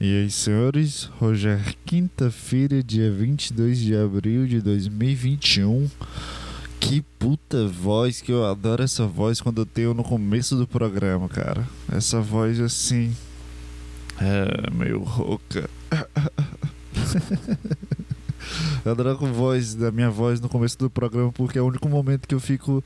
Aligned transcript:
E 0.00 0.22
aí, 0.22 0.30
senhores, 0.30 1.10
é 1.44 1.74
quinta-feira, 1.84 2.84
dia 2.84 3.10
22 3.10 3.80
de 3.80 3.96
abril 3.96 4.46
de 4.46 4.60
2021. 4.60 5.90
Que 6.78 7.02
puta 7.18 7.66
voz, 7.66 8.20
que 8.20 8.30
eu 8.30 8.46
adoro 8.46 8.84
essa 8.84 9.08
voz 9.08 9.40
quando 9.40 9.62
eu 9.62 9.66
tenho 9.66 9.92
no 9.94 10.04
começo 10.04 10.54
do 10.54 10.68
programa, 10.68 11.28
cara. 11.28 11.66
Essa 11.90 12.20
voz 12.20 12.60
assim. 12.60 13.12
É 14.20 14.70
meio 14.70 15.02
rouca. 15.02 15.68
eu 18.84 18.92
adoro 18.92 19.10
a 19.10 19.14
voz 19.14 19.74
da 19.74 19.90
minha 19.90 20.10
voz 20.10 20.40
no 20.40 20.48
começo 20.48 20.78
do 20.78 20.88
programa 20.88 21.32
porque 21.32 21.58
é 21.58 21.62
o 21.62 21.66
único 21.66 21.88
momento 21.88 22.28
que 22.28 22.36
eu 22.36 22.40
fico 22.40 22.84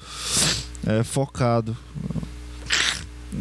é, 0.87 1.05
focado. 1.05 1.77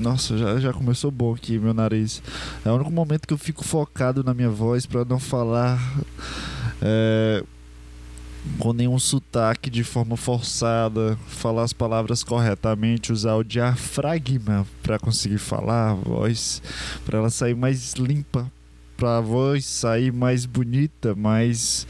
Nossa, 0.02 0.36
já, 0.36 0.60
já 0.60 0.74
começou 0.74 1.12
bom 1.12 1.36
aqui 1.36 1.60
meu 1.60 1.76
nariz. 1.76 2.24
É 2.66 2.72
o 2.72 2.74
único 2.74 2.92
momento 2.92 3.28
que 3.28 3.34
eu 3.34 3.38
fico 3.38 3.64
focado 3.64 4.24
na 4.24 4.34
minha 4.34 4.50
voz 4.50 4.88
para 4.88 5.06
não 5.06 5.20
falar 5.20 5.80
é, 6.82 7.44
com 8.58 8.74
nenhum 8.74 8.98
sotaque 8.98 9.70
de 9.70 9.84
forma 9.84 10.18
forçada, 10.18 11.16
falar 11.28 11.62
as 11.62 11.72
palavras 11.72 12.24
corretamente, 12.24 13.14
usar 13.14 13.36
o 13.36 13.44
diafragma 13.44 14.66
para 14.82 14.98
conseguir 14.98 15.38
falar 15.38 15.92
a 15.92 15.94
voz, 15.94 16.64
para 17.06 17.20
ela 17.20 17.30
sair 17.30 17.56
mais 17.56 17.94
limpa, 17.94 18.52
para 18.98 19.20
a 19.20 19.22
voz 19.22 19.66
sair 19.66 20.12
mais 20.12 20.48
bonita, 20.48 21.14
mais 21.14 21.86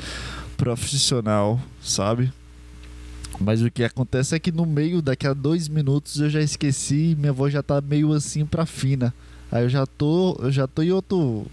profissional, 0.57 1.61
sabe? 1.81 2.29
Mas 3.41 3.61
o 3.61 3.71
que 3.71 3.83
acontece 3.83 4.35
é 4.35 4.39
que 4.39 4.51
no 4.51 4.65
meio, 4.65 5.01
daqui 5.01 5.25
a 5.25 5.33
dois 5.33 5.67
minutos, 5.67 6.19
eu 6.19 6.29
já 6.29 6.41
esqueci 6.41 7.11
e 7.11 7.15
minha 7.15 7.33
voz 7.33 7.51
já 7.51 7.63
tá 7.63 7.81
meio 7.81 8.13
assim 8.13 8.45
pra 8.45 8.65
fina. 8.65 9.13
Aí 9.51 9.63
eu 9.63 9.69
já 9.69 9.85
tô, 9.85 10.37
eu 10.39 10.49
já 10.49 10.65
tô 10.65 10.81
em 10.81 10.91
outro. 10.91 11.45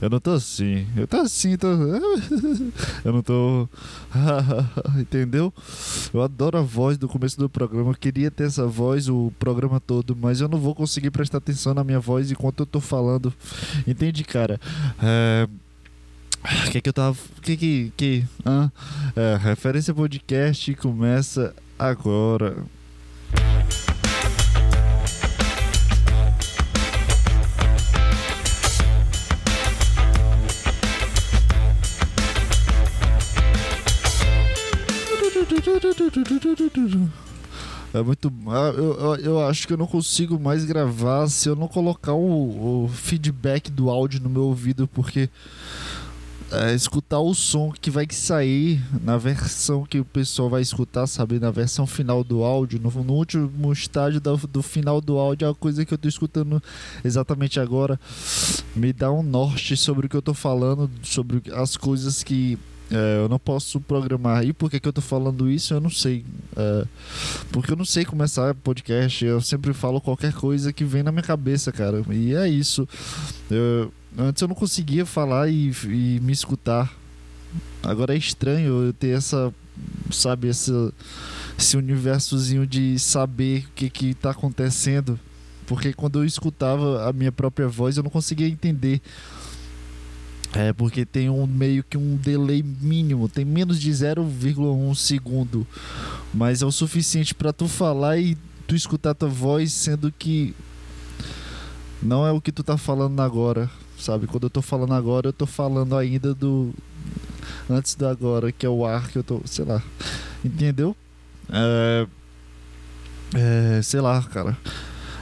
Eu 0.00 0.10
não 0.10 0.18
tô 0.18 0.32
assim. 0.32 0.84
Eu 0.96 1.06
tô 1.06 1.18
assim, 1.18 1.56
tô. 1.56 1.68
eu 3.04 3.12
não 3.12 3.22
tô. 3.22 3.68
Entendeu? 4.98 5.54
Eu 6.12 6.22
adoro 6.22 6.58
a 6.58 6.62
voz 6.62 6.98
do 6.98 7.06
começo 7.06 7.38
do 7.38 7.48
programa. 7.48 7.90
Eu 7.90 7.94
queria 7.94 8.32
ter 8.32 8.44
essa 8.44 8.66
voz 8.66 9.08
o 9.08 9.32
programa 9.38 9.78
todo, 9.78 10.16
mas 10.16 10.40
eu 10.40 10.48
não 10.48 10.58
vou 10.58 10.74
conseguir 10.74 11.12
prestar 11.12 11.38
atenção 11.38 11.72
na 11.72 11.84
minha 11.84 12.00
voz 12.00 12.32
enquanto 12.32 12.60
eu 12.60 12.66
tô 12.66 12.80
falando. 12.80 13.32
Entende, 13.86 14.24
cara? 14.24 14.60
É 15.00 15.48
o 16.46 16.70
que 16.70 16.80
que 16.80 16.88
eu 16.88 16.92
tava. 16.92 17.16
que 17.42 17.56
que. 17.56 17.92
que 17.96 18.24
ah, 18.44 18.70
é, 19.16 19.36
referência 19.36 19.92
podcast 19.92 20.74
começa 20.76 21.54
agora. 21.78 22.56
É 37.92 38.02
muito. 38.02 38.32
Ah, 38.48 38.72
eu, 38.76 38.94
eu, 38.94 39.16
eu, 39.16 39.46
acho 39.46 39.66
que 39.66 39.72
eu 39.72 39.76
não 39.76 39.86
consigo 39.86 40.38
mais 40.38 40.64
gravar 40.64 41.28
se 41.28 41.48
eu 41.48 41.56
não 41.56 41.66
colocar 41.66 42.12
o, 42.12 42.84
o 42.84 42.88
feedback 42.88 43.70
do 43.70 43.88
áudio 43.88 44.20
no 44.20 44.28
meu 44.28 44.44
ouvido, 44.44 44.86
porque 44.86 45.30
é, 46.52 46.74
escutar 46.74 47.18
o 47.18 47.34
som 47.34 47.72
que 47.72 47.90
vai 47.90 48.06
sair 48.10 48.80
na 49.02 49.16
versão 49.16 49.84
que 49.84 49.98
o 49.98 50.04
pessoal 50.04 50.48
vai 50.48 50.62
escutar, 50.62 51.06
sabe? 51.06 51.40
Na 51.40 51.50
versão 51.50 51.86
final 51.86 52.22
do 52.22 52.44
áudio, 52.44 52.80
no, 52.80 52.90
no 53.02 53.12
último 53.14 53.72
estágio 53.72 54.20
do, 54.20 54.36
do, 54.36 54.62
final 54.62 55.00
do 55.00 55.18
áudio, 55.18 55.46
é 55.46 55.50
a 55.50 55.54
coisa 55.54 55.84
que 55.84 55.92
eu 55.92 55.98
tô 55.98 56.08
escutando 56.08 56.62
exatamente 57.04 57.58
agora 57.58 57.98
me 58.74 58.92
dá 58.92 59.10
um 59.10 59.22
norte 59.22 59.76
sobre 59.76 60.06
o 60.06 60.08
que 60.08 60.16
eu 60.16 60.22
tô 60.22 60.34
falando, 60.34 60.90
sobre 61.02 61.42
as 61.52 61.76
coisas 61.76 62.22
que 62.22 62.58
é, 62.90 63.18
eu 63.18 63.28
não 63.28 63.38
posso 63.38 63.80
programar. 63.80 64.44
E 64.44 64.52
por 64.52 64.70
que, 64.70 64.78
que 64.78 64.86
eu 64.86 64.92
tô 64.92 65.00
falando 65.00 65.50
isso? 65.50 65.74
Eu 65.74 65.80
não 65.80 65.90
sei. 65.90 66.24
É, 66.56 66.84
porque 67.50 67.72
eu 67.72 67.76
não 67.76 67.84
sei 67.84 68.04
começar 68.04 68.54
podcast. 68.54 69.24
Eu 69.24 69.40
sempre 69.40 69.72
falo 69.72 70.00
qualquer 70.00 70.32
coisa 70.32 70.72
que 70.72 70.84
vem 70.84 71.02
na 71.02 71.10
minha 71.10 71.22
cabeça, 71.22 71.72
cara. 71.72 72.02
E 72.10 72.34
é 72.34 72.48
isso. 72.48 72.88
Eu 73.50 73.92
Antes 74.18 74.40
eu 74.40 74.48
não 74.48 74.54
conseguia 74.54 75.04
falar 75.04 75.50
e, 75.50 75.70
e 75.84 76.20
me 76.22 76.32
escutar. 76.32 76.90
Agora 77.82 78.14
é 78.14 78.16
estranho 78.16 78.84
eu 78.84 78.92
ter 78.92 79.08
essa, 79.08 79.52
sabe, 80.10 80.48
essa, 80.48 80.90
esse 81.58 81.76
universozinho 81.76 82.66
de 82.66 82.98
saber 82.98 83.66
o 83.66 83.72
que 83.74 83.90
que 83.90 84.14
tá 84.14 84.30
acontecendo. 84.30 85.20
Porque 85.66 85.92
quando 85.92 86.20
eu 86.20 86.24
escutava 86.24 87.06
a 87.06 87.12
minha 87.12 87.30
própria 87.30 87.68
voz, 87.68 87.98
eu 87.98 88.02
não 88.02 88.10
conseguia 88.10 88.48
entender. 88.48 89.02
É, 90.54 90.72
porque 90.72 91.04
tem 91.04 91.28
um 91.28 91.46
meio 91.46 91.84
que 91.84 91.98
um 91.98 92.16
delay 92.16 92.62
mínimo, 92.62 93.28
tem 93.28 93.44
menos 93.44 93.78
de 93.78 93.90
0,1 93.90 94.94
segundo. 94.94 95.66
Mas 96.32 96.62
é 96.62 96.66
o 96.66 96.72
suficiente 96.72 97.34
para 97.34 97.52
tu 97.52 97.68
falar 97.68 98.16
e 98.16 98.34
tu 98.66 98.74
escutar 98.74 99.12
tua 99.12 99.28
voz, 99.28 99.72
sendo 99.72 100.10
que 100.10 100.54
não 102.02 102.26
é 102.26 102.32
o 102.32 102.40
que 102.40 102.50
tu 102.50 102.62
tá 102.62 102.78
falando 102.78 103.20
agora 103.20 103.70
sabe? 103.98 104.26
Quando 104.26 104.44
eu 104.44 104.50
tô 104.50 104.62
falando 104.62 104.94
agora, 104.94 105.28
eu 105.28 105.32
tô 105.32 105.46
falando 105.46 105.96
ainda 105.96 106.34
do 106.34 106.72
antes 107.68 107.94
do 107.94 108.06
agora, 108.06 108.52
que 108.52 108.66
é 108.66 108.68
o 108.68 108.84
ar 108.84 109.08
que 109.08 109.18
eu 109.18 109.24
tô, 109.24 109.40
sei 109.44 109.64
lá. 109.64 109.82
Entendeu? 110.44 110.96
É, 111.50 112.06
é, 113.34 113.82
sei 113.82 114.00
lá, 114.00 114.22
cara. 114.22 114.56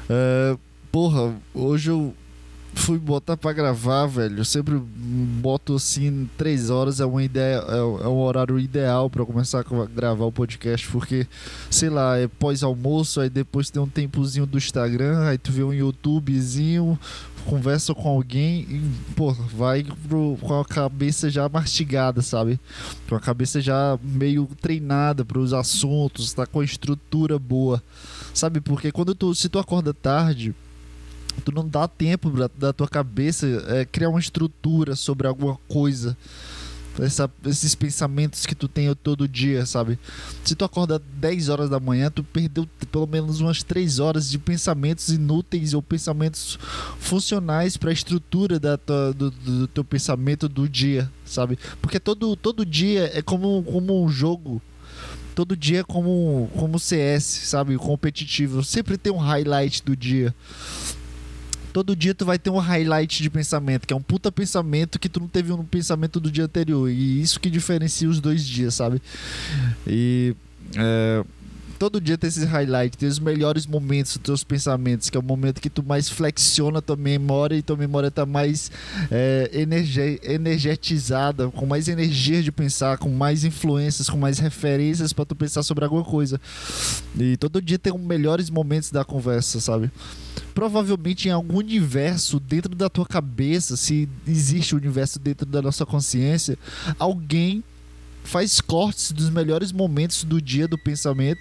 É, 0.09 0.57
porra, 0.93 1.35
hoje 1.55 1.91
eu 1.91 2.15
fui 2.75 2.99
botar 2.99 3.37
para 3.37 3.53
gravar, 3.53 4.07
velho. 4.07 4.39
Eu 4.39 4.45
sempre 4.45 4.75
boto 4.77 5.77
assim, 5.77 6.29
três 6.37 6.71
horas 6.71 7.01
é 7.01 7.05
uma 7.05 7.23
ideia, 7.23 7.65
é, 7.69 7.79
é 7.79 8.09
um 8.09 8.19
horário 8.19 8.59
ideal 8.59 9.09
para 9.09 9.25
começar 9.25 9.61
a 9.61 9.87
gravar 9.87 10.25
o 10.25 10.33
podcast, 10.33 10.87
porque, 10.89 11.27
sei 11.71 11.89
lá, 11.89 12.19
é 12.19 12.27
pós-almoço, 12.27 13.21
aí 13.21 13.31
depois 13.31 13.71
tem 13.71 13.81
um 13.81 13.89
tempozinho 13.89 14.47
do 14.47 14.59
Instagram, 14.59 15.27
aí 15.27 15.39
tu 15.39 15.53
vê 15.53 15.63
um 15.63 15.73
YouTubezinho, 15.73 16.99
conversa 17.45 17.95
com 17.95 18.09
alguém 18.09 18.61
e, 18.63 18.83
pô, 19.15 19.33
vai 19.33 19.85
pro, 20.09 20.37
com 20.41 20.61
a 20.61 20.65
cabeça 20.65 21.31
já 21.31 21.49
mastigada, 21.49 22.23
sabe? 22.23 22.59
Com 23.09 23.15
a 23.15 23.21
cabeça 23.21 23.61
já 23.61 23.99
meio 24.03 24.49
treinada 24.61 25.25
para 25.25 25.39
os 25.39 25.53
assuntos, 25.53 26.33
tá 26.33 26.47
com 26.47 26.61
a 26.61 26.65
estrutura 26.65 27.39
boa. 27.39 27.83
Sabe? 28.33 28.61
Porque 28.61 28.91
quando 28.91 29.15
tu, 29.15 29.35
se 29.35 29.49
tu 29.49 29.59
acorda 29.59 29.95
tarde, 29.95 30.55
tu 31.45 31.53
não 31.53 31.69
dá 31.69 31.87
tempo 31.87 32.31
pra, 32.31 32.51
da 32.57 32.73
tua 32.73 32.89
cabeça 32.89 33.47
é, 33.69 33.85
criar 33.85 34.09
uma 34.09 34.21
estrutura 34.21 34.97
sobre 34.97 35.27
alguma 35.27 35.57
coisa. 35.69 36.17
Essa, 36.99 37.31
esses 37.45 37.75
pensamentos 37.75 38.47
que 38.47 38.55
tu 38.55 38.69
tem 38.69 38.95
todo 38.95 39.27
dia, 39.27 39.67
sabe? 39.67 39.99
Se 40.45 40.55
tu 40.55 40.65
acorda 40.65 41.03
10 41.17 41.49
horas 41.49 41.69
da 41.69 41.81
manhã, 41.81 42.11
tu 42.11 42.23
perdeu 42.23 42.69
pelo 42.91 43.07
menos 43.07 43.41
umas 43.41 43.63
3 43.63 43.99
horas 43.99 44.31
de 44.31 44.39
pensamentos 44.39 45.09
inúteis 45.09 45.75
ou 45.75 45.83
pensamentos 45.83 46.59
funcionais 47.01 47.77
para 47.77 47.91
a 47.91 47.93
estrutura 47.93 48.61
da 48.61 48.79
tua, 48.79 49.13
do, 49.13 49.31
do, 49.31 49.67
teu 49.69 49.83
pensamento 49.83 50.49
do 50.49 50.69
dia, 50.69 51.11
sabe? 51.25 51.59
Porque 51.83 51.99
todo, 51.99 52.37
todo 52.37 52.65
dia 52.65 53.11
é 53.13 53.21
como, 53.23 53.63
como 53.65 54.05
um 54.05 54.09
jogo 54.09 54.63
todo 55.35 55.57
dia 55.57 55.81
é 55.81 55.83
como 55.83 56.49
como 56.55 56.79
CS, 56.79 57.25
sabe, 57.25 57.77
competitivo. 57.77 58.63
Sempre 58.63 58.97
tem 58.97 59.13
um 59.13 59.19
highlight 59.19 59.83
do 59.83 59.97
dia 59.97 60.33
todo 61.75 61.97
dia 61.97 62.15
tu 62.15 62.25
vai 62.25 62.39
ter 62.39 62.51
um 62.51 62.59
highlight 62.59 63.21
de 63.21 63.29
pensamento, 63.29 63.85
que 63.85 63.93
é 63.93 63.97
um 63.97 64.01
puta 64.01 64.31
pensamento 64.31 64.97
que 64.97 65.09
tu 65.09 65.19
não 65.19 65.27
teve 65.27 65.53
um 65.53 65.65
pensamento 65.65 66.21
do 66.21 66.31
dia 66.31 66.45
anterior. 66.45 66.89
E 66.89 67.21
isso 67.21 67.41
que 67.41 67.51
diferencia 67.51 68.09
os 68.09 68.21
dois 68.21 68.47
dias, 68.47 68.75
sabe? 68.75 69.03
E. 69.85 70.37
É, 70.77 71.25
todo 71.79 72.01
dia 72.01 72.17
tem 72.17 72.29
esses 72.29 72.45
highlights, 72.45 72.99
tem 72.99 73.09
os 73.09 73.19
melhores 73.19 73.67
momentos 73.67 74.17
dos 74.17 74.23
teus 74.23 74.45
pensamentos, 74.45 75.11
que 75.11 75.17
é 75.17 75.21
o 75.21 75.23
momento 75.23 75.61
que 75.61 75.71
tu 75.71 75.83
mais 75.83 76.09
flexiona 76.09 76.81
tua 76.81 76.97
memória 76.97 77.57
e 77.57 77.63
tua 77.63 77.77
memória 77.77 78.11
tá 78.11 78.25
mais 78.25 78.71
é, 79.11 79.51
energe 79.53 80.21
energetizada, 80.23 81.51
com 81.51 81.67
mais 81.67 81.89
energia 81.89 82.43
de 82.43 82.53
pensar, 82.53 82.99
com 82.99 83.09
mais 83.09 83.45
influências, 83.45 84.09
com 84.09 84.17
mais 84.17 84.39
referências 84.39 85.13
para 85.13 85.25
tu 85.25 85.35
pensar 85.35 85.63
sobre 85.63 85.85
alguma 85.85 86.05
coisa. 86.05 86.41
E 87.19 87.37
todo 87.37 87.61
dia 87.61 87.79
tem 87.79 87.93
os 87.95 88.01
melhores 88.01 88.51
momentos 88.51 88.91
da 88.91 89.05
conversa, 89.05 89.61
sabe? 89.61 89.91
provavelmente 90.55 91.29
em 91.29 91.33
algum 91.33 91.59
universo 91.59 92.39
dentro 92.39 92.75
da 92.75 92.89
tua 92.89 93.05
cabeça, 93.05 93.77
se 93.77 94.09
existe 94.27 94.75
um 94.75 94.79
universo 94.79 95.19
dentro 95.19 95.45
da 95.45 95.61
nossa 95.61 95.85
consciência, 95.85 96.57
alguém 96.97 97.63
faz 98.25 98.61
cortes 98.61 99.13
dos 99.13 99.29
melhores 99.31 99.71
momentos 99.71 100.25
do 100.25 100.41
dia 100.41 100.67
do 100.67 100.79
pensamento. 100.79 101.41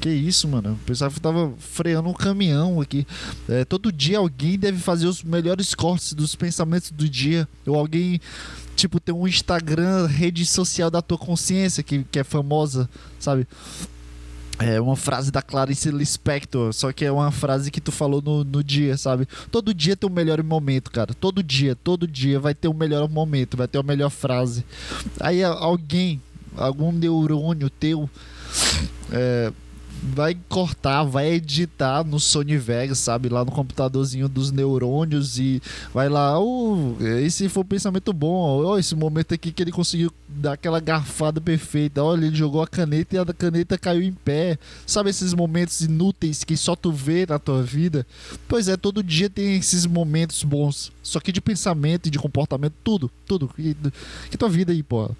Que 0.00 0.10
isso, 0.10 0.46
mano? 0.46 0.70
Eu 0.70 0.78
pensava 0.84 1.12
que 1.12 1.20
tava 1.20 1.52
freando 1.58 2.08
um 2.08 2.14
caminhão 2.14 2.80
aqui. 2.80 3.06
É, 3.48 3.64
todo 3.64 3.90
dia 3.90 4.18
alguém 4.18 4.58
deve 4.58 4.78
fazer 4.78 5.06
os 5.06 5.22
melhores 5.22 5.74
cortes 5.74 6.12
dos 6.12 6.34
pensamentos 6.34 6.90
do 6.90 7.08
dia. 7.08 7.48
Ou 7.66 7.76
alguém, 7.76 8.20
tipo, 8.74 9.00
tem 9.00 9.14
um 9.14 9.26
Instagram, 9.26 10.06
rede 10.06 10.44
social 10.44 10.90
da 10.90 11.00
tua 11.00 11.18
consciência 11.18 11.82
que, 11.82 12.04
que 12.04 12.18
é 12.18 12.24
famosa, 12.24 12.88
sabe? 13.18 13.46
É 14.58 14.80
uma 14.80 14.96
frase 14.96 15.30
da 15.30 15.42
Clarice 15.42 15.90
Lispector, 15.90 16.72
só 16.72 16.90
que 16.90 17.04
é 17.04 17.12
uma 17.12 17.30
frase 17.30 17.70
que 17.70 17.80
tu 17.80 17.92
falou 17.92 18.22
no, 18.22 18.42
no 18.42 18.64
dia, 18.64 18.96
sabe? 18.96 19.28
Todo 19.50 19.74
dia 19.74 19.94
tem 19.94 20.08
um 20.08 20.12
melhor 20.12 20.42
momento, 20.42 20.90
cara. 20.90 21.12
Todo 21.12 21.42
dia, 21.42 21.76
todo 21.76 22.06
dia 22.06 22.40
vai 22.40 22.54
ter 22.54 22.66
um 22.66 22.74
melhor 22.74 23.06
momento, 23.08 23.56
vai 23.56 23.68
ter 23.68 23.76
uma 23.76 23.84
melhor 23.84 24.08
frase. 24.08 24.64
Aí 25.20 25.44
alguém, 25.44 26.22
algum 26.56 26.90
neurônio 26.90 27.68
teu, 27.68 28.08
é, 29.12 29.52
vai 30.02 30.36
cortar, 30.48 31.02
vai 31.04 31.32
editar 31.32 32.04
no 32.04 32.20
Sony 32.20 32.56
Vegas, 32.56 32.98
sabe? 32.98 33.28
Lá 33.28 33.44
no 33.44 33.50
computadorzinho 33.50 34.28
dos 34.28 34.50
neurônios 34.50 35.38
e 35.38 35.60
vai 35.92 36.08
lá, 36.08 36.38
oh, 36.38 36.96
esse 37.00 37.48
foi 37.48 37.62
um 37.62 37.66
pensamento 37.66 38.12
bom, 38.12 38.64
ó, 38.64 38.78
esse 38.78 38.94
momento 38.94 39.34
aqui 39.34 39.52
que 39.52 39.62
ele 39.62 39.72
conseguiu 39.72 40.12
dar 40.28 40.52
aquela 40.52 40.80
garfada 40.80 41.40
perfeita, 41.40 42.02
olha, 42.02 42.26
ele 42.26 42.36
jogou 42.36 42.62
a 42.62 42.66
caneta 42.66 43.16
e 43.16 43.18
a 43.18 43.24
caneta 43.26 43.78
caiu 43.78 44.02
em 44.02 44.12
pé. 44.12 44.58
Sabe 44.86 45.10
esses 45.10 45.34
momentos 45.34 45.80
inúteis 45.80 46.44
que 46.44 46.56
só 46.56 46.76
tu 46.76 46.92
vê 46.92 47.26
na 47.26 47.38
tua 47.38 47.62
vida? 47.62 48.06
Pois 48.48 48.68
é, 48.68 48.76
todo 48.76 49.02
dia 49.02 49.28
tem 49.30 49.56
esses 49.56 49.86
momentos 49.86 50.42
bons, 50.42 50.92
só 51.02 51.20
que 51.20 51.32
de 51.32 51.40
pensamento 51.40 52.06
e 52.06 52.10
de 52.10 52.18
comportamento, 52.18 52.74
tudo, 52.84 53.10
tudo. 53.26 53.50
Que 54.30 54.36
tua 54.36 54.48
vida 54.48 54.72
aí, 54.72 54.82
pô. 54.82 55.10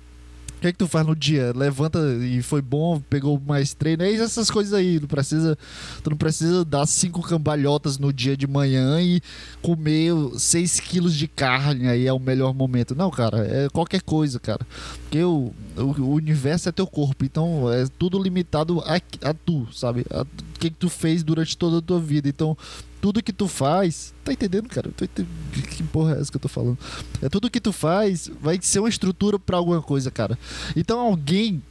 Que 0.66 0.70
é 0.70 0.72
que 0.72 0.78
tu 0.78 0.88
faz 0.88 1.06
no 1.06 1.14
dia? 1.14 1.52
Levanta 1.54 2.00
e 2.20 2.42
foi 2.42 2.60
bom, 2.60 2.98
pegou 2.98 3.40
mais 3.46 3.72
treino. 3.72 4.02
É 4.02 4.12
essas 4.12 4.50
coisas 4.50 4.72
aí. 4.74 4.98
Não 4.98 5.06
precisa, 5.06 5.56
tu 6.02 6.10
não 6.10 6.16
precisa 6.16 6.64
dar 6.64 6.84
cinco 6.86 7.22
cambalhotas 7.22 7.98
no 7.98 8.12
dia 8.12 8.36
de 8.36 8.48
manhã 8.48 9.00
e 9.00 9.20
comer 9.62 10.12
seis 10.36 10.80
quilos 10.80 11.14
de 11.14 11.28
carne 11.28 11.86
aí 11.86 12.08
é 12.08 12.12
o 12.12 12.18
melhor 12.18 12.52
momento. 12.52 12.96
Não, 12.96 13.12
cara, 13.12 13.46
é 13.46 13.68
qualquer 13.68 14.02
coisa, 14.02 14.40
cara. 14.40 14.66
Porque 15.02 15.22
o, 15.22 15.52
o, 15.76 15.82
o 15.82 16.14
universo 16.14 16.68
é 16.68 16.72
teu 16.72 16.86
corpo, 16.86 17.24
então 17.24 17.72
é 17.72 17.86
tudo 17.96 18.20
limitado 18.20 18.80
a, 18.80 18.96
a 18.96 19.32
tu, 19.32 19.68
sabe? 19.72 20.04
A, 20.10 20.22
o 20.22 20.58
que, 20.58 20.68
que 20.68 20.76
tu 20.76 20.88
fez 20.88 21.22
durante 21.22 21.56
toda 21.56 21.78
a 21.78 21.82
tua 21.82 22.00
vida. 22.00 22.28
Então, 22.28 22.58
tudo 23.00 23.22
que 23.22 23.32
tu 23.32 23.48
faz. 23.48 24.14
Tá 24.24 24.32
entendendo, 24.32 24.68
cara? 24.68 24.88
Entendendo. 24.88 25.28
Que 25.70 25.82
porra 25.82 26.14
é 26.14 26.20
essa 26.20 26.30
que 26.30 26.36
eu 26.36 26.40
tô 26.40 26.48
falando? 26.48 26.78
É 27.22 27.28
tudo 27.28 27.50
que 27.50 27.60
tu 27.60 27.72
faz 27.72 28.30
vai 28.40 28.58
ser 28.60 28.80
uma 28.80 28.88
estrutura 28.88 29.38
para 29.38 29.56
alguma 29.56 29.82
coisa, 29.82 30.10
cara. 30.10 30.38
Então 30.74 30.98
alguém 31.00 31.62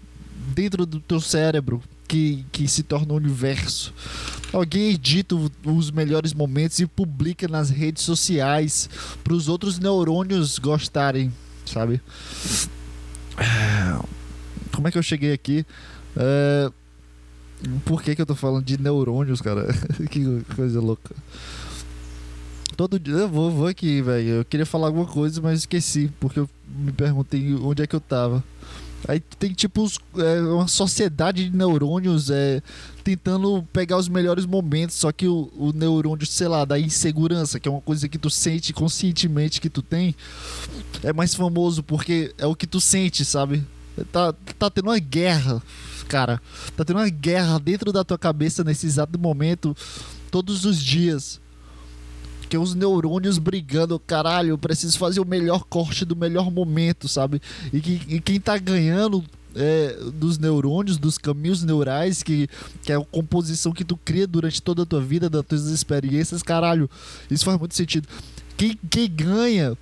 dentro 0.54 0.86
do 0.86 1.00
teu 1.00 1.20
cérebro 1.20 1.82
que, 2.08 2.46
que 2.52 2.68
se 2.68 2.84
torna 2.84 3.14
o 3.14 3.16
um 3.16 3.18
universo. 3.18 3.94
Alguém 4.54 4.92
edita 4.92 5.36
os 5.66 5.92
melhores 5.92 6.34
momentos 6.34 6.80
e 6.80 6.86
publica 6.86 7.48
nas 7.48 7.70
redes 7.70 8.04
sociais 8.04 8.90
para 9.24 9.34
os 9.34 9.50
outros 9.50 9.80
neurônios 9.80 10.60
gostarem, 10.60 11.34
sabe? 11.66 12.00
Como 14.72 14.88
é 14.88 14.92
que 14.92 14.98
eu 14.98 15.04
cheguei 15.04 15.34
aqui? 15.34 15.66
É 16.16 16.72
por 17.86 18.02
que, 18.02 18.16
que 18.16 18.22
eu 18.22 18.26
tô 18.26 18.36
falando 18.36 18.66
de 18.66 18.82
neurônios, 18.82 19.42
cara? 19.42 19.68
que 20.10 20.42
coisa 20.56 20.80
louca. 20.80 21.16
Todo 22.76 23.00
dia 23.00 23.14
eu 23.14 23.30
vou, 23.30 23.52
vou 23.52 23.68
aqui, 23.68 24.02
velho. 24.02 24.30
Eu 24.30 24.46
queria 24.46 24.66
falar 24.66 24.88
alguma 24.88 25.06
coisa, 25.06 25.42
mas 25.42 25.60
esqueci, 25.60 26.12
porque 26.20 26.40
eu 26.40 26.50
me 26.68 26.92
perguntei 26.92 27.54
onde 27.56 27.82
é 27.82 27.88
que 27.88 27.96
eu 27.96 28.02
tava. 28.02 28.44
Aí 29.08 29.20
tem 29.20 29.54
tipo 29.54 29.88
é, 30.18 30.42
uma 30.42 30.68
sociedade 30.68 31.50
de 31.50 31.56
neurônios 31.56 32.30
é, 32.32 32.62
tentando 33.04 33.64
pegar 33.72 33.98
os 33.98 34.10
melhores 34.10 34.46
momentos, 34.46 34.96
só 34.96 35.12
que 35.12 35.28
o, 35.28 35.52
o 35.56 35.72
neurônio, 35.72 36.26
sei 36.26 36.48
lá, 36.48 36.66
da 36.66 36.80
insegurança, 36.80 37.60
que 37.60 37.68
é 37.68 37.72
uma 37.72 37.82
coisa 37.82 38.10
que 38.10 38.18
tu 38.18 38.30
sente 38.30 38.74
conscientemente 38.74 39.62
que 39.62 39.70
tu 39.70 39.82
tem, 39.82 40.16
é 41.04 41.14
mais 41.14 41.36
famoso 41.36 41.84
porque 41.84 42.34
é 42.38 42.48
o 42.48 42.56
que 42.56 42.66
tu 42.66 42.82
sente, 42.82 43.24
sabe? 43.24 43.64
Tá, 44.12 44.34
tá 44.58 44.70
tendo 44.70 44.90
uma 44.90 45.00
guerra 45.00 45.62
cara. 46.08 46.42
Tá 46.76 46.84
tendo 46.86 46.98
uma 46.98 47.10
guerra 47.10 47.60
dentro 47.60 47.92
da 47.92 48.04
tua 48.04 48.18
cabeça 48.18 48.64
nesse 48.64 48.86
exato 48.86 49.18
momento, 49.20 49.76
todos 50.32 50.66
os 50.66 50.78
dias. 50.78 51.40
Que 52.50 52.58
os 52.58 52.76
neurônios 52.76 53.38
brigando, 53.38 54.00
caralho, 54.00 54.50
eu 54.50 54.58
preciso 54.58 54.98
fazer 55.00 55.20
o 55.20 55.26
melhor 55.26 55.64
corte 55.64 56.06
do 56.06 56.16
melhor 56.16 56.52
momento, 56.52 57.08
sabe? 57.08 57.42
E, 57.74 57.82
que, 57.82 58.02
e 58.08 58.22
quem 58.22 58.40
tá 58.40 58.58
ganhando 58.58 59.24
é, 59.56 59.98
dos 60.14 60.38
neurônios, 60.38 60.98
dos 60.98 61.18
caminhos 61.18 61.64
neurais, 61.64 62.22
que, 62.22 62.48
que 62.84 62.92
é 62.92 62.96
a 62.96 63.02
composição 63.02 63.72
que 63.72 63.84
tu 63.84 63.98
cria 63.98 64.28
durante 64.28 64.62
toda 64.62 64.84
a 64.84 64.86
tua 64.86 65.02
vida, 65.02 65.30
das 65.30 65.46
tuas 65.46 65.66
experiências, 65.68 66.44
caralho, 66.44 66.90
isso 67.32 67.46
faz 67.46 67.58
muito 67.58 67.74
sentido. 67.74 68.08
Quem, 68.58 68.78
quem 68.90 69.10
ganha. 69.10 69.78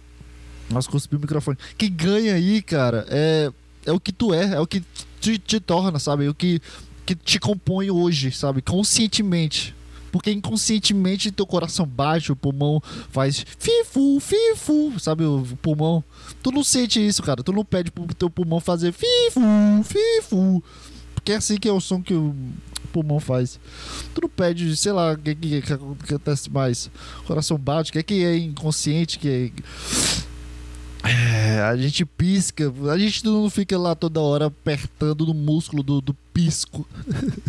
Nossa, 0.69 0.89
cuspi 0.89 1.15
o 1.15 1.19
microfone. 1.19 1.57
Quem 1.77 1.91
ganha 1.91 2.35
aí, 2.35 2.61
cara, 2.61 3.05
é, 3.09 3.51
é 3.85 3.91
o 3.91 3.99
que 3.99 4.11
tu 4.11 4.33
é, 4.33 4.55
é 4.55 4.59
o 4.59 4.67
que 4.67 4.83
te, 5.19 5.37
te 5.37 5.59
torna, 5.59 5.99
sabe? 5.99 6.27
O 6.27 6.33
que, 6.33 6.61
que 7.05 7.15
te 7.15 7.39
compõe 7.39 7.89
hoje, 7.89 8.31
sabe? 8.31 8.61
Conscientemente. 8.61 9.75
Porque 10.11 10.31
inconscientemente 10.31 11.31
teu 11.31 11.45
coração 11.47 11.87
bate, 11.87 12.31
o 12.31 12.35
pulmão 12.35 12.79
faz 13.09 13.43
fifu, 13.57 14.19
fifu, 14.19 14.99
sabe? 14.99 15.23
O 15.23 15.43
pulmão. 15.59 16.03
Tu 16.43 16.51
não 16.51 16.63
sente 16.63 17.03
isso, 17.03 17.23
cara. 17.23 17.41
Tu 17.41 17.51
não 17.51 17.65
pede 17.65 17.89
pro 17.89 18.05
teu 18.13 18.29
pulmão 18.29 18.59
fazer 18.59 18.91
fifu, 18.91 19.41
fifu. 19.83 20.63
Porque 21.15 21.31
é 21.31 21.37
assim 21.37 21.57
que 21.57 21.67
é 21.67 21.71
o 21.71 21.81
som 21.81 21.99
que 21.99 22.13
o 22.13 22.35
pulmão 22.91 23.19
faz. 23.19 23.59
Tu 24.13 24.21
não 24.21 24.29
pede, 24.29 24.77
sei 24.77 24.91
lá, 24.91 25.13
o 25.13 25.17
que, 25.17 25.33
que, 25.33 25.61
que, 25.63 25.73
acontece 25.73 26.47
mais. 26.51 26.91
Coração 27.25 27.57
bate, 27.57 27.89
o 27.89 27.93
que 27.93 27.99
é 27.99 28.03
que 28.03 28.23
é 28.23 28.37
inconsciente, 28.37 29.17
que 29.17 29.27
é 29.27 29.51
é, 31.03 31.59
a 31.61 31.75
gente 31.75 32.05
pisca, 32.05 32.71
a 32.91 32.97
gente 32.97 33.25
não 33.25 33.49
fica 33.49 33.77
lá 33.77 33.93
toda 33.93 34.21
hora 34.21 34.45
apertando 34.45 35.25
no 35.25 35.33
músculo 35.33 35.83
do, 35.83 35.99
do 35.99 36.15
pisco. 36.33 36.87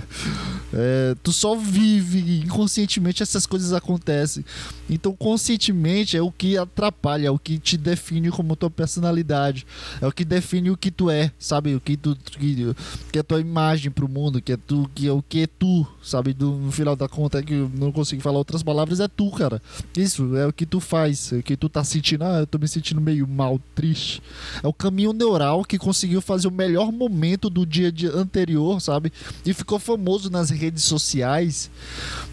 é, 0.72 1.16
tu 1.22 1.32
só 1.32 1.56
vive 1.56 2.42
inconscientemente 2.44 3.22
essas 3.22 3.46
coisas 3.46 3.72
acontecem. 3.72 4.44
Então, 4.88 5.14
conscientemente 5.16 6.16
é 6.16 6.22
o 6.22 6.30
que 6.30 6.58
atrapalha, 6.58 7.28
é 7.28 7.30
o 7.30 7.38
que 7.38 7.58
te 7.58 7.78
define 7.78 8.30
como 8.30 8.54
tua 8.54 8.70
personalidade, 8.70 9.66
é 10.00 10.06
o 10.06 10.12
que 10.12 10.24
define 10.24 10.70
o 10.70 10.76
que 10.76 10.90
tu 10.90 11.10
é, 11.10 11.32
sabe? 11.38 11.74
O 11.74 11.80
que 11.80 11.96
tu 11.96 12.14
que, 12.16 12.74
que 13.10 13.18
é 13.18 13.22
tua 13.22 13.40
imagem 13.40 13.90
pro 13.90 14.08
mundo, 14.08 14.42
que 14.42 14.52
é 14.52 14.56
tu, 14.56 14.90
que 14.94 15.08
é 15.08 15.12
o 15.12 15.22
que 15.22 15.42
é 15.42 15.46
tu, 15.46 15.86
sabe? 16.02 16.34
Do, 16.34 16.52
no 16.52 16.70
final 16.70 16.94
da 16.94 17.08
conta 17.08 17.42
que 17.42 17.54
eu 17.54 17.70
não 17.74 17.90
consigo 17.90 18.20
falar 18.20 18.38
outras 18.38 18.62
palavras, 18.62 19.00
é 19.00 19.08
tu, 19.08 19.30
cara. 19.30 19.62
Isso 19.96 20.36
é 20.36 20.46
o 20.46 20.52
que 20.52 20.66
tu 20.66 20.80
faz, 20.80 21.32
é 21.32 21.36
o 21.36 21.42
que 21.42 21.56
tu 21.56 21.68
tá 21.68 21.82
sentindo, 21.82 22.24
ah, 22.24 22.40
eu 22.40 22.46
tô 22.46 22.58
me 22.58 22.68
sentindo 22.68 23.00
meio 23.00 23.26
mal, 23.26 23.58
triste. 23.74 24.22
É 24.62 24.68
o 24.68 24.72
caminho 24.72 25.12
neural 25.12 25.64
que 25.64 25.78
conseguiu 25.78 26.20
fazer 26.20 26.48
o 26.48 26.50
melhor 26.50 26.92
momento 26.92 27.48
do 27.48 27.64
dia 27.64 27.92
anterior 28.14 28.73
sabe? 28.80 29.12
E 29.44 29.52
ficou 29.52 29.78
famoso 29.78 30.30
nas 30.30 30.50
redes 30.50 30.84
sociais 30.84 31.70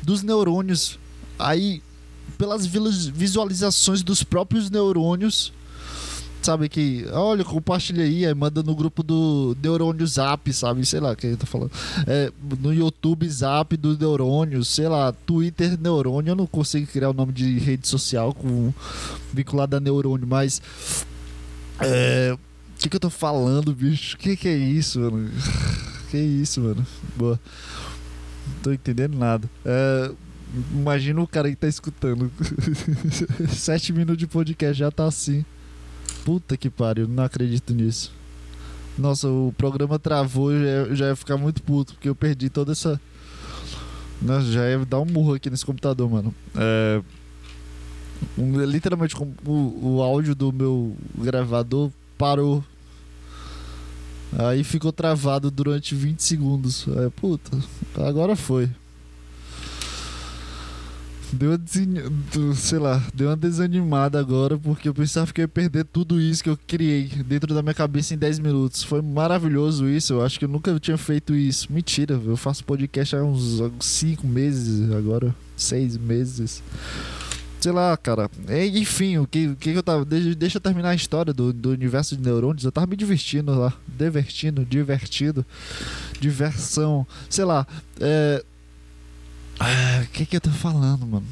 dos 0.02 0.24
neurônios. 0.24 1.00
Aí, 1.38 1.82
pelas 2.38 2.66
visualizações 2.66 4.04
dos 4.04 4.24
próprios 4.24 4.70
neurônios, 4.70 5.54
sabe? 6.42 6.68
Que, 6.68 7.06
olha, 7.12 7.44
compartilha 7.44 8.04
aí, 8.04 8.26
aí 8.26 8.34
manda 8.34 8.64
no 8.64 8.76
grupo 8.76 9.04
do 9.04 9.56
Neurônio 9.62 10.06
Zap, 10.08 10.52
sabe? 10.52 10.86
Sei 10.86 11.00
lá 11.00 11.16
quem 11.16 11.36
tá 11.36 11.46
falando. 11.46 11.72
É, 12.08 12.32
no 12.60 12.74
YouTube 12.74 13.30
Zap 13.30 13.76
do 13.78 13.98
Neurônio, 13.98 14.64
sei 14.66 14.88
lá, 14.88 15.12
Twitter 15.12 15.80
Neurônio. 15.80 16.32
Eu 16.32 16.36
não 16.36 16.48
consigo 16.48 16.88
criar 16.88 17.10
o 17.10 17.14
nome 17.14 17.32
de 17.32 17.60
rede 17.60 17.88
social 17.88 18.34
com 18.34 18.74
vinculado 19.32 19.76
a 19.76 19.80
neurônio, 19.80 20.28
mas. 20.28 20.62
É. 21.80 22.34
O 22.34 22.82
que, 22.82 22.90
que 22.90 22.96
eu 22.96 23.00
tô 23.00 23.12
falando, 23.12 23.76
bicho? 23.76 24.16
O 24.16 24.20
que, 24.20 24.36
que 24.36 24.48
é 24.48 24.58
isso, 24.58 25.00
mano? 25.00 25.30
Que 26.12 26.18
isso, 26.18 26.60
mano. 26.60 26.86
Boa. 27.16 27.40
Não 28.46 28.64
tô 28.64 28.74
entendendo 28.74 29.18
nada. 29.18 29.50
É, 29.64 30.12
imagina 30.74 31.22
o 31.22 31.28
cara 31.28 31.50
que 31.50 31.56
tá 31.56 31.70
escutando. 31.70 32.30
Sete 33.48 33.94
minutos 33.94 34.18
de 34.18 34.28
podcast 34.28 34.78
já 34.78 34.92
tá 34.92 35.06
assim. 35.06 35.46
Puta 36.26 36.58
que 36.58 36.70
pariu, 36.70 37.08
não 37.08 37.24
acredito 37.24 37.74
nisso. 37.74 38.12
Nossa, 38.98 39.30
o 39.30 39.54
programa 39.58 39.98
travou, 39.98 40.52
já, 40.52 40.94
já 40.94 41.08
ia 41.08 41.16
ficar 41.16 41.38
muito 41.38 41.64
puto, 41.64 41.94
porque 41.94 42.10
eu 42.10 42.16
perdi 42.16 42.50
toda 42.50 42.74
essa. 42.74 43.00
Nossa, 44.22 44.52
já 44.52 44.70
ia 44.70 44.80
dar 44.80 45.00
um 45.00 45.06
murro 45.06 45.36
aqui 45.36 45.50
nesse 45.50 45.66
computador, 45.66 46.10
mano. 46.10 46.36
É. 46.58 47.02
Literalmente, 48.38 49.16
o, 49.46 49.96
o 49.96 50.02
áudio 50.02 50.36
do 50.36 50.52
meu 50.52 50.94
gravador 51.18 51.90
parou 52.18 52.62
Aí 54.38 54.64
ficou 54.64 54.92
travado 54.92 55.52
durante 55.52 55.94
20 55.94 56.22
segundos. 56.22 56.86
Aí, 56.98 57.10
puta, 57.10 57.58
agora 57.98 58.36
foi. 58.36 58.70
Deu 61.34 61.52
uma, 61.52 62.56
sei 62.56 62.78
lá, 62.78 63.02
deu 63.14 63.30
uma 63.30 63.38
desanimada 63.38 64.20
agora, 64.20 64.58
porque 64.58 64.90
eu 64.90 64.94
pensava 64.94 65.32
que 65.32 65.40
eu 65.40 65.44
ia 65.44 65.48
perder 65.48 65.86
tudo 65.86 66.20
isso 66.20 66.44
que 66.44 66.50
eu 66.50 66.60
criei 66.68 67.08
dentro 67.26 67.54
da 67.54 67.62
minha 67.62 67.74
cabeça 67.74 68.14
em 68.14 68.18
10 68.18 68.40
minutos. 68.40 68.84
Foi 68.84 69.02
maravilhoso 69.02 69.88
isso, 69.88 70.14
eu 70.14 70.26
acho 70.26 70.38
que 70.38 70.44
eu 70.44 70.50
nunca 70.50 70.78
tinha 70.78 70.98
feito 70.98 71.34
isso. 71.34 71.72
Mentira, 71.72 72.20
eu 72.26 72.36
faço 72.36 72.66
podcast 72.66 73.16
há 73.16 73.24
uns 73.24 73.62
5 73.80 74.28
meses 74.28 74.92
agora, 74.92 75.34
6 75.56 75.96
meses. 75.98 76.62
Sei 77.62 77.72
lá, 77.72 77.96
cara. 77.96 78.30
É, 78.48 78.66
enfim, 78.66 79.20
o 79.20 79.28
que, 79.28 79.56
que 79.56 79.70
eu 79.70 79.84
tava. 79.84 80.04
Deixa, 80.04 80.36
deixa 80.36 80.58
eu 80.58 80.62
terminar 80.62 80.90
a 80.90 80.96
história 80.96 81.32
do, 81.32 81.54
do 81.54 81.70
universo 81.70 82.18
de 82.18 82.24
neurônios. 82.24 82.66
Eu 82.66 82.72
tava 82.72 82.88
me 82.88 82.96
divertindo 82.96 83.54
lá. 83.58 83.74
Divertindo, 83.88 84.66
divertido. 84.66 85.46
Diversão. 86.20 87.06
Sei 87.30 87.46
lá. 87.46 87.66
É. 88.00 88.44
O 90.04 90.08
que 90.12 90.26
que 90.26 90.36
eu 90.36 90.42
tô 90.42 90.50
falando, 90.50 91.06
mano? 91.06 91.28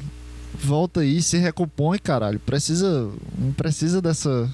Volta 0.54 1.00
aí, 1.00 1.20
se 1.20 1.36
recompõe, 1.36 1.98
caralho. 1.98 2.38
Precisa. 2.38 3.10
Não 3.36 3.52
precisa 3.52 4.00
dessa. 4.00 4.48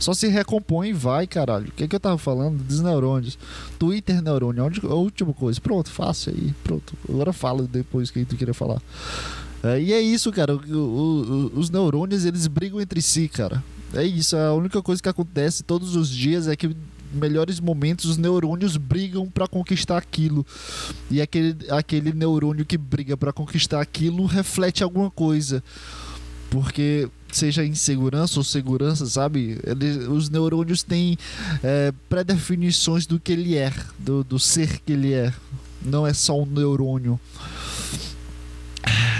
Só 0.00 0.12
se 0.14 0.26
recompõe 0.26 0.88
e 0.88 0.92
vai, 0.92 1.28
caralho. 1.28 1.68
O 1.68 1.72
que, 1.72 1.86
que 1.86 1.94
eu 1.94 2.00
tava 2.00 2.18
falando? 2.18 2.60
Dos 2.64 2.80
neurônios. 2.80 3.38
Twitter 3.78 4.20
neurônio. 4.20 4.64
Onde, 4.64 4.80
a 4.84 4.94
última 4.94 5.32
coisa. 5.32 5.60
Pronto, 5.60 5.90
fácil 5.90 6.32
aí. 6.32 6.52
Pronto. 6.64 6.94
Agora 7.08 7.32
fala 7.32 7.62
depois 7.62 8.10
que 8.10 8.24
tu 8.24 8.36
queria 8.36 8.52
falar. 8.52 8.82
É, 9.62 9.80
e 9.80 9.92
é 9.92 10.00
isso, 10.00 10.32
cara. 10.32 10.54
O, 10.54 10.58
o, 10.58 11.58
os 11.58 11.70
neurônios, 11.70 12.24
eles 12.24 12.46
brigam 12.46 12.80
entre 12.80 13.00
si, 13.00 13.28
cara. 13.28 13.62
É 13.94 14.04
isso. 14.04 14.36
A 14.36 14.52
única 14.54 14.82
coisa 14.82 15.02
que 15.02 15.08
acontece 15.08 15.62
todos 15.62 15.94
os 15.94 16.08
dias 16.08 16.48
é 16.48 16.56
que 16.56 16.74
melhores 17.12 17.60
momentos 17.60 18.06
os 18.06 18.16
neurônios 18.16 18.76
brigam 18.76 19.28
para 19.28 19.46
conquistar 19.46 19.98
aquilo. 19.98 20.44
E 21.10 21.20
aquele, 21.20 21.56
aquele 21.70 22.12
neurônio 22.12 22.64
que 22.64 22.78
briga 22.78 23.16
para 23.16 23.32
conquistar 23.32 23.80
aquilo 23.80 24.24
reflete 24.24 24.82
alguma 24.82 25.10
coisa. 25.10 25.62
Porque 26.50 27.08
seja 27.30 27.64
insegurança 27.64 28.38
ou 28.38 28.44
segurança, 28.44 29.06
sabe? 29.06 29.58
Ele, 29.64 30.06
os 30.08 30.28
neurônios 30.28 30.82
têm 30.82 31.16
é, 31.62 31.92
pré-definições 32.08 33.06
do 33.06 33.18
que 33.18 33.32
ele 33.32 33.56
é, 33.56 33.72
do, 33.98 34.22
do 34.22 34.38
ser 34.38 34.80
que 34.80 34.92
ele 34.92 35.12
é. 35.12 35.32
Não 35.84 36.06
é 36.06 36.12
só 36.12 36.40
um 36.40 36.46
neurônio. 36.46 37.18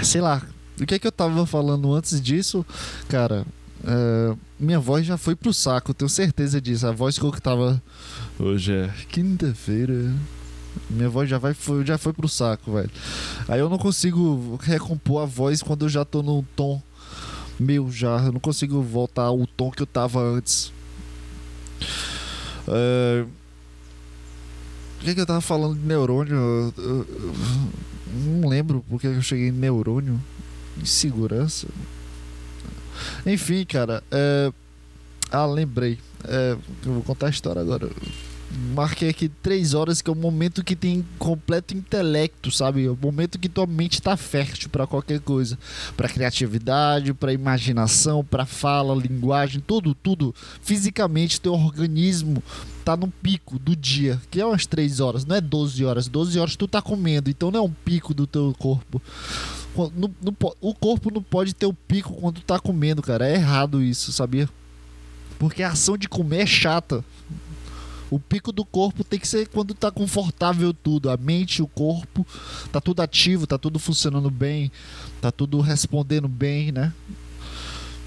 Sei 0.03 0.21
lá. 0.21 0.41
O 0.79 0.85
que 0.85 0.95
é 0.95 0.99
que 0.99 1.07
eu 1.07 1.11
tava 1.11 1.45
falando 1.45 1.93
antes 1.93 2.19
disso? 2.19 2.65
Cara, 3.07 3.45
é, 3.85 4.35
minha 4.59 4.79
voz 4.79 5.05
já 5.05 5.17
foi 5.17 5.35
pro 5.35 5.53
saco, 5.53 5.93
tenho 5.93 6.09
certeza 6.09 6.59
disso. 6.59 6.85
A 6.85 6.91
voz 6.91 7.17
que 7.17 7.23
eu 7.23 7.31
tava. 7.31 7.81
Hoje 8.39 8.73
é 8.73 8.93
quinta-feira. 9.09 10.13
Minha 10.89 11.09
voz 11.09 11.29
já, 11.29 11.37
vai, 11.37 11.53
foi, 11.53 11.85
já 11.85 11.97
foi 11.97 12.11
pro 12.11 12.27
saco, 12.27 12.73
velho. 12.73 12.89
Aí 13.47 13.59
eu 13.59 13.69
não 13.69 13.77
consigo 13.77 14.59
recompor 14.61 15.21
a 15.21 15.25
voz 15.25 15.61
quando 15.61 15.85
eu 15.85 15.89
já 15.89 16.03
tô 16.03 16.21
num 16.21 16.43
tom 16.55 16.81
meu 17.59 17.89
já. 17.91 18.17
Eu 18.17 18.33
não 18.33 18.39
consigo 18.39 18.81
voltar 18.81 19.23
ao 19.23 19.47
tom 19.47 19.71
que 19.71 19.81
eu 19.81 19.87
tava 19.87 20.19
antes. 20.19 20.73
É... 22.67 23.25
O 24.99 25.03
que, 25.03 25.11
é 25.11 25.15
que 25.15 25.21
eu 25.21 25.25
tava 25.25 25.41
falando 25.41 25.77
de 25.77 25.85
neurônio? 25.85 26.35
Eu, 26.35 26.73
eu, 26.77 27.07
eu 27.09 27.35
não 28.13 28.47
lembro 28.47 28.83
porque 28.89 29.07
eu 29.07 29.21
cheguei 29.21 29.49
em 29.49 29.51
neurônio. 29.51 30.19
Insegurança. 30.81 31.67
Enfim, 33.25 33.65
cara. 33.65 34.03
É... 34.11 34.51
Ah, 35.31 35.45
lembrei. 35.45 35.99
É... 36.23 36.57
Eu 36.85 36.93
vou 36.93 37.03
contar 37.03 37.27
a 37.27 37.29
história 37.29 37.61
agora 37.61 37.89
marquei 38.73 39.09
aqui 39.09 39.27
três 39.27 39.73
horas, 39.73 40.01
que 40.01 40.09
é 40.09 40.13
o 40.13 40.15
momento 40.15 40.63
que 40.63 40.75
tem 40.75 41.05
completo 41.17 41.75
intelecto, 41.75 42.51
sabe? 42.51 42.85
É 42.85 42.89
o 42.89 42.97
momento 42.99 43.39
que 43.39 43.49
tua 43.49 43.65
mente 43.65 43.95
está 43.95 44.15
fértil 44.15 44.69
para 44.69 44.85
qualquer 44.85 45.19
coisa, 45.19 45.57
para 45.97 46.09
criatividade, 46.09 47.13
para 47.13 47.33
imaginação, 47.33 48.23
para 48.23 48.45
fala, 48.45 48.95
linguagem, 48.95 49.61
tudo, 49.65 49.95
tudo. 49.95 50.33
Fisicamente, 50.61 51.41
teu 51.41 51.53
organismo 51.53 52.43
tá 52.83 52.97
no 52.97 53.07
pico 53.07 53.57
do 53.57 53.75
dia, 53.75 54.21
que 54.29 54.41
é 54.41 54.45
umas 54.45 54.65
três 54.65 54.99
horas, 54.99 55.25
não 55.25 55.35
é 55.35 55.41
12 55.41 55.83
horas. 55.85 56.07
12 56.07 56.39
horas 56.39 56.55
tu 56.55 56.67
tá 56.67 56.81
comendo, 56.81 57.29
então 57.29 57.49
não 57.49 57.59
é 57.59 57.63
um 57.63 57.71
pico 57.71 58.13
do 58.13 58.27
teu 58.27 58.53
corpo. 58.57 59.01
No, 59.75 60.13
no, 60.21 60.35
o 60.61 60.73
corpo 60.75 61.11
não 61.11 61.23
pode 61.23 61.55
ter 61.55 61.65
o 61.65 61.73
pico 61.73 62.13
quando 62.13 62.41
tá 62.41 62.59
comendo, 62.59 63.01
cara. 63.01 63.27
É 63.27 63.33
errado 63.33 63.81
isso, 63.81 64.11
sabia? 64.11 64.47
Porque 65.39 65.63
a 65.63 65.71
ação 65.71 65.97
de 65.97 66.07
comer 66.07 66.41
é 66.41 66.45
chata. 66.45 67.03
O 68.13 68.19
pico 68.19 68.51
do 68.51 68.63
corpo 68.63 69.03
tem 69.03 69.19
que 69.19 69.27
ser 69.27 69.47
quando 69.47 69.73
tá 69.73 69.89
confortável 69.89 70.71
tudo. 70.71 71.09
A 71.09 71.17
mente, 71.17 71.63
o 71.63 71.67
corpo, 71.67 72.23
tá 72.71 72.79
tudo 72.79 73.01
ativo, 73.01 73.47
tá 73.47 73.57
tudo 73.57 73.79
funcionando 73.79 74.29
bem, 74.29 74.71
tá 75.19 75.31
tudo 75.31 75.59
respondendo 75.61 76.27
bem, 76.27 76.71
né? 76.71 76.93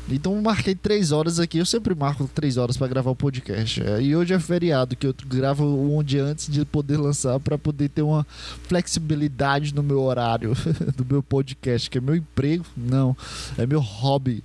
Então 0.08 0.40
marquei 0.40 0.76
três 0.76 1.10
horas 1.10 1.40
aqui. 1.40 1.58
Eu 1.58 1.66
sempre 1.66 1.92
marco 1.92 2.30
três 2.32 2.56
horas 2.56 2.76
para 2.76 2.86
gravar 2.86 3.10
o 3.10 3.16
podcast. 3.16 3.82
É, 3.82 4.00
e 4.00 4.14
hoje 4.14 4.32
é 4.32 4.38
feriado, 4.38 4.94
que 4.94 5.08
eu 5.08 5.14
gravo 5.26 5.64
um 5.66 6.04
dia 6.04 6.22
antes 6.22 6.46
de 6.46 6.64
poder 6.64 6.98
lançar 6.98 7.40
para 7.40 7.58
poder 7.58 7.88
ter 7.88 8.02
uma 8.02 8.24
flexibilidade 8.68 9.74
no 9.74 9.82
meu 9.82 10.00
horário 10.00 10.52
do 10.96 11.04
meu 11.04 11.20
podcast, 11.20 11.90
que 11.90 11.98
é 11.98 12.00
meu 12.00 12.14
emprego, 12.14 12.64
não, 12.76 13.16
é 13.58 13.66
meu 13.66 13.80
hobby. 13.80 14.44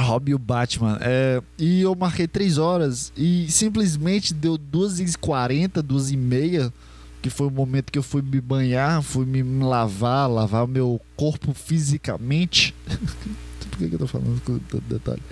Robin 0.00 0.32
e 0.32 0.34
o 0.34 0.38
Batman. 0.38 0.98
É, 1.00 1.42
e 1.58 1.82
eu 1.82 1.94
marquei 1.94 2.26
3 2.26 2.58
horas 2.58 3.12
e 3.16 3.50
simplesmente 3.50 4.32
deu 4.32 4.58
2h40, 4.58 5.82
2h30, 5.82 6.72
que 7.20 7.30
foi 7.30 7.46
o 7.46 7.50
momento 7.50 7.92
que 7.92 7.98
eu 7.98 8.02
fui 8.02 8.22
me 8.22 8.40
banhar, 8.40 9.02
fui 9.02 9.26
me 9.26 9.42
lavar, 9.42 10.30
lavar 10.30 10.66
meu 10.66 11.00
corpo 11.16 11.52
fisicamente. 11.52 12.74
Por 13.70 13.78
que, 13.78 13.88
que 13.90 13.94
eu 13.94 13.98
tô 14.00 14.06
falando 14.08 14.40
com 14.42 14.58
tanto 14.58 14.84
detalhe? 14.88 15.22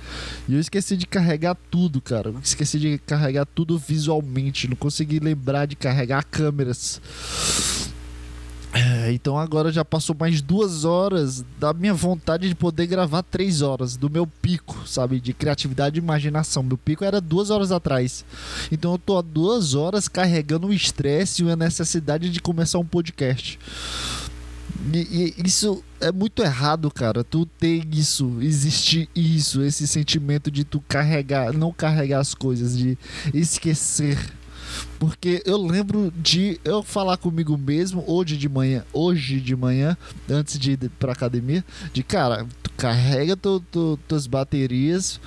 E 0.48 0.54
eu 0.54 0.60
esqueci 0.60 0.96
de 0.96 1.04
carregar 1.04 1.56
tudo, 1.68 2.00
cara. 2.00 2.28
Eu 2.28 2.38
esqueci 2.40 2.78
de 2.78 2.98
carregar 2.98 3.44
tudo 3.44 3.76
visualmente. 3.76 4.68
Não 4.68 4.76
consegui 4.76 5.18
lembrar 5.18 5.66
de 5.66 5.74
carregar 5.74 6.22
câmeras. 6.24 7.00
É, 8.76 9.10
então 9.10 9.38
agora 9.38 9.72
já 9.72 9.82
passou 9.82 10.14
mais 10.18 10.42
duas 10.42 10.84
horas 10.84 11.42
da 11.58 11.72
minha 11.72 11.94
vontade 11.94 12.46
de 12.46 12.54
poder 12.54 12.86
gravar 12.86 13.22
três 13.22 13.62
horas, 13.62 13.96
do 13.96 14.10
meu 14.10 14.26
pico, 14.26 14.86
sabe? 14.86 15.18
De 15.18 15.32
criatividade 15.32 15.98
e 15.98 16.02
imaginação. 16.02 16.62
Meu 16.62 16.76
pico 16.76 17.02
era 17.02 17.18
duas 17.18 17.48
horas 17.48 17.72
atrás. 17.72 18.22
Então 18.70 18.92
eu 18.92 18.98
tô 18.98 19.16
há 19.16 19.22
duas 19.22 19.74
horas 19.74 20.08
carregando 20.08 20.66
o 20.66 20.74
estresse 20.74 21.42
e 21.42 21.50
a 21.50 21.56
necessidade 21.56 22.28
de 22.28 22.38
começar 22.38 22.78
um 22.78 22.84
podcast. 22.84 23.58
E, 24.92 25.34
e, 25.38 25.46
isso 25.46 25.82
é 25.98 26.12
muito 26.12 26.42
errado, 26.42 26.90
cara. 26.90 27.24
Tu 27.24 27.46
tem 27.46 27.82
isso, 27.92 28.36
existe 28.42 29.08
isso, 29.14 29.62
esse 29.62 29.88
sentimento 29.88 30.50
de 30.50 30.64
tu 30.64 30.82
carregar, 30.86 31.50
não 31.54 31.72
carregar 31.72 32.20
as 32.20 32.34
coisas, 32.34 32.76
de 32.76 32.98
esquecer 33.32 34.18
porque 34.98 35.42
eu 35.44 35.56
lembro 35.56 36.12
de 36.16 36.60
eu 36.64 36.82
falar 36.82 37.16
comigo 37.16 37.56
mesmo 37.56 38.04
hoje 38.06 38.36
de 38.36 38.48
manhã, 38.48 38.84
hoje 38.92 39.40
de 39.40 39.54
manhã, 39.54 39.96
antes 40.28 40.58
de 40.58 40.72
ir 40.72 40.90
pra 40.98 41.12
academia, 41.12 41.64
de 41.92 42.02
cara, 42.02 42.46
carrega 42.76 43.36
tu, 43.36 43.60
tu, 43.70 43.98
tuas 44.08 44.26
baterias 44.26 45.20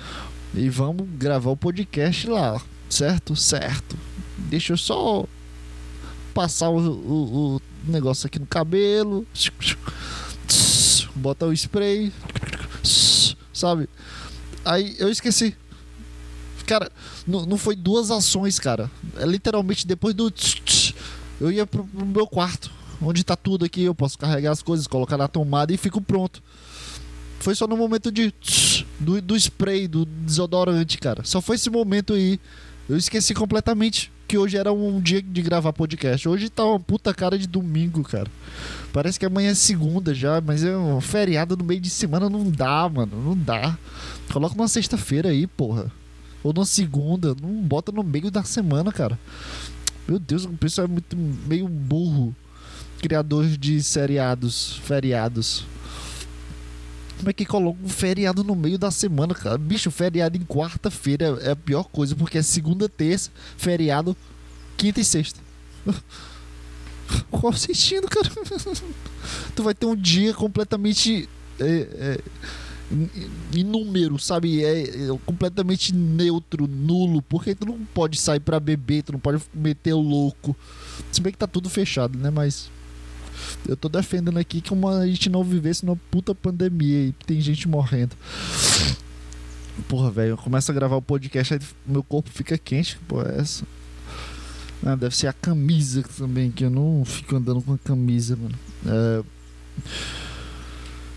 e 0.54 0.68
vamos 0.68 1.08
gravar 1.16 1.50
o 1.50 1.56
podcast 1.56 2.28
lá, 2.28 2.60
certo? 2.88 3.36
Certo. 3.36 3.96
Deixa 4.36 4.72
eu 4.72 4.76
só 4.76 5.26
passar 6.34 6.70
o, 6.70 6.78
o, 6.78 7.56
o 7.56 7.60
negócio 7.84 8.26
aqui 8.26 8.38
no 8.38 8.46
cabelo, 8.46 9.26
bota 11.14 11.46
o 11.46 11.52
spray, 11.52 12.12
sabe? 13.52 13.88
Aí 14.64 14.96
eu 14.98 15.08
esqueci. 15.08 15.54
Cara, 16.70 16.88
não, 17.26 17.44
não 17.44 17.58
foi 17.58 17.74
duas 17.74 18.12
ações, 18.12 18.60
cara. 18.60 18.88
É 19.16 19.26
literalmente 19.26 19.84
depois 19.84 20.14
do. 20.14 20.32
Eu 21.40 21.50
ia 21.50 21.66
pro, 21.66 21.82
pro 21.82 22.06
meu 22.06 22.28
quarto, 22.28 22.70
onde 23.02 23.24
tá 23.24 23.34
tudo 23.34 23.64
aqui. 23.64 23.82
Eu 23.82 23.92
posso 23.92 24.16
carregar 24.16 24.52
as 24.52 24.62
coisas, 24.62 24.86
colocar 24.86 25.16
na 25.16 25.26
tomada 25.26 25.72
e 25.72 25.76
fico 25.76 26.00
pronto. 26.00 26.40
Foi 27.40 27.56
só 27.56 27.66
no 27.66 27.76
momento 27.76 28.12
de. 28.12 28.32
Do, 29.00 29.20
do 29.20 29.34
spray, 29.34 29.88
do 29.88 30.04
desodorante, 30.04 30.96
cara. 30.98 31.24
Só 31.24 31.40
foi 31.40 31.56
esse 31.56 31.68
momento 31.68 32.12
aí. 32.12 32.38
Eu 32.88 32.96
esqueci 32.96 33.34
completamente 33.34 34.12
que 34.28 34.38
hoje 34.38 34.56
era 34.56 34.72
um 34.72 35.00
dia 35.00 35.20
de 35.20 35.42
gravar 35.42 35.72
podcast. 35.72 36.28
Hoje 36.28 36.48
tá 36.50 36.64
uma 36.64 36.78
puta 36.78 37.12
cara 37.12 37.36
de 37.36 37.48
domingo, 37.48 38.04
cara. 38.04 38.30
Parece 38.92 39.18
que 39.18 39.26
amanhã 39.26 39.50
é 39.50 39.54
segunda 39.56 40.14
já, 40.14 40.40
mas 40.40 40.62
é 40.62 40.76
um 40.76 41.00
feriado 41.00 41.56
no 41.56 41.64
meio 41.64 41.80
de 41.80 41.90
semana. 41.90 42.30
Não 42.30 42.48
dá, 42.48 42.88
mano. 42.88 43.20
Não 43.20 43.36
dá. 43.36 43.76
Coloca 44.32 44.54
uma 44.54 44.68
sexta-feira 44.68 45.30
aí, 45.30 45.48
porra 45.48 45.90
ou 46.42 46.52
na 46.52 46.64
segunda. 46.64 47.34
Não 47.40 47.62
bota 47.62 47.92
no 47.92 48.02
meio 48.02 48.30
da 48.30 48.42
semana, 48.42 48.92
cara. 48.92 49.18
Meu 50.06 50.18
Deus, 50.18 50.44
o 50.44 50.50
pessoal 50.50 50.86
é 50.86 50.90
muito 50.90 51.16
meio 51.16 51.68
burro. 51.68 52.34
Criador 53.00 53.46
de 53.46 53.82
seriados, 53.82 54.80
feriados. 54.84 55.64
Como 57.16 57.28
é 57.28 57.32
que 57.32 57.44
coloca 57.44 57.78
um 57.84 57.88
feriado 57.88 58.42
no 58.42 58.56
meio 58.56 58.78
da 58.78 58.90
semana, 58.90 59.34
cara? 59.34 59.58
Bicho, 59.58 59.90
feriado 59.90 60.36
em 60.36 60.40
quarta-feira 60.40 61.38
é 61.42 61.50
a 61.50 61.56
pior 61.56 61.84
coisa, 61.84 62.16
porque 62.16 62.38
é 62.38 62.42
segunda, 62.42 62.88
terça, 62.88 63.30
feriado, 63.56 64.16
quinta 64.76 65.00
e 65.00 65.04
sexta. 65.04 65.38
Qual 67.30 67.52
sentido, 67.52 68.08
cara? 68.08 68.28
tu 69.54 69.62
vai 69.62 69.74
ter 69.74 69.86
um 69.86 69.96
dia 69.96 70.32
completamente. 70.32 71.28
É, 71.58 71.64
é, 71.66 72.20
em 73.54 73.64
número, 73.64 74.18
sabe? 74.18 74.64
É, 74.64 74.82
é, 74.82 75.18
completamente 75.24 75.94
neutro, 75.94 76.66
nulo, 76.66 77.22
porque 77.22 77.54
tu 77.54 77.66
não 77.66 77.78
pode 77.94 78.18
sair 78.18 78.40
para 78.40 78.58
beber, 78.58 79.02
tu 79.02 79.12
não 79.12 79.20
pode 79.20 79.42
meter 79.54 79.92
o 79.92 80.00
louco. 80.00 80.56
Se 81.12 81.20
bem 81.20 81.32
que 81.32 81.38
tá 81.38 81.46
tudo 81.46 81.70
fechado, 81.70 82.18
né? 82.18 82.30
Mas. 82.30 82.70
Eu 83.66 83.76
tô 83.76 83.88
defendendo 83.88 84.38
aqui 84.38 84.60
que 84.60 84.72
uma, 84.72 84.98
a 84.98 85.06
gente 85.06 85.30
não 85.30 85.42
vivesse 85.42 85.84
numa 85.84 85.96
puta 86.10 86.34
pandemia 86.34 87.06
e 87.06 87.12
tem 87.26 87.40
gente 87.40 87.66
morrendo. 87.66 88.14
Porra, 89.88 90.10
velho, 90.10 90.30
eu 90.30 90.36
começo 90.36 90.70
a 90.70 90.74
gravar 90.74 90.96
o 90.96 91.02
podcast, 91.02 91.54
aí 91.54 91.60
meu 91.86 92.02
corpo 92.02 92.28
fica 92.30 92.58
quente. 92.58 92.96
Que 92.96 93.04
porra 93.04 93.32
é 93.32 93.40
essa? 93.40 93.64
Ah, 94.84 94.94
deve 94.94 95.16
ser 95.16 95.26
a 95.26 95.32
camisa 95.32 96.02
também, 96.16 96.50
que 96.50 96.64
eu 96.64 96.70
não 96.70 97.04
fico 97.04 97.36
andando 97.36 97.62
com 97.62 97.74
a 97.74 97.78
camisa, 97.78 98.36
mano. 98.36 98.58
É... 98.86 99.22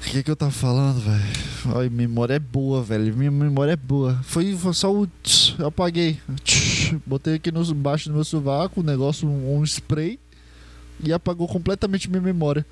O 0.03 0.05
que, 0.13 0.21
que 0.21 0.29
eu 0.29 0.35
tava 0.35 0.51
falando, 0.51 0.99
velho? 0.99 1.77
Ai, 1.77 1.89
memória 1.89 2.35
é 2.35 2.39
boa, 2.39 2.83
velho. 2.83 3.15
Minha 3.15 3.31
memória 3.31 3.71
é 3.71 3.75
boa. 3.75 4.19
Foi, 4.23 4.55
só 4.73 4.93
o. 4.93 5.07
Tch, 5.23 5.59
apaguei. 5.61 6.19
Tch, 6.43 6.93
botei 7.05 7.35
aqui 7.35 7.51
no, 7.51 7.63
baixo 7.73 8.09
do 8.09 8.15
meu 8.15 8.23
sovaco 8.23 8.81
o 8.81 8.83
negócio, 8.83 9.27
um, 9.27 9.57
um 9.57 9.63
spray. 9.63 10.19
E 11.01 11.11
apagou 11.11 11.47
completamente 11.47 12.09
minha 12.09 12.21
memória. 12.21 12.65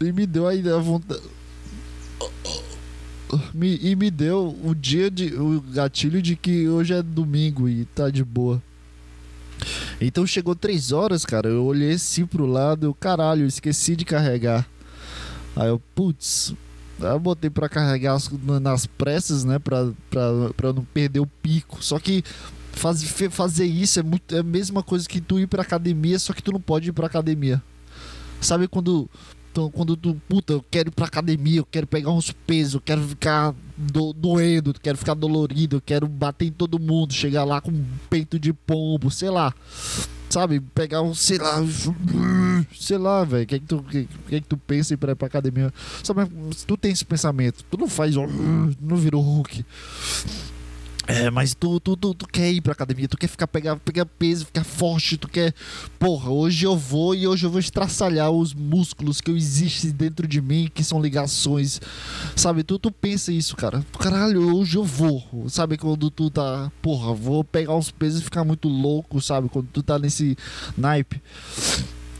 E 0.00 0.12
me 0.12 0.26
deu 0.26 0.46
aí 0.46 0.66
a 0.70 0.78
vontade. 0.78 1.20
Me, 3.52 3.78
e 3.82 3.94
me 3.96 4.10
deu 4.10 4.56
o 4.64 4.74
dia 4.74 5.10
de. 5.10 5.34
o 5.34 5.60
gatilho 5.60 6.22
de 6.22 6.36
que 6.36 6.68
hoje 6.68 6.94
é 6.94 7.02
domingo 7.02 7.68
e 7.68 7.84
tá 7.84 8.08
de 8.08 8.24
boa. 8.24 8.62
Então 10.00 10.24
chegou 10.24 10.54
três 10.54 10.92
horas, 10.92 11.26
cara. 11.26 11.48
Eu 11.48 11.64
olhei 11.64 11.92
assim 11.92 12.24
pro 12.24 12.46
lado, 12.46 12.86
eu, 12.86 12.94
caralho, 12.94 13.44
esqueci 13.44 13.96
de 13.96 14.04
carregar. 14.04 14.66
Aí 15.58 15.68
eu, 15.68 15.82
putz, 15.92 16.54
eu 17.00 17.18
botei 17.18 17.50
pra 17.50 17.68
carregar 17.68 18.14
as- 18.14 18.30
nas 18.62 18.86
pressas, 18.86 19.42
né? 19.44 19.58
Pra, 19.58 19.90
pra, 20.08 20.22
pra 20.56 20.72
não 20.72 20.84
perder 20.84 21.18
o 21.18 21.26
pico. 21.26 21.82
Só 21.82 21.98
que 21.98 22.22
faz, 22.72 23.02
fazer 23.30 23.64
isso 23.66 23.98
é, 23.98 24.02
muito, 24.04 24.36
é 24.36 24.38
a 24.38 24.42
mesma 24.44 24.84
coisa 24.84 25.08
que 25.08 25.20
tu 25.20 25.36
ir 25.40 25.48
pra 25.48 25.62
academia, 25.62 26.16
só 26.20 26.32
que 26.32 26.40
tu 26.42 26.52
não 26.52 26.60
pode 26.60 26.90
ir 26.90 26.92
pra 26.92 27.06
academia. 27.08 27.60
Sabe 28.40 28.68
quando. 28.68 29.10
Tu- 29.52 29.70
Quando 29.70 29.96
tu, 29.96 30.14
puta, 30.28 30.52
eu 30.54 30.64
quero 30.70 30.88
ir 30.88 30.92
pra 30.92 31.06
academia, 31.06 31.58
eu 31.60 31.66
quero 31.70 31.86
pegar 31.86 32.10
uns 32.10 32.30
pesos, 32.30 32.74
eu 32.74 32.80
quero 32.80 33.02
ficar 33.02 33.54
do, 33.76 34.12
doendo, 34.12 34.70
eu 34.70 34.74
quero 34.82 34.98
ficar 34.98 35.14
dolorido, 35.14 35.76
eu 35.76 35.80
quero 35.80 36.06
bater 36.08 36.46
em 36.46 36.52
todo 36.52 36.78
mundo, 36.78 37.12
chegar 37.12 37.44
lá 37.44 37.60
com 37.60 37.70
um 37.70 37.84
peito 38.10 38.38
de 38.38 38.52
pombo, 38.52 39.10
sei 39.10 39.30
lá. 39.30 39.52
Sabe, 40.30 40.60
pegar 40.60 41.00
um, 41.00 41.14
sei 41.14 41.38
lá, 41.38 41.56
sei 42.78 42.98
lá, 42.98 43.24
velho. 43.24 43.44
O 43.44 43.46
que, 43.46 43.54
é 43.54 43.58
que, 43.58 43.64
tu- 43.64 43.82
que, 43.82 44.08
que 44.28 44.34
é 44.36 44.40
que 44.42 44.46
tu 44.46 44.58
pensa 44.58 44.92
em 44.92 44.94
ir 44.94 44.98
pra, 44.98 45.16
pra 45.16 45.26
academia? 45.26 45.72
Sabe, 46.04 46.30
tu 46.66 46.76
tem 46.76 46.92
esse 46.92 47.04
pensamento, 47.04 47.64
tu 47.70 47.78
não 47.78 47.88
faz, 47.88 48.14
não 48.14 48.96
virou 48.96 49.22
Hulk. 49.22 49.64
É, 51.08 51.30
mas 51.30 51.54
tu, 51.54 51.80
tu, 51.80 51.96
tu, 51.96 52.12
tu 52.12 52.28
quer 52.28 52.52
ir 52.52 52.60
pra 52.60 52.72
academia, 52.74 53.08
tu 53.08 53.16
quer 53.16 53.28
ficar, 53.28 53.48
pegar, 53.48 53.76
pegar 53.76 54.04
peso, 54.04 54.44
ficar 54.44 54.62
forte, 54.62 55.16
tu 55.16 55.26
quer. 55.26 55.54
Porra, 55.98 56.28
hoje 56.28 56.66
eu 56.66 56.76
vou 56.76 57.14
e 57.14 57.26
hoje 57.26 57.46
eu 57.46 57.50
vou 57.50 57.58
estraçalhar 57.58 58.30
os 58.30 58.52
músculos 58.52 59.18
que 59.18 59.30
existem 59.30 59.90
dentro 59.90 60.28
de 60.28 60.42
mim, 60.42 60.70
que 60.72 60.84
são 60.84 61.00
ligações. 61.00 61.80
Sabe, 62.36 62.62
tu, 62.62 62.78
tu 62.78 62.92
pensa 62.92 63.32
isso, 63.32 63.56
cara. 63.56 63.82
Caralho, 63.98 64.54
hoje 64.54 64.76
eu 64.76 64.84
vou. 64.84 65.48
Sabe, 65.48 65.78
quando 65.78 66.10
tu 66.10 66.28
tá. 66.28 66.70
Porra, 66.82 67.14
vou 67.14 67.42
pegar 67.42 67.74
uns 67.74 67.90
pesos 67.90 68.20
e 68.20 68.24
ficar 68.24 68.44
muito 68.44 68.68
louco, 68.68 69.18
sabe? 69.18 69.48
Quando 69.48 69.68
tu 69.68 69.82
tá 69.82 69.98
nesse 69.98 70.36
naipe. 70.76 71.22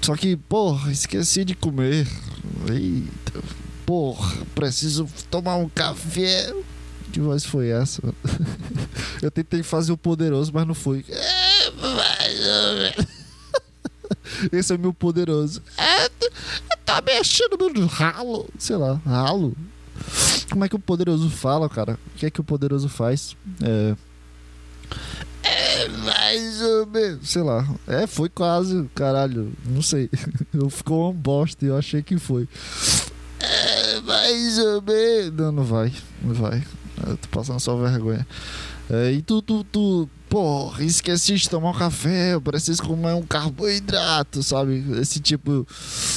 Só 0.00 0.16
que, 0.16 0.35
porra, 0.35 0.90
esqueci 0.90 1.45
de 1.45 1.54
comer. 1.54 2.09
Eita. 2.71 3.42
Porra, 3.85 4.47
preciso 4.54 5.07
tomar 5.30 5.57
um 5.57 5.68
café. 5.68 6.54
Que 7.12 7.21
voz 7.21 7.45
foi 7.45 7.69
essa? 7.71 8.03
Eu 9.23 9.31
tentei 9.31 9.62
fazer 9.62 9.93
o 9.93 9.97
poderoso, 9.97 10.50
mas 10.55 10.67
não 10.67 10.75
foi. 10.75 11.05
É. 11.09 12.95
Esse 14.53 14.73
é 14.73 14.77
o 14.77 14.79
meu 14.79 14.93
poderoso. 14.93 15.62
É, 15.77 16.09
tu- 16.09 16.31
tá 16.85 17.03
mexendo 17.05 17.57
no 17.75 17.87
ralo. 17.87 18.49
Sei 18.59 18.77
lá, 18.77 19.00
ralo. 19.05 19.57
Como 20.50 20.65
é 20.65 20.69
que 20.69 20.77
o 20.77 20.79
poderoso 20.79 21.29
fala, 21.29 21.69
cara? 21.69 21.99
O 22.15 22.19
que 22.19 22.27
é 22.27 22.31
que 22.31 22.41
o 22.41 22.45
poderoso 22.45 22.88
faz? 22.88 23.37
É. 23.62 23.97
É 25.43 25.88
mais 25.88 26.61
ou 26.62 26.87
menos. 26.87 27.29
Sei 27.29 27.43
lá. 27.43 27.67
É, 27.87 28.07
foi 28.07 28.29
quase, 28.29 28.88
caralho. 28.95 29.53
Não 29.67 29.83
sei. 29.83 30.09
Eu 30.55 30.71
ficou 30.71 31.05
uma 31.07 31.12
bosta 31.12 31.65
e 31.65 31.69
eu 31.69 31.77
achei 31.77 32.03
que 32.03 32.19
foi. 32.19 32.49
É 33.41 34.00
mais 34.00 34.59
ou 34.59 34.83
menos. 34.83 35.33
Não, 35.37 35.53
não 35.53 35.65
vai. 35.65 35.93
Não 36.23 36.35
vai. 36.35 36.62
Eu 37.07 37.17
tô 37.17 37.28
passando 37.28 37.61
só 37.61 37.76
vergonha. 37.76 38.26
É, 38.90 39.12
e 39.12 39.21
tu, 39.21 39.43
tu, 39.43 39.62
tu, 39.64 40.09
porra, 40.31 40.83
esqueci 40.83 41.35
de 41.35 41.49
tomar 41.49 41.70
um 41.70 41.75
café, 41.75 42.33
eu 42.33 42.40
preciso 42.40 42.83
comer 42.83 43.12
um 43.12 43.23
carboidrato, 43.23 44.42
sabe? 44.42 44.83
Esse 44.99 45.20
tipo 45.20 45.66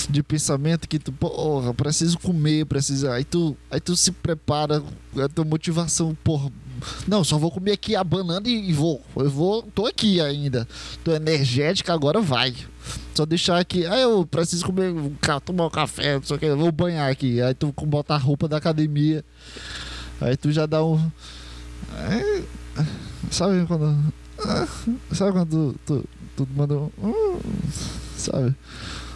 de 0.10 0.24
pensamento 0.24 0.88
que 0.88 0.98
tu, 0.98 1.12
porra, 1.12 1.74
preciso 1.74 2.18
comer, 2.18 2.66
preciso. 2.66 3.10
Aí 3.10 3.26
tu, 3.26 3.58
aí 3.70 3.82
tu 3.82 3.96
se 3.98 4.12
prepara, 4.12 4.82
a 5.18 5.28
tua 5.28 5.44
motivação, 5.44 6.16
porra. 6.24 6.50
Não, 7.06 7.24
só 7.24 7.38
vou 7.38 7.52
comer 7.52 7.74
aqui 7.74 7.94
a 7.96 8.04
banana 8.04 8.48
e 8.48 8.72
vou. 8.72 9.02
Eu 9.18 9.30
vou, 9.30 9.64
tô 9.64 9.86
aqui 9.86 10.22
ainda. 10.22 10.68
Tô 11.04 11.12
energética, 11.12 11.94
agora 11.94 12.22
vai. 12.22 12.56
Só 13.14 13.26
deixar 13.26 13.60
aqui. 13.60 13.86
Aí 13.86 14.02
eu 14.02 14.26
preciso 14.26 14.66
comer, 14.66 14.94
tomar 15.44 15.68
um 15.68 15.70
café, 15.70 16.16
não 16.16 16.24
sei 16.24 16.38
o 16.38 16.40
que, 16.40 16.56
vou 16.56 16.72
banhar 16.72 17.12
aqui. 17.12 17.42
Aí 17.42 17.54
tu 17.54 17.74
bota 17.86 18.16
a 18.16 18.18
roupa 18.18 18.48
da 18.48 18.58
academia. 18.58 19.24
Aí 20.22 20.38
tu 20.38 20.52
já 20.52 20.66
dá 20.66 20.84
um. 20.84 21.12
É, 21.94 22.44
sabe 23.32 23.66
quando. 23.66 24.14
ah, 24.40 24.68
Sabe 25.12 25.32
quando 25.32 25.50
tu, 25.50 25.76
tu, 25.86 26.06
tu 26.38 26.48
manda 26.56 26.76
um. 26.76 26.92
hum, 27.02 27.40
Sabe? 28.16 28.56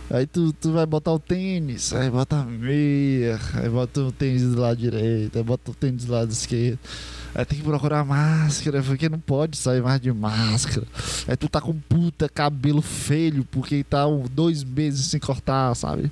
Aí 0.09 0.27
tu, 0.27 0.53
tu 0.53 0.71
vai 0.71 0.85
botar 0.85 1.11
o 1.11 1.19
tênis, 1.19 1.91
aí 1.91 2.09
bota 2.09 2.37
a 2.37 2.45
meia, 2.45 3.39
aí 3.55 3.67
bota 3.67 4.01
o 4.01 4.11
tênis 4.11 4.43
do 4.43 4.61
lado 4.61 4.77
direito, 4.77 5.37
aí 5.37 5.43
bota 5.43 5.71
o 5.71 5.73
tênis 5.73 6.05
do 6.05 6.11
lado 6.11 6.31
esquerdo. 6.31 6.79
Aí 7.33 7.43
tem 7.43 7.57
que 7.57 7.65
procurar 7.65 8.05
máscara, 8.05 8.81
porque 8.81 9.09
não 9.09 9.19
pode 9.19 9.57
sair 9.57 9.81
mais 9.81 9.99
de 9.99 10.09
máscara. 10.13 10.87
Aí 11.27 11.35
tu 11.35 11.49
tá 11.49 11.59
com 11.59 11.73
puta 11.73 12.29
cabelo 12.29 12.81
feio, 12.81 13.43
porque 13.51 13.83
tá 13.83 14.05
dois 14.31 14.63
meses 14.63 15.07
sem 15.07 15.19
cortar, 15.19 15.75
sabe? 15.75 16.09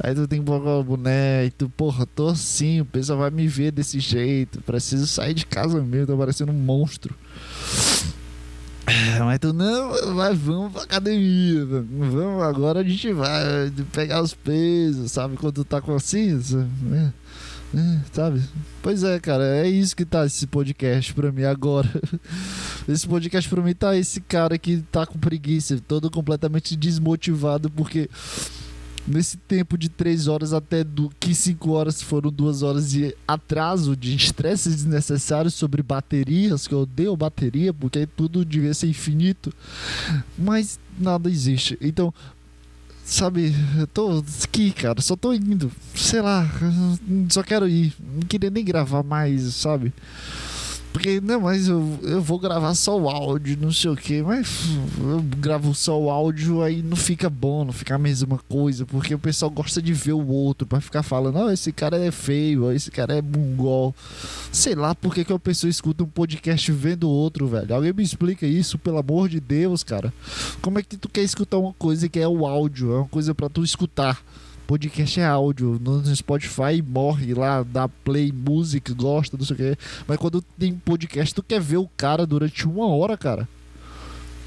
Aí 0.00 0.12
tu 0.12 0.26
tem 0.26 0.40
que 0.40 0.44
procurar 0.44 0.78
o 0.78 0.82
boné, 0.82 1.50
tu, 1.50 1.68
porra, 1.68 2.04
tô 2.04 2.28
assim, 2.28 2.80
o 2.80 2.84
pessoal 2.84 3.20
vai 3.20 3.30
me 3.30 3.46
ver 3.46 3.70
desse 3.70 4.00
jeito. 4.00 4.60
Preciso 4.62 5.06
sair 5.06 5.34
de 5.34 5.46
casa 5.46 5.80
mesmo, 5.80 6.08
tô 6.08 6.16
parecendo 6.16 6.50
um 6.50 6.56
monstro. 6.56 7.14
É, 8.86 9.18
Mas 9.18 9.38
tu 9.40 9.52
não, 9.52 10.14
mas 10.14 10.38
vamos 10.38 10.72
pra 10.72 10.82
academia, 10.82 11.64
vamos, 11.66 12.42
agora 12.42 12.80
a 12.80 12.84
gente 12.84 13.12
vai 13.12 13.72
pegar 13.92 14.22
os 14.22 14.32
pesos, 14.32 15.10
sabe? 15.10 15.36
Quando 15.36 15.54
tu 15.54 15.64
tá 15.64 15.80
com 15.80 15.94
assim, 15.94 16.40
né? 16.82 17.12
É, 17.74 17.98
sabe? 18.12 18.40
Pois 18.80 19.02
é, 19.02 19.18
cara, 19.18 19.44
é 19.44 19.68
isso 19.68 19.96
que 19.96 20.04
tá 20.04 20.24
esse 20.24 20.46
podcast 20.46 21.12
pra 21.14 21.32
mim 21.32 21.42
agora. 21.42 21.88
Esse 22.88 23.08
podcast 23.08 23.50
pra 23.50 23.60
mim 23.60 23.74
tá 23.74 23.96
esse 23.96 24.20
cara 24.20 24.56
que 24.56 24.76
tá 24.92 25.04
com 25.04 25.18
preguiça, 25.18 25.76
todo 25.88 26.08
completamente 26.08 26.76
desmotivado, 26.76 27.68
porque 27.68 28.08
nesse 29.06 29.36
tempo 29.36 29.78
de 29.78 29.88
3 29.88 30.26
horas 30.26 30.52
até 30.52 30.82
do 30.82 31.10
que 31.20 31.34
5 31.34 31.70
horas 31.70 32.02
foram 32.02 32.30
2 32.30 32.62
horas 32.62 32.90
de 32.90 33.14
atraso, 33.26 33.96
de 33.96 34.14
estresse 34.14 34.68
desnecessário 34.68 35.50
sobre 35.50 35.82
baterias, 35.82 36.66
que 36.66 36.74
eu 36.74 36.80
odeio 36.80 37.16
bateria, 37.16 37.72
porque 37.72 38.06
tudo 38.06 38.44
devia 38.44 38.74
ser 38.74 38.88
infinito, 38.88 39.52
mas 40.36 40.78
nada 40.98 41.30
existe. 41.30 41.78
Então, 41.80 42.12
sabe, 43.04 43.54
eu 43.78 43.86
tô 43.86 44.24
aqui, 44.42 44.72
cara, 44.72 45.00
só 45.00 45.14
tô 45.14 45.32
indo, 45.32 45.70
sei 45.94 46.20
lá, 46.20 46.50
só 47.28 47.42
quero 47.42 47.68
ir, 47.68 47.94
não 48.00 48.22
queria 48.22 48.50
nem 48.50 48.64
gravar 48.64 49.02
mais, 49.02 49.42
sabe? 49.54 49.92
Porque, 50.96 51.20
não, 51.20 51.42
mas 51.42 51.68
eu, 51.68 51.98
eu 52.04 52.22
vou 52.22 52.38
gravar 52.38 52.74
só 52.74 52.98
o 52.98 53.06
áudio, 53.06 53.58
não 53.60 53.70
sei 53.70 53.90
o 53.90 53.94
que, 53.94 54.22
mas 54.22 54.64
eu 54.98 55.20
gravo 55.36 55.74
só 55.74 56.00
o 56.00 56.08
áudio, 56.08 56.62
aí 56.62 56.82
não 56.82 56.96
fica 56.96 57.28
bom, 57.28 57.66
não 57.66 57.72
fica 57.74 57.96
a 57.96 57.98
mesma 57.98 58.40
coisa, 58.48 58.86
porque 58.86 59.14
o 59.14 59.18
pessoal 59.18 59.50
gosta 59.50 59.82
de 59.82 59.92
ver 59.92 60.14
o 60.14 60.26
outro, 60.26 60.66
pra 60.66 60.80
ficar 60.80 61.02
falando, 61.02 61.36
ó, 61.36 61.50
esse 61.50 61.70
cara 61.70 62.02
é 62.02 62.10
feio, 62.10 62.72
esse 62.72 62.90
cara 62.90 63.14
é 63.14 63.20
mongol. 63.20 63.94
Sei 64.50 64.74
lá 64.74 64.94
por 64.94 65.14
que, 65.14 65.30
a 65.30 65.38
pessoa 65.38 65.68
escuta 65.68 66.02
um 66.02 66.08
podcast 66.08 66.72
vendo 66.72 67.06
o 67.06 67.12
outro, 67.12 67.46
velho. 67.46 67.74
Alguém 67.74 67.92
me 67.92 68.02
explica 68.02 68.46
isso, 68.46 68.78
pelo 68.78 68.96
amor 68.96 69.28
de 69.28 69.38
Deus, 69.38 69.84
cara. 69.84 70.10
Como 70.62 70.78
é 70.78 70.82
que 70.82 70.96
tu 70.96 71.10
quer 71.10 71.24
escutar 71.24 71.58
uma 71.58 71.74
coisa 71.74 72.08
que 72.08 72.18
é 72.18 72.26
o 72.26 72.46
áudio, 72.46 72.94
é 72.94 72.98
uma 73.00 73.08
coisa 73.08 73.34
pra 73.34 73.50
tu 73.50 73.62
escutar? 73.62 74.18
Podcast 74.66 75.20
é 75.20 75.24
áudio, 75.24 75.78
no 75.80 76.16
Spotify 76.16 76.82
morre 76.84 77.32
lá, 77.34 77.62
dá 77.62 77.88
play, 77.88 78.32
música, 78.32 78.92
gosta, 78.92 79.36
não 79.36 79.44
sei 79.44 79.54
o 79.54 79.56
que. 79.56 79.78
Mas 80.08 80.18
quando 80.18 80.42
tem 80.42 80.74
podcast, 80.74 81.32
tu 81.32 81.42
quer 81.42 81.60
ver 81.60 81.76
o 81.76 81.88
cara 81.96 82.26
durante 82.26 82.66
uma 82.66 82.88
hora, 82.88 83.16
cara. 83.16 83.48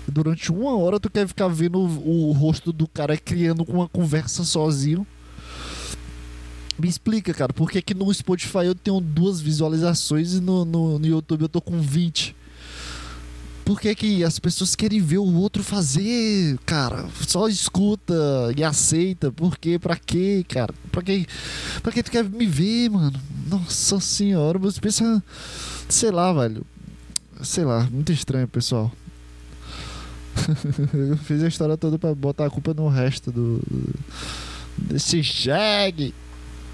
Durante 0.05 0.51
uma 0.51 0.75
hora 0.75 0.99
tu 0.99 1.09
quer 1.09 1.25
ficar 1.25 1.47
vendo 1.47 1.79
o, 1.79 2.29
o 2.29 2.31
rosto 2.33 2.73
do 2.73 2.85
cara 2.85 3.15
criando 3.15 3.63
uma 3.63 3.87
conversa 3.87 4.43
sozinho. 4.43 5.07
Me 6.77 6.89
explica, 6.89 7.33
cara, 7.33 7.53
por 7.53 7.71
que, 7.71 7.81
que 7.81 7.93
no 7.93 8.13
Spotify 8.13 8.65
eu 8.65 8.75
tenho 8.75 8.99
duas 8.99 9.39
visualizações 9.39 10.33
e 10.33 10.41
no, 10.41 10.65
no, 10.65 10.99
no 10.99 11.07
YouTube 11.07 11.43
eu 11.43 11.49
tô 11.49 11.61
com 11.61 11.79
20? 11.79 12.35
Por 13.69 13.79
que, 13.79 13.93
que 13.93 14.23
as 14.23 14.39
pessoas 14.39 14.75
querem 14.75 14.99
ver 14.99 15.19
o 15.19 15.35
outro 15.35 15.63
fazer, 15.63 16.57
cara? 16.65 17.07
Só 17.27 17.47
escuta 17.47 18.15
e 18.57 18.63
aceita. 18.63 19.31
Por 19.31 19.59
quê? 19.59 19.77
Pra 19.77 19.95
quê, 19.95 20.43
cara? 20.49 20.73
Pra 20.91 21.03
quê? 21.03 21.27
Pra 21.83 21.91
que 21.91 22.01
tu 22.01 22.09
quer 22.09 22.23
me 22.23 22.47
ver, 22.47 22.89
mano? 22.89 23.21
Nossa 23.47 23.99
senhora, 23.99 24.57
você 24.57 24.81
pensa. 24.81 25.23
Sei 25.87 26.09
lá, 26.09 26.33
velho. 26.33 26.65
Sei 27.43 27.63
lá, 27.63 27.87
muito 27.91 28.11
estranho, 28.11 28.47
pessoal. 28.47 28.91
Eu 30.91 31.17
fiz 31.17 31.43
a 31.43 31.47
história 31.47 31.77
toda 31.77 31.99
pra 31.99 32.15
botar 32.15 32.47
a 32.47 32.49
culpa 32.49 32.73
no 32.73 32.87
resto 32.87 33.31
do. 33.31 33.61
desse 34.79 35.21
jegue. 35.21 36.15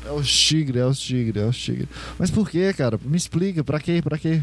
É 0.05 0.11
os 0.13 0.31
tigres, 0.31 0.81
é 0.81 0.85
os 0.85 0.99
tigres, 1.01 1.43
é 1.43 1.45
os 1.45 1.57
tigres. 1.57 1.89
Mas 2.17 2.31
por 2.31 2.49
que, 2.49 2.71
cara? 2.71 2.97
Me 3.03 3.17
explica, 3.17 3.65
pra 3.65 3.81
quê? 3.81 4.01
Pra 4.01 4.17
quê? 4.17 4.41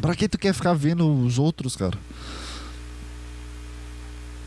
Pra 0.00 0.14
que 0.14 0.28
tu 0.28 0.38
quer 0.38 0.54
ficar 0.54 0.74
vendo 0.74 1.24
os 1.24 1.38
outros, 1.38 1.76
cara? 1.76 1.98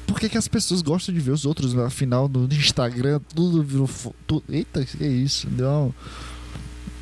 Por 0.07 0.19
que, 0.19 0.29
que 0.29 0.37
as 0.37 0.47
pessoas 0.47 0.81
gostam 0.81 1.13
de 1.13 1.21
ver 1.21 1.31
os 1.31 1.45
outros? 1.45 1.77
Afinal, 1.77 2.27
no 2.27 2.45
Instagram, 2.53 3.19
tudo 3.33 3.63
virou. 3.63 3.89
Tudo... 4.27 4.43
Eita, 4.49 4.83
que 4.85 5.03
é 5.03 5.07
isso? 5.07 5.47
Deu 5.47 5.67
uma, 5.67 5.95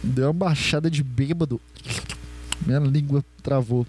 deu 0.04 0.28
uma 0.28 0.34
baixada 0.34 0.90
de 0.90 1.04
bêbado. 1.04 1.60
Minha 2.66 2.80
língua 2.80 3.24
travou. 3.42 3.86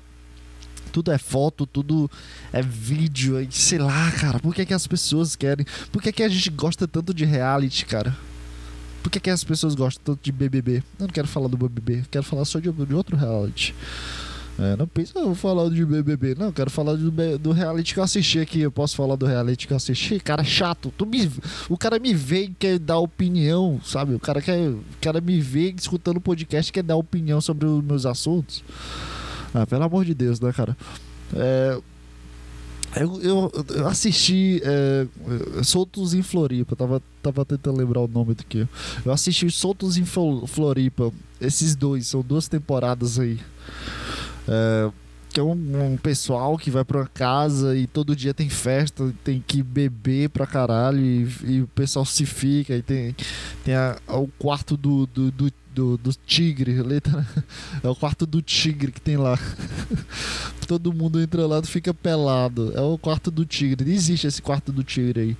Tudo 0.92 1.12
é 1.12 1.18
foto, 1.18 1.66
tudo 1.66 2.10
é 2.52 2.62
vídeo, 2.62 3.46
sei 3.50 3.78
lá, 3.78 4.10
cara. 4.12 4.40
Por 4.40 4.54
que, 4.54 4.66
que 4.66 4.74
as 4.74 4.86
pessoas 4.86 5.36
querem? 5.36 5.64
Por 5.92 6.02
que, 6.02 6.12
que 6.12 6.22
a 6.22 6.28
gente 6.28 6.50
gosta 6.50 6.88
tanto 6.88 7.14
de 7.14 7.24
reality, 7.24 7.86
cara? 7.86 8.16
Por 9.02 9.10
que, 9.10 9.20
que 9.20 9.30
as 9.30 9.44
pessoas 9.44 9.74
gostam 9.74 10.02
tanto 10.02 10.24
de 10.24 10.32
BBB? 10.32 10.82
Eu 10.98 11.06
não 11.06 11.08
quero 11.08 11.28
falar 11.28 11.48
do 11.48 11.56
BBB, 11.56 12.04
quero 12.10 12.24
falar 12.24 12.44
só 12.44 12.58
de, 12.58 12.70
de 12.70 12.94
outro 12.94 13.16
reality. 13.16 13.74
É, 14.58 14.76
não 14.76 14.86
pensa, 14.86 15.18
eu 15.18 15.26
vou 15.26 15.34
falar 15.34 15.70
de 15.70 15.84
BBB. 15.84 16.34
Não, 16.38 16.52
quero 16.52 16.70
falar 16.70 16.94
do, 16.94 17.10
do 17.38 17.52
reality 17.52 17.94
que 17.94 18.00
eu 18.00 18.04
assisti 18.04 18.38
aqui. 18.38 18.60
Eu 18.60 18.70
posso 18.70 18.94
falar 18.94 19.16
do 19.16 19.24
reality 19.24 19.66
que 19.66 19.72
eu 19.72 19.76
assisti? 19.76 20.20
Cara, 20.20 20.44
chato. 20.44 20.92
Tu 20.96 21.06
me, 21.06 21.30
o 21.68 21.78
cara 21.78 21.98
me 21.98 22.12
vê 22.12 22.44
e 22.44 22.48
quer 22.48 22.78
dar 22.78 22.98
opinião, 22.98 23.80
sabe? 23.84 24.14
O 24.14 24.20
cara 24.20 24.42
quer, 24.42 24.58
o 24.68 24.84
cara 25.00 25.20
me 25.20 25.40
vê 25.40 25.74
escutando 25.76 26.20
podcast 26.20 26.70
e 26.70 26.72
quer 26.72 26.82
dar 26.82 26.96
opinião 26.96 27.40
sobre 27.40 27.66
os 27.66 27.82
meus 27.82 28.04
assuntos. 28.04 28.62
Ah, 29.54 29.66
pelo 29.66 29.84
amor 29.84 30.04
de 30.04 30.14
Deus, 30.14 30.38
né, 30.40 30.52
cara? 30.52 30.76
É, 31.34 31.78
eu, 32.96 33.22
eu, 33.22 33.52
eu, 33.76 33.86
assisti 33.86 34.60
é, 34.64 35.06
Soltos 35.62 36.12
em 36.12 36.22
Floripa, 36.22 36.74
tava, 36.74 37.00
tava 37.22 37.44
tentando 37.44 37.78
lembrar 37.78 38.00
o 38.00 38.08
nome 38.08 38.34
do 38.34 38.44
que. 38.44 38.66
Eu 39.04 39.12
assisti 39.12 39.48
Soltos 39.48 39.96
em 39.96 40.04
Floripa, 40.04 41.12
esses 41.40 41.76
dois, 41.76 42.08
são 42.08 42.20
duas 42.20 42.48
temporadas 42.48 43.18
aí. 43.18 43.38
É, 44.50 44.90
que 45.32 45.38
é 45.38 45.42
um, 45.42 45.52
um, 45.92 45.96
pessoal 45.96 46.58
que 46.58 46.72
vai 46.72 46.84
pra 46.84 46.98
uma 46.98 47.06
casa 47.06 47.76
e 47.76 47.86
todo 47.86 48.16
dia 48.16 48.34
tem 48.34 48.48
festa, 48.48 49.14
tem 49.22 49.42
que 49.46 49.62
beber 49.62 50.28
pra 50.28 50.44
caralho 50.44 50.98
e, 50.98 51.28
e 51.44 51.62
o 51.62 51.68
pessoal 51.68 52.04
se 52.04 52.26
fica. 52.26 52.74
E 52.74 52.82
tem, 52.82 53.14
tem 53.64 53.74
a, 53.74 53.96
o 54.08 54.26
quarto 54.26 54.76
do, 54.76 55.06
do, 55.06 55.30
do, 55.30 55.52
do, 55.72 55.96
do 55.96 56.12
tigre, 56.26 56.82
letra, 56.82 57.24
é 57.80 57.88
o 57.88 57.94
quarto 57.94 58.26
do 58.26 58.42
tigre 58.42 58.90
que 58.90 59.00
tem 59.00 59.16
lá. 59.16 59.38
todo 60.66 60.92
mundo 60.92 61.20
entra 61.20 61.46
lá 61.46 61.60
e 61.60 61.66
fica 61.66 61.94
pelado. 61.94 62.72
É 62.76 62.80
o 62.80 62.98
quarto 62.98 63.30
do 63.30 63.44
tigre. 63.44 63.92
Existe 63.92 64.26
esse 64.26 64.42
quarto 64.42 64.72
do 64.72 64.84
tigre 64.84 65.20
aí. 65.20 65.36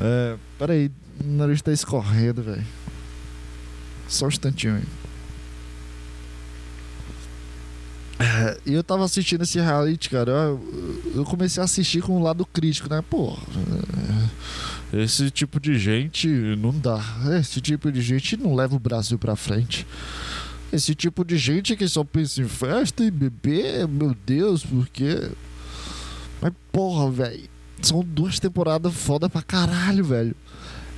É, 0.00 0.36
peraí, 0.58 0.90
o 1.24 1.28
nariz 1.28 1.60
tá 1.60 1.72
escorrendo, 1.72 2.42
velho. 2.42 2.66
Só 4.08 4.26
um 4.26 4.28
instantinho 4.28 4.76
aí. 4.76 4.82
É, 4.82 4.96
e 8.66 8.72
eu 8.72 8.82
tava 8.82 9.04
assistindo 9.04 9.42
esse 9.42 9.60
reality, 9.60 10.10
cara. 10.10 10.32
Eu, 10.32 11.12
eu, 11.14 11.24
comecei 11.24 11.60
a 11.60 11.64
assistir 11.64 12.02
com 12.02 12.16
o 12.16 12.22
lado 12.22 12.44
crítico, 12.44 12.88
né? 12.88 13.02
Pô, 13.08 13.38
é, 14.92 15.02
esse 15.02 15.30
tipo 15.30 15.60
de 15.60 15.78
gente 15.78 16.26
não 16.56 16.72
dá. 16.72 17.00
Esse 17.38 17.60
tipo 17.60 17.92
de 17.92 18.00
gente 18.00 18.36
não 18.36 18.54
leva 18.54 18.74
o 18.74 18.80
Brasil 18.80 19.18
pra 19.18 19.36
frente. 19.36 19.86
Esse 20.72 20.94
tipo 20.94 21.24
de 21.24 21.38
gente 21.38 21.76
que 21.76 21.86
só 21.86 22.02
pensa 22.02 22.42
em 22.42 22.48
festa 22.48 23.04
e 23.04 23.10
beber, 23.10 23.86
meu 23.86 24.14
Deus, 24.26 24.64
por 24.64 24.88
quê? 24.88 25.30
Mas 26.40 26.52
porra, 26.72 27.10
velho. 27.10 27.48
São 27.80 28.02
duas 28.02 28.40
temporadas 28.40 28.92
foda 28.92 29.30
pra 29.30 29.40
caralho, 29.42 30.04
velho. 30.04 30.34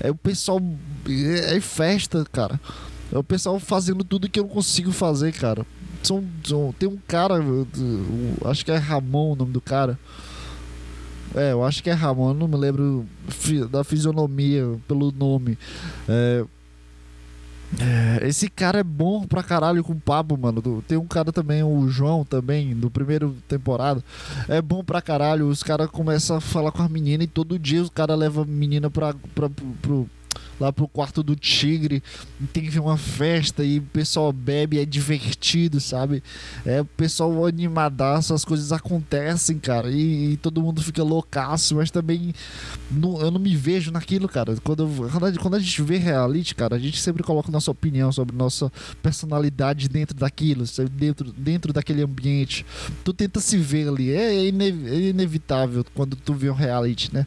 É 0.01 0.11
o 0.11 0.15
pessoal. 0.15 0.61
É, 1.07 1.57
é 1.57 1.61
festa, 1.61 2.25
cara. 2.33 2.59
É 3.13 3.19
o 3.19 3.23
pessoal 3.23 3.61
fazendo 3.61 4.03
tudo 4.03 4.31
que 4.31 4.41
eu 4.41 4.45
não 4.45 4.51
consigo 4.51 4.91
fazer, 4.91 5.33
cara 5.33 5.67
são, 6.03 6.25
são, 6.45 6.75
tem 6.79 6.89
um 6.89 6.99
cara, 7.07 7.35
acho 8.47 8.65
que 8.65 8.71
é 8.71 8.77
Ramon 8.77 9.33
o 9.33 9.37
nome 9.37 9.53
do 9.53 9.61
cara. 9.61 9.99
É, 11.35 11.53
eu 11.53 11.65
acho 11.65 11.83
que 11.83 11.91
é 11.91 11.93
Ramon, 11.93 12.35
não 12.35 12.49
me 12.49 12.57
lembro 12.57 13.07
da 13.71 13.85
fisionomia 13.85 14.65
pelo 14.89 15.13
nome. 15.13 15.57
É, 16.09 16.45
é, 17.79 18.27
esse 18.27 18.49
cara 18.49 18.81
é 18.81 18.83
bom 18.83 19.25
pra 19.25 19.43
caralho 19.43 19.85
com 19.85 19.95
papo, 19.99 20.37
mano. 20.37 20.83
Tem 20.89 20.99
um 20.99 21.07
cara 21.07 21.31
também, 21.31 21.63
o 21.63 21.89
João 21.89 22.25
também, 22.25 22.75
do 22.75 22.91
primeiro 22.91 23.37
temporada. 23.47 24.03
É 24.49 24.61
bom 24.61 24.83
pra 24.83 25.01
caralho. 25.01 25.47
Os 25.47 25.63
caras 25.63 25.89
começam 25.89 26.37
a 26.37 26.41
falar 26.41 26.73
com 26.73 26.83
a 26.83 26.89
menina 26.89 27.23
e 27.23 27.29
todo 27.29 27.59
dia 27.59 27.83
os 27.83 27.91
caras 27.91 28.19
levam 28.19 28.43
a 28.43 28.47
menina 28.47 28.91
pra, 28.91 29.15
pra, 29.35 29.49
lá 30.61 30.73
pro 30.73 30.87
quarto 30.87 31.23
do 31.23 31.35
tigre, 31.35 32.03
tem 32.53 32.65
que 32.65 32.71
ver 32.71 32.81
uma 32.81 32.99
festa 32.99 33.65
e 33.65 33.79
o 33.79 33.83
pessoal 33.83 34.33
bebe, 34.33 34.79
é 34.79 34.85
divertido, 34.85 35.81
sabe? 35.81 36.23
É 36.65 36.83
o 36.83 36.85
pessoal 36.85 37.47
animadaço, 37.47 38.35
as 38.35 38.45
coisas 38.45 38.71
acontecem, 38.73 39.59
cara, 39.59 39.91
e, 39.91 40.33
e 40.33 40.37
todo 40.37 40.61
mundo 40.61 40.83
fica 40.83 41.03
loucaço, 41.03 41.77
mas 41.77 41.91
também 41.91 42.35
não, 42.91 43.21
eu 43.21 43.31
não 43.31 43.41
me 43.41 43.57
vejo 43.57 43.91
naquilo, 43.91 44.29
cara. 44.29 44.55
Quando, 44.63 44.87
quando 45.41 45.55
a 45.55 45.61
gente 45.61 45.83
vê 45.83 45.97
reality, 45.97 46.55
cara, 46.55 46.77
a 46.77 46.79
gente 46.79 47.01
sempre 47.01 47.23
coloca 47.23 47.51
nossa 47.51 47.71
opinião 47.71 48.13
sobre 48.13 48.37
nossa 48.37 48.71
personalidade 49.03 49.89
dentro 49.89 50.17
daquilo, 50.17 50.65
dentro, 50.91 51.33
dentro 51.33 51.73
daquele 51.73 52.03
ambiente. 52.03 52.67
Tu 53.03 53.13
tenta 53.13 53.41
se 53.41 53.57
ver 53.57 53.89
ali, 53.89 54.11
é, 54.11 54.45
é, 54.45 54.49
é 54.49 55.01
inevitável 55.09 55.85
quando 55.95 56.17
tu 56.17 56.35
vê 56.35 56.51
um 56.51 56.55
reality, 56.55 57.13
né? 57.13 57.27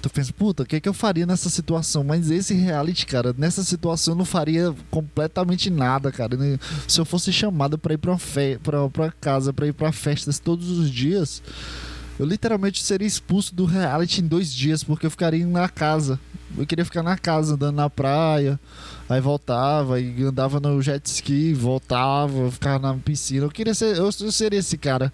Tu 0.00 0.10
pensa, 0.10 0.32
puta, 0.32 0.62
o 0.62 0.66
que, 0.66 0.76
é 0.76 0.80
que 0.80 0.88
eu 0.88 0.94
faria 0.94 1.26
nessa 1.26 1.48
situação? 1.48 2.04
Mas 2.04 2.30
esse 2.30 2.54
reality, 2.54 3.06
cara, 3.06 3.34
nessa 3.36 3.62
situação 3.62 4.14
eu 4.14 4.18
não 4.18 4.24
faria 4.24 4.74
completamente 4.90 5.70
nada, 5.70 6.10
cara. 6.12 6.36
Se 6.86 7.00
eu 7.00 7.04
fosse 7.04 7.32
chamado 7.32 7.78
para 7.78 7.94
ir 7.94 7.98
pra, 7.98 8.18
fe 8.18 8.58
pra, 8.62 8.88
pra 8.88 9.10
casa, 9.10 9.52
para 9.52 9.66
ir 9.66 9.72
pra 9.72 9.92
festas 9.92 10.38
todos 10.38 10.70
os 10.70 10.90
dias, 10.90 11.42
eu 12.18 12.26
literalmente 12.26 12.82
seria 12.82 13.06
expulso 13.06 13.54
do 13.54 13.64
reality 13.64 14.20
em 14.20 14.26
dois 14.26 14.52
dias, 14.52 14.84
porque 14.84 15.06
eu 15.06 15.10
ficaria 15.10 15.46
na 15.46 15.68
casa. 15.68 16.18
Eu 16.56 16.64
queria 16.64 16.84
ficar 16.84 17.02
na 17.02 17.18
casa, 17.18 17.54
andando 17.54 17.74
na 17.74 17.90
praia, 17.90 18.60
aí 19.08 19.20
voltava, 19.20 20.00
e 20.00 20.22
andava 20.22 20.60
no 20.60 20.80
jet 20.80 21.04
ski, 21.06 21.52
voltava, 21.52 22.50
ficava 22.52 22.78
na 22.78 22.94
piscina. 22.94 23.46
Eu 23.46 23.50
queria 23.50 23.74
ser, 23.74 23.96
eu, 23.96 24.04
eu 24.04 24.32
seria 24.32 24.60
esse 24.60 24.78
cara. 24.78 25.12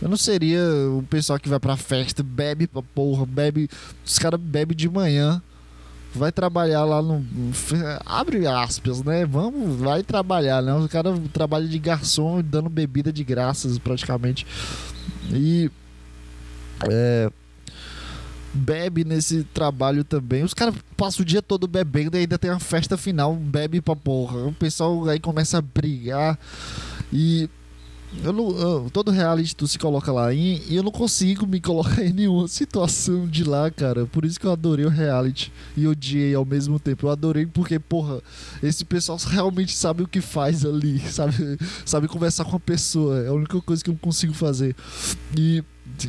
Eu 0.00 0.08
não 0.08 0.16
seria 0.16 0.60
o 0.90 1.02
pessoal 1.08 1.38
que 1.38 1.48
vai 1.48 1.58
pra 1.58 1.76
festa, 1.76 2.22
bebe 2.22 2.66
pra 2.66 2.82
porra, 2.82 3.26
bebe. 3.26 3.68
Os 4.04 4.18
caras 4.18 4.40
bebem 4.40 4.76
de 4.76 4.88
manhã. 4.88 5.42
Vai 6.14 6.32
trabalhar 6.32 6.84
lá 6.84 7.02
no. 7.02 7.24
Abre 8.06 8.46
aspas, 8.46 9.02
né? 9.02 9.26
Vamos, 9.26 9.78
vai 9.78 10.02
trabalhar, 10.02 10.62
né? 10.62 10.72
O 10.74 10.88
cara 10.88 11.14
trabalha 11.32 11.68
de 11.68 11.78
garçom 11.78 12.40
dando 12.42 12.70
bebida 12.70 13.12
de 13.12 13.22
graças, 13.22 13.78
praticamente. 13.78 14.46
E. 15.32 15.70
É 16.88 17.30
bebe 18.52 19.04
nesse 19.04 19.44
trabalho 19.44 20.04
também. 20.04 20.42
Os 20.42 20.54
caras 20.54 20.74
passam 20.96 21.22
o 21.22 21.24
dia 21.24 21.42
todo 21.42 21.68
bebendo 21.68 22.16
e 22.16 22.20
ainda 22.20 22.38
tem 22.38 22.50
a 22.50 22.58
festa 22.58 22.96
final, 22.96 23.34
bebe 23.34 23.80
pra 23.80 23.94
porra. 23.94 24.46
O 24.46 24.52
pessoal 24.52 25.08
aí 25.08 25.20
começa 25.20 25.58
a 25.58 25.62
brigar 25.62 26.38
e 27.12 27.48
eu 28.24 28.32
não, 28.32 28.50
eu, 28.50 28.90
todo 28.90 29.10
reality 29.10 29.54
tu 29.54 29.68
se 29.68 29.78
coloca 29.78 30.10
lá 30.10 30.32
e, 30.32 30.62
e 30.68 30.76
eu 30.76 30.82
não 30.82 30.90
consigo 30.90 31.46
me 31.46 31.60
colocar 31.60 32.02
em 32.04 32.12
nenhuma 32.12 32.48
situação 32.48 33.26
de 33.26 33.44
lá, 33.44 33.70
cara. 33.70 34.06
Por 34.06 34.24
isso 34.24 34.40
que 34.40 34.46
eu 34.46 34.52
adorei 34.52 34.84
o 34.86 34.88
reality 34.88 35.52
e 35.76 35.86
odiei 35.86 36.34
ao 36.34 36.44
mesmo 36.44 36.78
tempo. 36.78 37.06
Eu 37.06 37.10
adorei 37.10 37.46
porque, 37.46 37.78
porra, 37.78 38.20
esse 38.62 38.84
pessoal 38.84 39.18
realmente 39.26 39.72
sabe 39.74 40.02
o 40.02 40.08
que 40.08 40.20
faz 40.20 40.64
ali, 40.64 40.98
sabe, 41.10 41.58
sabe 41.84 42.08
conversar 42.08 42.44
com 42.44 42.56
a 42.56 42.60
pessoa. 42.60 43.18
É 43.20 43.28
a 43.28 43.32
única 43.32 43.60
coisa 43.60 43.84
que 43.84 43.90
eu 43.90 43.96
consigo 43.96 44.32
fazer. 44.32 44.74
E, 45.36 45.62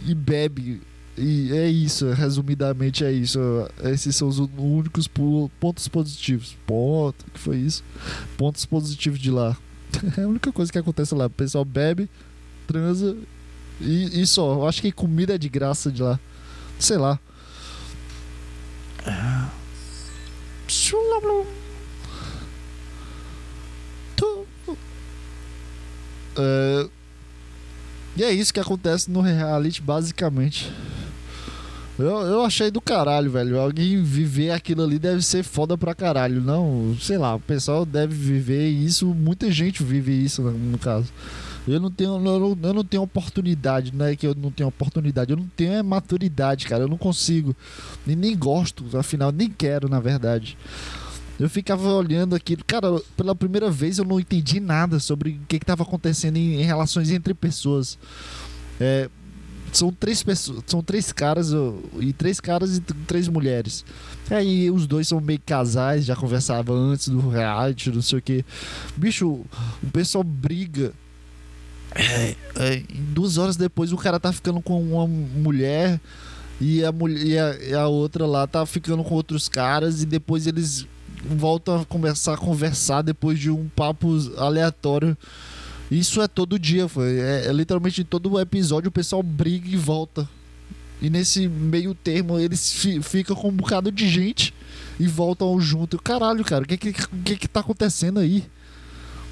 e 0.05 0.15
bebe. 0.15 0.81
E 1.17 1.51
é 1.51 1.67
isso, 1.67 2.09
resumidamente 2.13 3.03
é 3.03 3.11
isso. 3.11 3.39
Esses 3.83 4.15
são 4.15 4.29
os 4.29 4.39
únicos 4.39 5.05
pontos 5.59 5.85
positivos. 5.89 6.55
Ponto, 6.65 7.25
que 7.33 7.39
foi 7.39 7.57
isso? 7.57 7.83
Pontos 8.37 8.65
positivos 8.65 9.19
de 9.19 9.29
lá. 9.29 9.57
É 10.17 10.21
a 10.23 10.27
única 10.27 10.51
coisa 10.51 10.71
que 10.71 10.77
acontece 10.77 11.13
lá. 11.15 11.25
O 11.25 11.29
pessoal 11.29 11.65
bebe, 11.65 12.09
transa 12.67 13.15
e, 13.81 14.21
e 14.21 14.27
só. 14.27 14.53
Eu 14.53 14.67
acho 14.67 14.81
que 14.81 14.91
comida 14.91 15.35
é 15.35 15.37
de 15.37 15.49
graça 15.49 15.91
de 15.91 16.03
lá. 16.03 16.19
Sei 16.79 16.97
lá. 16.97 17.19
É, 26.37 26.87
E 28.15 28.23
é 28.23 28.31
isso 28.33 28.53
que 28.53 28.59
acontece 28.59 29.09
no 29.09 29.21
reality, 29.21 29.81
basicamente. 29.81 30.71
Eu, 31.99 32.21
eu 32.21 32.41
achei 32.45 32.71
do 32.71 32.79
caralho, 32.79 33.29
velho. 33.29 33.59
Alguém 33.59 34.01
viver 34.01 34.51
aquilo 34.51 34.83
ali 34.83 34.97
deve 34.97 35.21
ser 35.21 35.43
foda 35.43 35.77
pra 35.77 35.93
caralho. 35.93 36.41
Não, 36.41 36.95
sei 36.99 37.17
lá, 37.17 37.35
o 37.35 37.39
pessoal 37.39 37.85
deve 37.85 38.15
viver 38.15 38.69
isso. 38.69 39.07
Muita 39.07 39.51
gente 39.51 39.83
vive 39.83 40.13
isso, 40.13 40.41
no 40.41 40.77
caso. 40.77 41.11
Eu 41.67 41.79
não 41.79 41.91
tenho, 41.91 42.15
eu 42.15 42.19
não, 42.19 42.57
eu 42.63 42.73
não 42.73 42.83
tenho 42.83 43.03
oportunidade, 43.03 43.93
não 43.93 44.05
é 44.05 44.15
que 44.15 44.25
eu 44.25 44.33
não 44.33 44.49
tenho 44.49 44.69
oportunidade, 44.69 45.31
eu 45.31 45.37
não 45.37 45.47
tenho 45.55 45.73
é 45.73 45.83
maturidade, 45.83 46.65
cara. 46.65 46.83
Eu 46.83 46.87
não 46.87 46.97
consigo. 46.97 47.55
E 48.07 48.15
nem 48.15 48.35
gosto, 48.35 48.85
afinal, 48.97 49.31
nem 49.31 49.49
quero, 49.49 49.89
na 49.89 49.99
verdade. 49.99 50.57
Eu 51.39 51.49
ficava 51.49 51.87
olhando 51.93 52.35
aquilo. 52.35 52.63
Cara, 52.65 53.01
pela 53.15 53.35
primeira 53.35 53.69
vez 53.69 53.97
eu 53.97 54.05
não 54.05 54.19
entendi 54.19 54.59
nada 54.59 54.99
sobre 54.99 55.31
o 55.31 55.47
que 55.47 55.57
estava 55.57 55.83
acontecendo 55.83 56.37
em, 56.37 56.61
em, 56.61 56.63
relações 56.63 57.11
entre 57.11 57.33
pessoas. 57.33 57.97
É, 58.79 59.09
são 59.73 59.91
três 59.91 60.23
pessoas, 60.23 60.63
são 60.67 60.81
três 60.81 61.11
caras 61.11 61.51
e 61.99 62.13
três 62.13 62.39
caras 62.39 62.77
e 62.77 62.81
três 62.81 63.27
mulheres. 63.27 63.85
Aí 64.29 64.69
os 64.69 64.85
dois 64.85 65.07
são 65.07 65.19
meio 65.19 65.39
casais, 65.45 66.05
já 66.05 66.15
conversavam 66.15 66.75
antes 66.75 67.09
do 67.09 67.29
reality, 67.29 67.91
não 67.91 68.01
sei 68.01 68.19
o 68.19 68.21
que. 68.21 68.45
Bicho, 68.95 69.27
o 69.27 69.91
pessoal 69.91 70.23
briga. 70.23 70.93
É, 71.95 72.35
é, 72.55 72.83
duas 72.91 73.39
horas 73.39 73.55
depois 73.55 73.91
o 73.91 73.97
cara 73.97 74.19
tá 74.19 74.31
ficando 74.31 74.61
com 74.61 74.79
uma 74.79 75.07
mulher 75.07 75.99
e 76.61 76.85
a, 76.85 76.91
mulher, 76.91 77.25
e 77.25 77.39
a, 77.39 77.55
e 77.69 77.73
a 77.73 77.87
outra 77.87 78.27
lá 78.27 78.45
tá 78.45 78.63
ficando 78.65 79.03
com 79.03 79.15
outros 79.15 79.49
caras 79.49 80.03
e 80.03 80.05
depois 80.05 80.45
eles 80.45 80.85
voltam 81.23 81.81
a 81.81 81.85
começar 81.85 82.33
a 82.33 82.37
conversar 82.37 83.01
depois 83.01 83.39
de 83.39 83.49
um 83.49 83.67
papo 83.69 84.17
aleatório. 84.37 85.17
Isso 85.89 86.21
é 86.21 86.27
todo 86.27 86.59
dia, 86.59 86.87
foi. 86.87 87.19
É, 87.19 87.47
é 87.47 87.53
literalmente 87.53 88.03
todo 88.03 88.39
episódio 88.39 88.89
o 88.89 88.91
pessoal 88.91 89.23
briga 89.23 89.67
e 89.67 89.75
volta. 89.75 90.29
E 91.01 91.09
nesse 91.09 91.47
meio 91.47 91.95
termo 91.95 92.37
eles 92.37 92.73
fi, 92.73 93.01
ficam 93.01 93.35
com 93.35 93.49
um 93.49 93.53
bocado 93.53 93.91
de 93.91 94.07
gente 94.07 94.53
e 94.99 95.07
voltam 95.07 95.59
junto. 95.59 95.97
Caralho, 95.97 96.43
cara, 96.43 96.63
o 96.63 96.67
que 96.67 96.77
que, 96.77 96.93
que 96.93 97.37
que 97.37 97.47
tá 97.47 97.61
acontecendo 97.61 98.19
aí? 98.19 98.45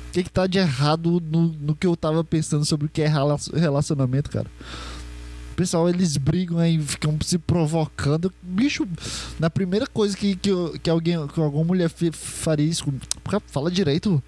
O 0.09 0.11
que 0.13 0.23
que 0.23 0.31
tá 0.31 0.47
de 0.47 0.57
errado 0.57 1.21
no, 1.29 1.49
no 1.59 1.75
que 1.75 1.85
eu 1.85 1.95
tava 1.95 2.23
pensando 2.23 2.65
sobre 2.65 2.87
o 2.87 2.89
que 2.89 3.01
é 3.01 3.07
relacionamento, 3.07 4.29
cara? 4.29 4.47
pessoal, 5.57 5.89
eles 5.89 6.15
brigam 6.17 6.59
aí, 6.59 6.79
ficam 6.79 7.17
se 7.19 7.39
provocando. 7.39 8.31
Bicho, 8.43 8.87
na 9.39 9.49
primeira 9.49 9.87
coisa 9.87 10.15
que, 10.15 10.35
que, 10.35 10.51
que 10.83 10.89
alguém, 10.89 11.27
que 11.27 11.41
alguma 11.41 11.63
mulher 11.63 11.89
faria 11.89 12.65
isso, 12.65 12.85
fala 13.47 13.71
direito. 13.71 14.21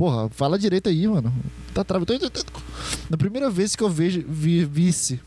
Porra, 0.00 0.30
fala 0.30 0.58
direito 0.58 0.88
aí, 0.88 1.06
mano. 1.06 1.30
Tá 1.74 1.84
travando. 1.84 2.10
Na 3.10 3.18
primeira 3.18 3.50
vez 3.50 3.76
que 3.76 3.82
eu 3.82 3.90
vejo, 3.90 4.24
vi, 4.26 4.64
visse 4.64 5.20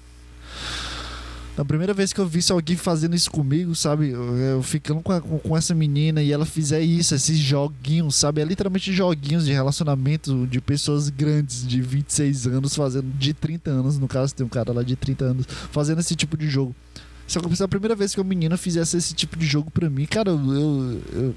a 1.56 1.64
primeira 1.64 1.94
vez 1.94 2.12
que 2.12 2.20
eu 2.20 2.26
vi 2.26 2.40
alguém 2.50 2.76
fazendo 2.76 3.16
isso 3.16 3.30
comigo, 3.30 3.76
sabe? 3.76 4.10
Eu, 4.10 4.36
eu 4.38 4.64
ficando 4.64 5.02
com, 5.02 5.12
a, 5.12 5.22
com, 5.22 5.56
essa 5.56 5.76
menina 5.76 6.24
e 6.24 6.32
ela 6.32 6.46
fizer 6.46 6.82
isso, 6.82 7.14
esses 7.14 7.38
joguinhos, 7.38 8.16
sabe? 8.16 8.42
É 8.42 8.44
literalmente 8.44 8.92
joguinhos 8.92 9.46
de 9.46 9.54
relacionamento 9.54 10.48
de 10.48 10.60
pessoas 10.60 11.10
grandes, 11.10 11.66
de 11.68 11.80
26 11.80 12.48
anos, 12.48 12.76
fazendo. 12.76 13.06
De 13.20 13.34
30 13.34 13.70
anos, 13.70 14.00
no 14.00 14.08
caso, 14.08 14.34
tem 14.34 14.44
um 14.44 14.50
cara 14.50 14.74
lá 14.74 14.82
de 14.82 14.96
30 14.96 15.26
anos, 15.26 15.46
fazendo 15.72 16.00
esse 16.00 16.16
tipo 16.16 16.36
de 16.36 16.50
jogo. 16.50 16.76
Se 17.26 17.38
é 17.38 17.64
a 17.64 17.68
primeira 17.68 17.96
vez 17.96 18.14
que 18.14 18.20
uma 18.20 18.28
menina 18.28 18.58
fizesse 18.58 18.98
esse 18.98 19.14
tipo 19.14 19.38
de 19.38 19.46
jogo 19.46 19.72
pra 19.72 19.90
mim, 19.90 20.06
cara, 20.06 20.32
eu, 20.32 20.38
eu, 20.38 21.02
eu, 21.14 21.36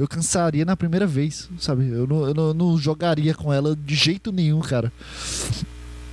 eu 0.00 0.08
cansaria 0.08 0.64
na 0.64 0.76
primeira 0.76 1.06
vez, 1.06 1.48
sabe? 1.58 1.88
Eu 1.88 2.06
não, 2.06 2.26
eu 2.26 2.34
não, 2.34 2.54
não 2.54 2.78
jogaria 2.78 3.34
com 3.34 3.52
ela 3.52 3.74
de 3.74 3.94
jeito 3.94 4.30
nenhum, 4.30 4.60
cara. 4.60 4.92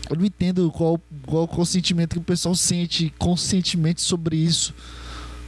Eu 0.09 0.15
não 0.15 0.25
entendo 0.25 0.71
qual, 0.71 0.99
qual, 1.25 1.47
qual 1.47 1.65
sentimento 1.65 2.13
que 2.13 2.19
o 2.19 2.23
pessoal 2.23 2.55
sente 2.55 3.13
conscientemente 3.19 4.01
sobre 4.01 4.37
isso. 4.37 4.73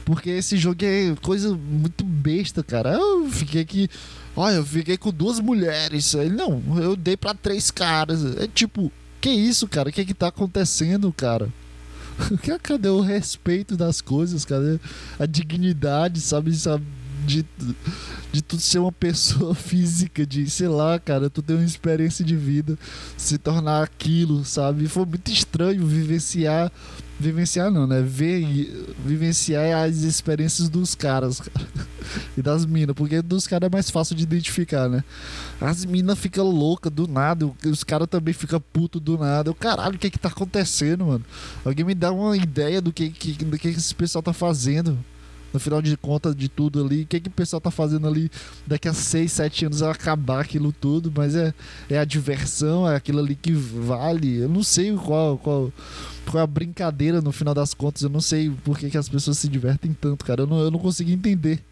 Porque 0.04 0.30
esse 0.30 0.56
jogo 0.56 0.84
é 0.84 1.14
coisa 1.22 1.56
muito 1.56 2.04
besta, 2.04 2.62
cara. 2.62 2.92
Eu 2.92 3.28
fiquei 3.30 3.62
aqui. 3.62 3.88
Olha, 4.36 4.56
eu 4.56 4.64
fiquei 4.64 4.96
com 4.96 5.10
duas 5.10 5.40
mulheres. 5.40 6.14
Ele, 6.14 6.34
não, 6.34 6.62
eu 6.76 6.94
dei 6.94 7.16
para 7.16 7.34
três 7.34 7.70
caras. 7.70 8.24
É 8.36 8.46
tipo, 8.46 8.92
que 9.20 9.30
isso, 9.30 9.66
cara? 9.66 9.88
O 9.88 9.92
que 9.92 10.04
que 10.04 10.14
tá 10.14 10.28
acontecendo, 10.28 11.12
cara? 11.12 11.48
Cadê 12.62 12.88
o 12.88 13.00
respeito 13.00 13.76
das 13.76 14.00
coisas? 14.00 14.44
Cadê 14.44 14.78
a 15.18 15.26
dignidade, 15.26 16.20
sabe? 16.20 16.54
sabe? 16.54 16.84
de, 17.22 17.44
de 18.32 18.42
tu 18.42 18.58
ser 18.58 18.78
uma 18.78 18.92
pessoa 18.92 19.54
física, 19.54 20.26
de, 20.26 20.48
sei 20.50 20.68
lá, 20.68 20.98
cara, 20.98 21.30
tu 21.30 21.42
ter 21.42 21.54
uma 21.54 21.64
experiência 21.64 22.24
de 22.24 22.36
vida, 22.36 22.78
se 23.16 23.38
tornar 23.38 23.82
aquilo, 23.82 24.44
sabe? 24.44 24.88
Foi 24.88 25.04
muito 25.06 25.30
estranho 25.30 25.86
vivenciar. 25.86 26.70
Vivenciar 27.22 27.70
não, 27.70 27.86
né? 27.86 28.02
Ver 28.02 28.44
vivenciar 29.04 29.84
as 29.84 29.98
experiências 29.98 30.68
dos 30.68 30.94
caras 30.94 31.40
cara. 31.40 31.68
e 32.36 32.42
das 32.42 32.66
minas, 32.66 32.96
porque 32.96 33.22
dos 33.22 33.46
caras 33.46 33.68
é 33.68 33.70
mais 33.72 33.88
fácil 33.90 34.16
de 34.16 34.24
identificar, 34.24 34.88
né? 34.88 35.04
As 35.60 35.84
minas 35.84 36.18
ficam 36.18 36.44
loucas 36.44 36.92
do 36.92 37.06
nada, 37.06 37.48
os 37.64 37.84
caras 37.84 38.08
também 38.08 38.34
ficam 38.34 38.60
puto 38.72 38.98
do 38.98 39.16
nada. 39.16 39.50
O 39.52 39.54
caralho, 39.54 39.94
o 39.94 39.98
que 39.98 40.08
é 40.08 40.10
que 40.10 40.18
tá 40.18 40.28
acontecendo, 40.28 41.06
mano? 41.06 41.24
Alguém 41.64 41.84
me 41.84 41.94
dá 41.94 42.10
uma 42.10 42.36
ideia 42.36 42.80
do 42.82 42.92
que, 42.92 43.10
que, 43.10 43.44
do 43.44 43.56
que 43.56 43.68
esse 43.68 43.94
pessoal 43.94 44.22
tá 44.22 44.32
fazendo 44.32 44.98
no 45.52 45.60
final 45.60 45.82
de 45.82 45.96
contas 45.96 46.34
de 46.34 46.48
tudo 46.48 46.84
ali, 46.84 47.02
o 47.02 47.06
que, 47.06 47.20
que 47.20 47.28
o 47.28 47.32
pessoal 47.32 47.60
tá 47.60 47.70
fazendo 47.70 48.06
ali 48.06 48.30
daqui 48.66 48.88
a 48.88 48.94
6, 48.94 49.30
7 49.30 49.66
anos 49.66 49.80
vai 49.80 49.90
acabar 49.90 50.40
aquilo 50.40 50.72
tudo, 50.72 51.12
mas 51.14 51.34
é, 51.34 51.52
é 51.90 51.98
a 51.98 52.04
diversão, 52.04 52.88
é 52.88 52.96
aquilo 52.96 53.18
ali 53.18 53.34
que 53.34 53.52
vale. 53.52 54.38
Eu 54.38 54.48
não 54.48 54.62
sei 54.62 54.92
qual, 54.94 55.38
qual, 55.38 55.72
qual 56.30 56.40
é 56.40 56.44
a 56.44 56.46
brincadeira 56.46 57.20
no 57.20 57.32
final 57.32 57.54
das 57.54 57.74
contas, 57.74 58.02
eu 58.02 58.10
não 58.10 58.20
sei 58.20 58.50
por 58.64 58.78
que, 58.78 58.90
que 58.90 58.98
as 58.98 59.08
pessoas 59.08 59.38
se 59.38 59.48
divertem 59.48 59.92
tanto, 59.92 60.24
cara. 60.24 60.42
Eu 60.42 60.46
não, 60.46 60.60
eu 60.60 60.70
não 60.70 60.78
consigo 60.78 61.10
entender. 61.10 61.62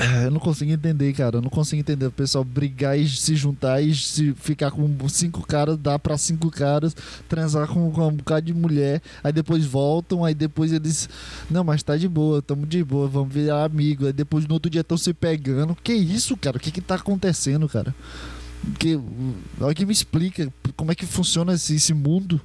É, 0.00 0.24
eu 0.24 0.30
não 0.30 0.40
consigo 0.40 0.72
entender, 0.72 1.12
cara. 1.12 1.36
Eu 1.36 1.42
não 1.42 1.50
consigo 1.50 1.78
entender 1.78 2.06
o 2.06 2.10
pessoal 2.10 2.42
brigar 2.42 2.98
e 2.98 3.06
se 3.06 3.36
juntar 3.36 3.82
e 3.82 3.94
se 3.94 4.32
ficar 4.32 4.70
com 4.70 4.88
cinco 5.10 5.46
caras, 5.46 5.76
dar 5.76 5.98
pra 5.98 6.16
cinco 6.16 6.50
caras, 6.50 6.96
transar 7.28 7.68
com, 7.68 7.90
com 7.90 8.08
um 8.08 8.14
bocado 8.14 8.46
de 8.46 8.54
mulher, 8.54 9.02
aí 9.22 9.30
depois 9.30 9.66
voltam, 9.66 10.24
aí 10.24 10.34
depois 10.34 10.72
eles. 10.72 11.06
Não, 11.50 11.62
mas 11.62 11.82
tá 11.82 11.98
de 11.98 12.08
boa, 12.08 12.40
tamo 12.40 12.66
de 12.66 12.82
boa, 12.82 13.06
vamos 13.08 13.32
virar 13.32 13.64
amigo. 13.64 14.06
Aí 14.06 14.12
depois 14.12 14.46
no 14.46 14.54
outro 14.54 14.70
dia 14.70 14.80
estão 14.80 14.96
se 14.96 15.12
pegando. 15.12 15.76
Que 15.76 15.92
isso, 15.92 16.34
cara? 16.34 16.56
O 16.56 16.60
que 16.60 16.70
que 16.70 16.80
tá 16.80 16.94
acontecendo, 16.94 17.68
cara? 17.68 17.94
Que, 18.78 18.98
alguém 19.60 19.84
me 19.84 19.92
explica 19.92 20.50
como 20.76 20.92
é 20.92 20.94
que 20.94 21.04
funciona 21.04 21.52
esse, 21.52 21.74
esse 21.74 21.92
mundo. 21.92 22.40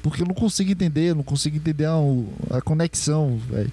Porque 0.00 0.22
eu 0.22 0.26
não 0.26 0.34
consigo 0.34 0.70
entender, 0.70 1.10
eu 1.10 1.16
não 1.16 1.24
consigo 1.24 1.56
entender 1.56 1.86
a, 1.86 1.96
a 2.56 2.60
conexão, 2.62 3.36
velho 3.50 3.72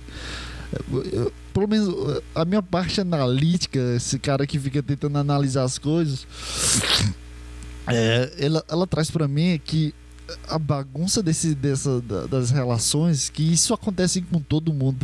pelo 1.53 1.67
menos 1.67 2.21
a 2.33 2.45
minha 2.45 2.61
parte 2.61 3.01
analítica, 3.01 3.79
esse 3.95 4.19
cara 4.19 4.45
que 4.45 4.59
fica 4.59 4.81
tentando 4.83 5.17
analisar 5.17 5.63
as 5.63 5.77
coisas, 5.77 6.27
é, 7.87 8.33
ela, 8.37 8.63
ela 8.69 8.87
traz 8.87 9.09
para 9.11 9.27
mim 9.27 9.59
que 9.63 9.93
a 10.47 10.57
bagunça 10.57 11.21
desse, 11.21 11.53
dessa, 11.53 12.01
das 12.29 12.49
relações, 12.49 13.29
que 13.29 13.43
isso 13.43 13.73
acontece 13.73 14.21
com 14.21 14.39
todo 14.39 14.73
mundo, 14.73 14.97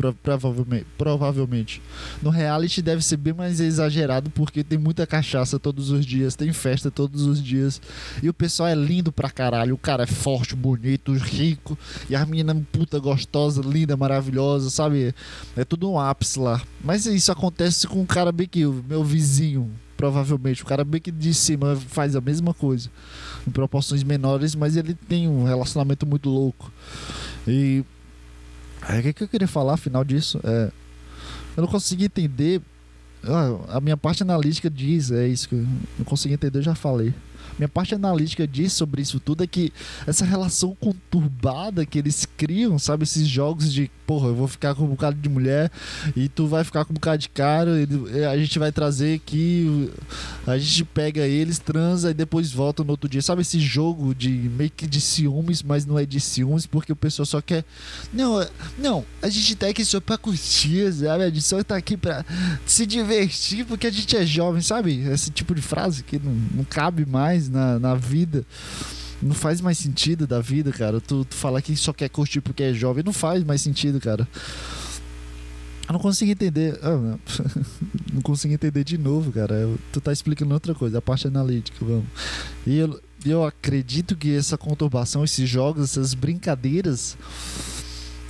provavelmente. 0.97 1.81
No 2.21 2.29
reality 2.29 2.81
deve 2.81 3.03
ser 3.03 3.17
bem 3.17 3.34
mais 3.34 3.60
exagerado, 3.60 4.29
porque 4.31 4.63
tem 4.63 4.77
muita 4.77 5.05
cachaça 5.05 5.60
todos 5.60 5.89
os 5.91 6.05
dias, 6.05 6.36
tem 6.36 6.51
festa 6.53 6.89
todos 6.89 7.25
os 7.25 7.41
dias. 7.41 7.81
E 8.21 8.29
o 8.29 8.34
pessoal 8.34 8.69
é 8.69 8.75
lindo 8.75 9.12
pra 9.12 9.29
caralho. 9.29 9.75
O 9.75 9.77
cara 9.77 10.03
é 10.03 10.07
forte, 10.07 10.55
bonito, 10.55 11.13
rico. 11.13 11.77
E 12.10 12.15
a 12.15 12.25
menina 12.25 12.55
puta 12.71 12.99
gostosa, 12.99 13.62
linda, 13.62 13.95
maravilhosa, 13.95 14.69
sabe? 14.69 15.13
É 15.55 15.63
tudo 15.63 15.89
um 15.89 15.99
ápice 15.99 16.39
lá. 16.39 16.62
Mas 16.84 17.05
isso 17.05 17.31
acontece 17.31 17.88
com 17.88 18.01
um 18.01 18.05
cara 18.05 18.31
bem 18.31 18.47
que 18.47 18.65
meu 18.65 19.03
vizinho, 19.03 19.71
provavelmente. 19.95 20.63
O 20.63 20.65
cara 20.65 20.84
bem 20.84 21.01
que 21.01 21.12
de 21.12 21.34
cima 21.34 21.75
faz 21.75 22.15
a 22.15 22.21
mesma 22.21 22.53
coisa 22.53 22.89
em 23.47 23.51
proporções 23.51 24.04
menores, 24.04 24.56
mas 24.56 24.75
ele 24.75 24.93
tem 24.93 25.27
um 25.27 25.43
relacionamento 25.43 26.06
muito 26.06 26.30
louco. 26.30 26.71
E 27.47 27.84
o 28.82 29.01
que, 29.01 29.13
que 29.13 29.23
eu 29.23 29.27
queria 29.27 29.47
falar 29.47 29.73
afinal 29.73 30.04
disso? 30.04 30.39
É, 30.43 30.71
eu 31.56 31.62
não 31.62 31.67
consegui 31.67 32.06
entender. 32.06 32.62
Ah, 33.23 33.77
a 33.77 33.82
minha 33.82 33.97
parte 33.97 34.23
analítica 34.23 34.69
diz, 34.69 35.12
é 35.12 35.27
isso 35.27 35.47
que 35.47 35.56
eu 35.56 35.67
não 35.97 36.06
consegui 36.06 36.34
entender, 36.34 36.58
eu 36.60 36.63
já 36.63 36.73
falei 36.73 37.13
minha 37.57 37.69
parte 37.69 37.95
analítica 37.95 38.47
diz 38.47 38.73
sobre 38.73 39.01
isso 39.01 39.19
tudo 39.19 39.43
é 39.43 39.47
que 39.47 39.71
essa 40.05 40.25
relação 40.25 40.75
conturbada 40.75 41.85
que 41.85 41.99
eles 41.99 42.25
criam, 42.37 42.77
sabe? 42.79 43.03
Esses 43.03 43.27
jogos 43.27 43.71
de, 43.71 43.89
porra, 44.05 44.27
eu 44.27 44.35
vou 44.35 44.47
ficar 44.47 44.75
com 44.75 44.83
um 44.83 44.89
bocado 44.89 45.17
de 45.17 45.29
mulher 45.29 45.71
e 46.15 46.27
tu 46.27 46.47
vai 46.47 46.63
ficar 46.63 46.85
com 46.85 46.91
um 46.91 46.95
bocado 46.95 47.17
de 47.19 47.29
cara, 47.29 47.71
a 48.31 48.37
gente 48.37 48.57
vai 48.59 48.71
trazer 48.71 49.15
aqui, 49.15 49.89
a 50.45 50.57
gente 50.57 50.83
pega 50.85 51.21
eles, 51.21 51.59
transa 51.59 52.11
e 52.11 52.13
depois 52.13 52.51
volta 52.51 52.83
no 52.83 52.91
outro 52.91 53.09
dia. 53.09 53.21
Sabe 53.21 53.41
esse 53.41 53.59
jogo 53.59 54.13
de 54.15 54.29
meio 54.29 54.71
que 54.71 54.87
de 54.87 54.99
ciúmes, 54.99 55.61
mas 55.61 55.85
não 55.85 55.97
é 55.97 56.05
de 56.05 56.19
ciúmes 56.19 56.65
porque 56.65 56.91
o 56.91 56.95
pessoal 56.95 57.25
só 57.25 57.41
quer. 57.41 57.63
Não, 58.13 58.45
não, 58.77 59.05
a 59.21 59.29
gente 59.29 59.55
tá 59.55 59.67
aqui 59.67 59.83
só 59.85 59.99
pra 59.99 60.17
curtir, 60.17 60.91
sabe? 60.91 61.23
A 61.23 61.29
gente 61.29 61.41
só 61.41 61.63
tá 61.63 61.75
aqui 61.75 61.95
pra 61.95 62.25
se 62.65 62.85
divertir 62.85 63.65
porque 63.65 63.87
a 63.87 63.91
gente 63.91 64.15
é 64.15 64.25
jovem, 64.25 64.61
sabe? 64.61 64.99
Esse 65.07 65.31
tipo 65.31 65.53
de 65.53 65.61
frase 65.61 66.03
que 66.03 66.19
não, 66.19 66.33
não 66.55 66.63
cabe 66.63 67.05
mais 67.05 67.40
na, 67.49 67.80
na 67.80 67.95
vida. 67.95 68.45
Não 69.21 69.36
faz 69.36 69.62
mais 69.62 69.77
sentido 69.77 70.25
da 70.25 70.39
vida, 70.39 70.71
cara. 70.71 70.99
Tu, 70.99 71.23
tu 71.25 71.36
falar 71.36 71.62
que 71.62 71.75
só 71.75 71.93
quer 71.93 72.10
curtir 72.10 72.41
porque 72.41 72.63
é 72.63 72.73
jovem, 72.73 73.04
não 73.04 73.13
faz 73.13 73.43
mais 73.43 73.62
sentido, 73.62 73.99
cara. 73.99 74.27
Eu 75.88 75.93
não 75.93 75.99
consigo 75.99 76.32
entender. 76.32 76.80
Ah, 76.82 76.89
não. 76.89 77.19
não 78.13 78.21
consigo 78.21 78.54
entender 78.54 78.84
de 78.84 78.97
novo, 78.97 79.32
cara. 79.32 79.56
Eu, 79.56 79.77
tu 79.91 80.01
tá 80.01 80.12
explicando 80.12 80.54
outra 80.54 80.73
coisa, 80.73 80.97
a 80.97 81.01
parte 81.01 81.27
analítica, 81.27 81.77
vamos. 81.82 82.06
E 82.65 82.77
eu, 82.77 82.99
eu 83.25 83.45
acredito 83.45 84.15
que 84.15 84.36
essa 84.36 84.58
conturbação, 84.58 85.23
esses 85.23 85.47
jogos, 85.49 85.84
essas 85.84 86.13
brincadeiras. 86.13 87.17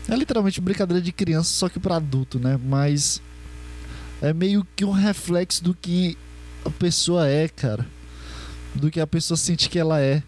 É 0.09 0.15
literalmente 0.15 0.59
brincadeira 0.59 1.01
de 1.01 1.11
criança, 1.11 1.53
só 1.53 1.69
que 1.69 1.79
para 1.79 1.95
adulto, 1.95 2.39
né? 2.39 2.59
Mas 2.61 3.21
é 4.21 4.33
meio 4.33 4.65
que 4.75 4.83
um 4.83 4.91
reflexo 4.91 5.63
do 5.63 5.73
que 5.73 6.17
a 6.65 6.69
pessoa 6.69 7.27
é, 7.27 7.47
cara. 7.47 7.85
Do 8.75 8.89
que 8.89 8.99
a 8.99 9.07
pessoa 9.07 9.37
sente 9.37 9.69
que 9.69 9.79
ela 9.79 9.99
é. 9.99 10.23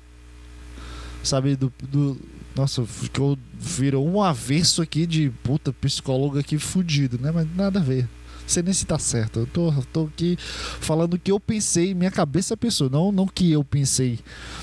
Sabe? 1.23 1.56
Do. 1.56 1.71
do 1.82 2.19
nossa, 2.56 2.86
ficou, 2.86 3.36
virou 3.58 4.08
um 4.08 4.21
avesso 4.21 4.84
aqui 4.84 5.08
de 5.08 5.32
puta 5.43 5.73
psicólogo 5.73 6.38
aqui 6.38 6.60
fudido, 6.60 7.17
né? 7.19 7.32
Mas 7.32 7.47
nada 7.56 7.79
a 7.79 7.84
ver 7.84 8.08
sei 8.54 8.63
nem 8.63 8.74
se 8.74 8.86
tá 8.86 9.00
certo. 9.00 9.39
Eu 9.39 9.48
tô, 9.48 9.74
tô 9.92 10.04
aqui 10.06 10.38
falando 10.39 11.16
o 11.16 11.20
que 11.20 11.32
eu 11.32 11.39
pensei, 11.39 11.94
minha 11.94 12.12
cabeça 12.12 12.56
pensou, 12.56 12.89
não 12.89 13.12
não 13.12 13.28
que 13.28 13.52
eu 13.52 13.63
pensei. 13.63 14.20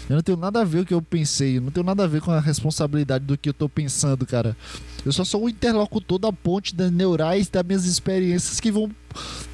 Eu 0.08 0.16
não 0.16 0.22
tenho 0.22 0.38
nada 0.38 0.60
a 0.60 0.64
ver 0.64 0.80
o 0.80 0.86
que 0.86 0.94
eu 0.94 1.02
pensei, 1.02 1.58
eu 1.58 1.60
não 1.60 1.70
tenho 1.70 1.84
nada 1.84 2.04
a 2.04 2.06
ver 2.06 2.20
com 2.20 2.30
a 2.30 2.40
responsabilidade 2.40 3.24
do 3.24 3.36
que 3.36 3.48
eu 3.48 3.54
tô 3.54 3.68
pensando, 3.68 4.24
cara. 4.24 4.56
Eu 5.04 5.12
só 5.12 5.24
sou 5.24 5.44
o 5.44 5.48
interlocutor 5.48 6.18
da 6.18 6.32
ponte 6.32 6.74
das 6.74 6.90
neurais 6.90 7.48
das 7.48 7.64
minhas 7.64 7.84
experiências 7.84 8.60
que 8.60 8.70
vão 8.70 8.90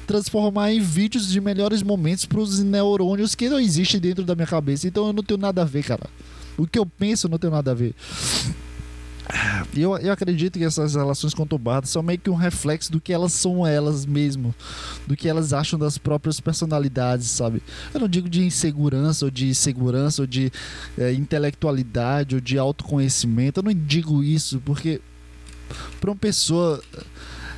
transformar 0.05 0.71
em 0.71 0.79
vídeos 0.79 1.27
de 1.27 1.41
melhores 1.41 1.81
momentos 1.81 2.25
para 2.25 2.39
os 2.39 2.59
neurônios 2.59 3.33
que 3.33 3.49
não 3.49 3.59
existem 3.59 3.99
dentro 3.99 4.23
da 4.23 4.35
minha 4.35 4.47
cabeça. 4.47 4.87
Então 4.87 5.07
eu 5.07 5.13
não 5.13 5.23
tenho 5.23 5.39
nada 5.39 5.61
a 5.61 5.65
ver, 5.65 5.83
cara. 5.83 6.07
O 6.57 6.65
que 6.67 6.77
eu 6.77 6.85
penso 6.85 7.29
não 7.29 7.37
tem 7.37 7.49
nada 7.49 7.71
a 7.71 7.73
ver. 7.73 7.95
Eu, 9.75 9.97
eu 9.97 10.11
acredito 10.11 10.57
que 10.57 10.63
essas 10.63 10.95
relações 10.95 11.33
conturbadas 11.33 11.89
são 11.89 12.01
meio 12.01 12.19
que 12.19 12.29
um 12.29 12.35
reflexo 12.35 12.91
do 12.91 13.01
que 13.01 13.11
elas 13.11 13.33
são 13.33 13.67
elas 13.67 14.05
mesmo, 14.05 14.55
do 15.05 15.15
que 15.15 15.27
elas 15.27 15.53
acham 15.53 15.77
das 15.77 15.97
próprias 15.97 16.39
personalidades, 16.39 17.27
sabe? 17.27 17.61
Eu 17.93 17.99
não 17.99 18.07
digo 18.07 18.29
de 18.29 18.43
insegurança 18.43 19.25
ou 19.25 19.31
de 19.31 19.53
segurança 19.53 20.21
ou 20.21 20.27
de 20.27 20.51
é, 20.97 21.13
intelectualidade 21.13 22.35
ou 22.35 22.41
de 22.41 22.57
autoconhecimento, 22.57 23.59
eu 23.59 23.63
não 23.63 23.73
digo 23.73 24.23
isso 24.23 24.61
porque 24.65 25.01
para 25.99 26.11
uma 26.11 26.15
pessoa 26.15 26.81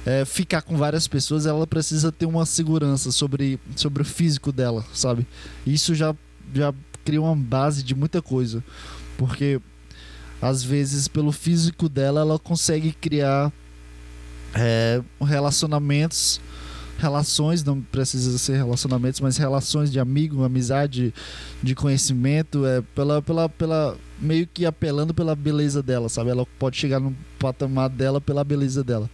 é, 0.05 0.25
ficar 0.25 0.61
com 0.61 0.77
várias 0.77 1.07
pessoas, 1.07 1.45
ela 1.45 1.67
precisa 1.67 2.11
ter 2.11 2.25
uma 2.25 2.45
segurança 2.45 3.11
sobre, 3.11 3.59
sobre 3.75 4.01
o 4.01 4.05
físico 4.05 4.51
dela, 4.51 4.83
sabe? 4.93 5.27
Isso 5.65 5.93
já, 5.93 6.15
já 6.53 6.73
cria 7.05 7.21
uma 7.21 7.35
base 7.35 7.83
de 7.83 7.93
muita 7.93 8.21
coisa, 8.21 8.63
porque 9.17 9.61
às 10.41 10.63
vezes 10.63 11.07
pelo 11.07 11.31
físico 11.31 11.89
dela 11.89 12.21
ela 12.21 12.39
consegue 12.39 12.91
criar 12.91 13.51
é, 14.53 15.01
relacionamentos 15.21 16.41
relações 16.97 17.63
não 17.63 17.81
precisa 17.81 18.37
ser 18.37 18.57
relacionamentos 18.57 19.21
mas 19.21 19.37
relações 19.37 19.91
de 19.91 19.99
amigo 19.99 20.43
amizade 20.43 21.13
de 21.63 21.73
conhecimento 21.75 22.65
é 22.65 22.81
pela 22.93 23.21
pela 23.21 23.47
pela 23.47 23.97
meio 24.19 24.45
que 24.45 24.65
apelando 24.65 25.13
pela 25.13 25.35
beleza 25.35 25.81
dela 25.81 26.09
sabe? 26.09 26.29
Ela 26.29 26.45
pode 26.57 26.77
chegar 26.77 26.99
no 26.99 27.15
patamar 27.39 27.89
dela 27.89 28.19
pela 28.19 28.43
beleza 28.43 28.83
dela 28.83 29.09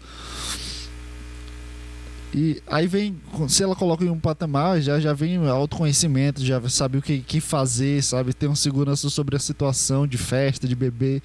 e 2.38 2.62
aí 2.68 2.86
vem, 2.86 3.16
se 3.48 3.64
ela 3.64 3.78
coloca 3.78 4.04
em 4.04 4.10
um 4.10 4.20
patamar, 4.20 4.82
já, 4.82 5.00
já 5.00 5.14
vem 5.14 5.38
autoconhecimento, 5.48 6.44
já 6.44 6.62
sabe 6.68 6.98
o 6.98 7.02
que, 7.02 7.20
que 7.20 7.40
fazer, 7.40 8.04
sabe? 8.04 8.34
Tem 8.34 8.50
uma 8.50 8.58
segurança 8.58 9.10
sobre 9.10 9.38
a 9.38 9.40
situação 9.40 10.06
de 10.06 10.18
festa, 10.18 10.68
de 10.68 10.76
beber, 10.76 11.22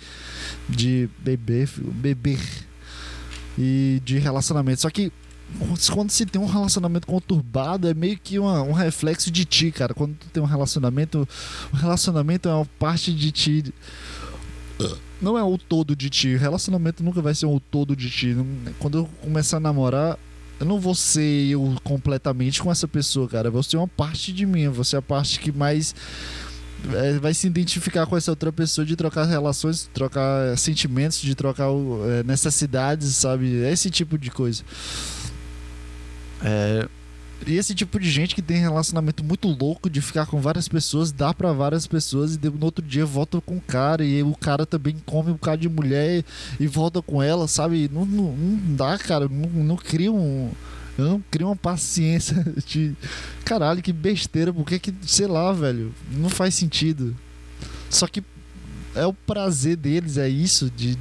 de 0.69 1.11
beber, 1.19 1.69
beber 1.79 2.39
e 3.59 4.01
de 4.05 4.21
relacionamento. 4.21 4.83
Só 4.83 4.89
que 4.89 5.11
quando 5.93 6.13
se 6.13 6.25
tem 6.25 6.41
um 6.41 6.47
relacionamento 6.47 7.09
conturbado, 7.09 7.89
é 7.89 7.93
meio 7.93 8.17
que 8.17 8.39
uma, 8.39 8.63
um 8.63 8.73
reflexo 8.73 9.33
de 9.33 9.45
ti, 9.45 9.73
cara. 9.73 9.93
Quando 9.93 10.15
tu 10.15 10.29
tem 10.29 10.41
um 10.41 10.47
relacionamento, 10.47 11.29
o 11.73 11.77
relacionamento 11.77 12.49
é 12.49 12.55
uma 12.55 12.67
parte 12.79 13.13
de 13.13 13.33
ti. 13.33 13.75
Não 15.21 15.37
é 15.37 15.43
o 15.43 15.59
todo 15.59 15.97
de 15.97 16.09
ti. 16.09 16.37
Relacionamento 16.37 17.03
nunca 17.03 17.21
vai 17.21 17.35
ser 17.35 17.47
o 17.47 17.59
todo 17.59 17.97
de 17.97 18.09
ti. 18.09 18.37
Quando 18.79 18.99
eu 18.99 19.11
começar 19.21 19.57
a 19.57 19.61
namorar, 19.61 20.17
eu 20.61 20.67
não 20.67 20.79
vou 20.79 20.95
ser 20.95 21.49
eu 21.51 21.75
completamente 21.83 22.63
com 22.63 22.71
essa 22.71 22.87
pessoa, 22.87 23.27
cara. 23.27 23.51
Você 23.51 23.77
é 23.77 23.79
uma 23.79 23.89
parte 23.89 24.33
de 24.33 24.45
mim, 24.45 24.69
você 24.69 24.95
é 24.95 24.99
a 24.99 25.03
parte 25.03 25.41
que 25.41 25.51
mais 25.51 25.95
é, 26.93 27.19
vai 27.19 27.33
se 27.35 27.47
identificar 27.47 28.07
com 28.07 28.17
essa 28.17 28.31
outra 28.31 28.53
pessoa, 28.53 28.85
de 28.85 28.95
trocar 28.95 29.25
relações, 29.25 29.85
de 29.85 29.89
trocar 29.89 30.57
sentimentos, 30.59 31.21
de 31.21 31.35
trocar 31.35 31.69
é, 31.69 32.23
necessidades, 32.23 33.17
sabe? 33.17 33.51
Esse 33.65 33.91
tipo 33.91 34.19
de 34.19 34.31
coisa. 34.31 34.63
É, 36.43 36.89
e 37.47 37.57
esse 37.57 37.75
tipo 37.75 37.99
de 37.99 38.11
gente 38.11 38.35
que 38.35 38.43
tem 38.43 38.59
relacionamento 38.59 39.25
muito 39.25 39.49
louco 39.49 39.89
de 39.89 40.01
ficar 40.01 40.27
com 40.27 40.41
várias 40.41 40.69
pessoas, 40.69 41.11
dá 41.11 41.33
para 41.33 41.53
várias 41.53 41.87
pessoas 41.87 42.35
e 42.35 42.39
no 42.39 42.65
outro 42.65 42.85
dia 42.85 43.07
volta 43.07 43.41
com 43.41 43.57
o 43.57 43.61
cara 43.61 44.05
e 44.05 44.23
o 44.23 44.35
cara 44.35 44.67
também 44.67 44.97
come 45.07 45.31
um 45.31 45.39
cara 45.39 45.57
de 45.57 45.69
mulher 45.69 46.23
e, 46.59 46.67
volta 46.67 47.01
com 47.01 47.23
ela, 47.23 47.49
sabe? 47.49 47.91
Não, 47.93 48.05
não, 48.05 48.37
não 48.37 48.77
dá, 48.77 48.99
cara. 48.99 49.29
Não, 49.29 49.49
não 49.65 49.77
cria 49.77 50.13
um. 50.13 50.51
Eu 50.99 51.05
não 51.05 51.25
crio 51.31 51.47
uma 51.47 51.57
paciência 51.57 52.45
de. 52.67 52.95
Caralho, 53.45 53.81
que 53.81 53.93
besteira. 53.93 54.53
Porque 54.53 54.79
que, 54.79 54.95
sei 55.03 55.27
lá, 55.27 55.53
velho. 55.53 55.95
Não 56.13 56.29
faz 56.29 56.55
sentido. 56.55 57.17
Só 57.89 58.07
que 58.07 58.23
é 58.95 59.07
o 59.07 59.13
prazer 59.13 59.77
deles, 59.77 60.17
é 60.19 60.29
isso, 60.29 60.71
de, 60.71 60.99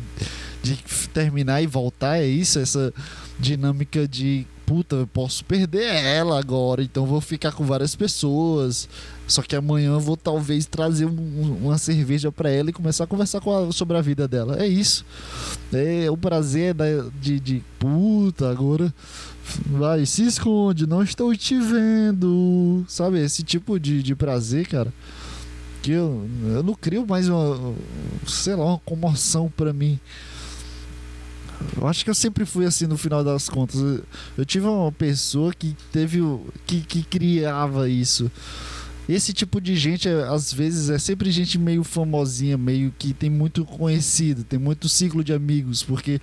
de 0.64 0.78
terminar 1.14 1.62
e 1.62 1.68
voltar, 1.68 2.18
é 2.18 2.26
isso, 2.26 2.60
essa 2.60 2.94
dinâmica 3.40 4.08
de 4.08 4.46
puta, 4.70 4.98
eu 4.98 5.08
posso 5.08 5.44
perder 5.46 5.96
ela 5.96 6.38
agora, 6.38 6.84
então 6.84 7.04
vou 7.04 7.20
ficar 7.20 7.52
com 7.52 7.66
várias 7.66 7.96
pessoas. 7.96 8.88
Só 9.28 9.42
que 9.42 9.56
amanhã 9.56 9.94
eu 9.94 10.00
vou 10.00 10.16
talvez 10.16 10.68
trazer 10.68 11.06
um, 11.06 11.58
uma 11.64 11.80
cerveja 11.80 12.32
para 12.32 12.52
ela 12.52 12.70
e 12.70 12.74
começar 12.74 13.06
a 13.06 13.08
conversar 13.08 13.40
a, 13.40 13.72
sobre 13.72 13.98
a 13.98 14.02
vida 14.02 14.28
dela. 14.28 14.62
É 14.62 14.68
isso. 14.68 15.04
É 15.74 16.08
o 16.12 16.16
prazer 16.16 16.76
da, 16.76 16.86
de, 17.20 17.40
de 17.40 17.64
puta, 17.80 18.52
agora 18.52 18.94
vai, 19.66 20.06
se 20.06 20.24
esconde, 20.24 20.86
não 20.86 21.02
estou 21.02 21.36
te 21.36 21.60
vendo. 21.60 22.86
Sabe, 22.88 23.20
esse 23.24 23.42
tipo 23.42 23.80
de, 23.80 24.04
de 24.04 24.14
prazer, 24.14 24.68
cara. 24.68 24.94
Que 25.82 25.94
eu, 25.94 26.30
eu 26.44 26.62
não 26.62 26.76
crio 26.76 27.08
mais 27.08 27.28
uma, 27.28 27.74
sei 28.28 28.54
lá, 28.54 28.66
uma 28.66 28.80
comoção 28.80 29.52
para 29.58 29.74
mim. 29.74 30.00
Eu 31.76 31.88
acho 31.88 32.04
que 32.04 32.10
eu 32.10 32.16
sempre 32.16 32.46
fui 32.46 32.66
assim 32.66 32.88
no 32.88 32.98
final 32.98 33.24
das 33.24 33.50
contas. 33.50 33.80
Eu, 34.38 34.46
tive 34.46 34.66
uma 34.66 34.92
pessoa 34.92 35.54
que 35.54 35.76
teve. 35.92 36.20
que, 36.66 36.82
que 36.82 37.04
criava 37.04 37.90
isso. 37.90 38.32
Esse 39.08 39.34
tipo 39.34 39.60
de 39.60 39.76
gente, 39.76 40.08
é, 40.08 40.24
às 40.28 40.54
vezes, 40.54 40.92
é 40.92 41.00
sempre 41.00 41.32
gente 41.32 41.58
meio 41.58 41.84
famosinha, 41.84 42.56
meio 42.60 42.94
que 42.98 43.12
tem 43.12 43.28
muito 43.28 43.66
conhecido, 43.66 44.44
tem 44.44 44.60
muito 44.60 44.88
ciclo 44.88 45.24
de 45.24 45.34
amigos, 45.34 45.82
porque 45.82 46.22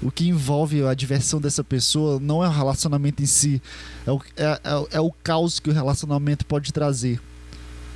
o 0.00 0.12
que 0.12 0.28
envolve 0.28 0.84
a 0.84 0.94
diversão 0.94 1.40
dessa 1.40 1.64
pessoa 1.64 2.20
não 2.20 2.44
é 2.44 2.46
o 2.46 2.52
relacionamento 2.52 3.20
em 3.20 3.26
si, 3.26 3.60
é 4.06 4.12
o, 4.12 4.20
é, 4.36 4.44
é, 4.44 4.86
é 4.92 5.00
o 5.00 5.10
caos 5.10 5.58
que 5.58 5.70
o 5.70 5.72
relacionamento 5.72 6.46
pode 6.46 6.72
trazer. 6.72 7.20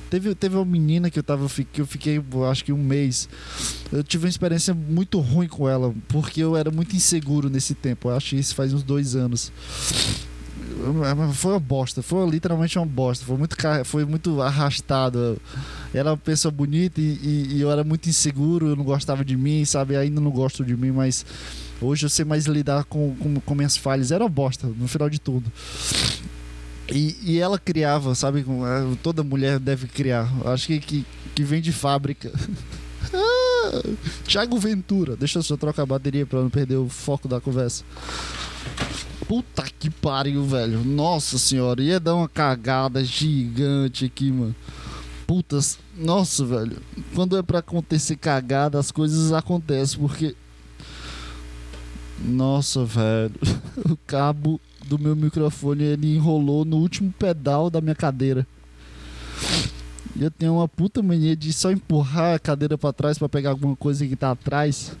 Teve, 0.09 0.35
teve 0.35 0.55
uma 0.55 0.65
menina 0.65 1.09
que 1.09 1.17
eu 1.17 1.23
tava 1.23 1.47
que 1.71 1.81
eu 1.81 1.87
fiquei, 1.87 2.21
acho 2.49 2.63
que 2.63 2.71
um 2.71 2.77
mês. 2.77 3.27
Eu 3.91 4.03
tive 4.03 4.25
uma 4.25 4.29
experiência 4.29 4.73
muito 4.73 5.19
ruim 5.19 5.47
com 5.47 5.67
ela, 5.67 5.93
porque 6.07 6.41
eu 6.41 6.55
era 6.55 6.71
muito 6.71 6.95
inseguro 6.95 7.49
nesse 7.49 7.73
tempo. 7.73 8.09
Eu 8.09 8.15
acho 8.15 8.31
que 8.31 8.35
isso 8.35 8.55
faz 8.55 8.73
uns 8.73 8.83
dois 8.83 9.15
anos. 9.15 9.51
Foi 11.33 11.51
uma 11.51 11.59
bosta, 11.59 12.01
foi 12.01 12.29
literalmente 12.29 12.77
uma 12.77 12.85
bosta. 12.85 13.25
Foi 13.25 13.37
muito, 13.37 13.55
foi 13.85 14.05
muito 14.05 14.41
arrastado. 14.41 15.37
Era 15.93 16.11
uma 16.11 16.17
pessoa 16.17 16.51
bonita 16.51 17.01
e, 17.01 17.19
e, 17.23 17.47
e 17.55 17.61
eu 17.61 17.71
era 17.71 17.83
muito 17.83 18.09
inseguro. 18.09 18.67
Eu 18.67 18.75
não 18.75 18.83
gostava 18.83 19.25
de 19.25 19.35
mim, 19.35 19.65
sabe? 19.65 19.95
Ainda 19.95 20.21
não 20.21 20.31
gosto 20.31 20.63
de 20.63 20.75
mim, 20.75 20.91
mas 20.91 21.25
hoje 21.81 22.05
eu 22.05 22.09
sei 22.09 22.25
mais 22.25 22.45
lidar 22.45 22.83
com, 22.83 23.15
com, 23.15 23.39
com 23.39 23.55
minhas 23.55 23.75
falhas. 23.75 24.11
Era 24.11 24.23
uma 24.23 24.29
bosta, 24.29 24.67
no 24.67 24.87
final 24.87 25.09
de 25.09 25.19
tudo. 25.19 25.51
E, 26.91 27.17
e 27.23 27.39
ela 27.39 27.57
criava, 27.57 28.13
sabe? 28.13 28.41
É, 28.41 28.95
toda 29.01 29.23
mulher 29.23 29.59
deve 29.59 29.87
criar. 29.87 30.31
Acho 30.45 30.67
que, 30.67 30.79
que, 30.79 31.05
que 31.33 31.43
vem 31.43 31.61
de 31.61 31.71
fábrica. 31.71 32.31
Ah, 33.13 33.81
Thiago 34.27 34.57
Ventura. 34.57 35.15
Deixa 35.15 35.39
eu 35.39 35.43
só 35.43 35.55
trocar 35.55 35.83
a 35.83 35.85
bateria 35.85 36.25
pra 36.25 36.41
não 36.41 36.49
perder 36.49 36.75
o 36.75 36.89
foco 36.89 37.27
da 37.27 37.39
conversa. 37.39 37.83
Puta 39.27 39.63
que 39.79 39.89
pariu, 39.89 40.43
velho. 40.43 40.83
Nossa 40.83 41.37
senhora, 41.37 41.81
ia 41.81 41.99
dar 41.99 42.15
uma 42.15 42.27
cagada 42.27 43.03
gigante 43.03 44.05
aqui, 44.05 44.31
mano. 44.31 44.55
Putas, 45.25 45.79
nossa, 45.95 46.45
velho. 46.45 46.77
Quando 47.13 47.37
é 47.37 47.41
pra 47.41 47.59
acontecer 47.59 48.15
cagada, 48.17 48.79
as 48.79 48.91
coisas 48.91 49.31
acontecem, 49.31 49.99
porque. 49.99 50.35
Nossa, 52.19 52.83
velho. 52.85 53.33
O 53.89 53.97
cabo 54.07 54.59
do 54.87 54.99
meu 54.99 55.15
microfone 55.15 55.83
ele 55.83 56.15
enrolou 56.15 56.63
no 56.63 56.77
último 56.77 57.13
pedal 57.17 57.69
da 57.69 57.81
minha 57.81 57.95
cadeira. 57.95 58.45
E 60.15 60.23
eu 60.23 60.31
tenho 60.31 60.55
uma 60.55 60.67
puta 60.67 61.03
mania 61.03 61.35
de 61.35 61.51
só 61.51 61.71
empurrar 61.71 62.35
a 62.35 62.39
cadeira 62.39 62.77
para 62.77 62.93
trás 62.93 63.17
para 63.17 63.27
pegar 63.27 63.49
alguma 63.49 63.75
coisa 63.75 64.07
que 64.07 64.15
tá 64.15 64.31
atrás. 64.31 64.95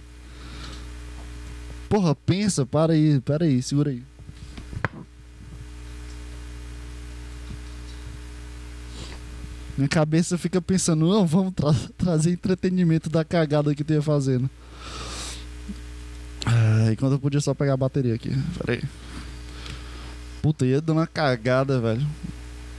Porra, 1.87 2.13
pensa, 2.13 2.65
para 2.65 2.93
aí, 2.93 3.21
para 3.21 3.45
aí, 3.45 3.61
segura 3.61 3.91
aí. 3.91 4.03
Minha 9.77 9.89
cabeça 9.89 10.37
fica 10.37 10.61
pensando, 10.61 11.07
não, 11.07 11.25
vamos 11.25 11.53
tra 11.53 11.73
trazer 11.97 12.31
entretenimento 12.31 13.09
da 13.09 13.23
cagada 13.23 13.75
que 13.75 13.83
tu 13.83 13.93
ia 13.93 14.01
fazendo. 14.01 14.49
Ah, 16.45 16.91
enquanto 16.91 17.13
eu 17.13 17.19
podia 17.19 17.41
só 17.41 17.53
pegar 17.53 17.73
a 17.73 17.77
bateria 17.77 18.15
aqui. 18.15 18.29
Pera 18.57 18.73
aí. 18.73 18.83
Puta, 20.45 20.63
ia 20.63 20.79
dando 20.79 20.99
uma 20.99 21.07
cagada, 21.07 21.81
velho. 21.81 22.05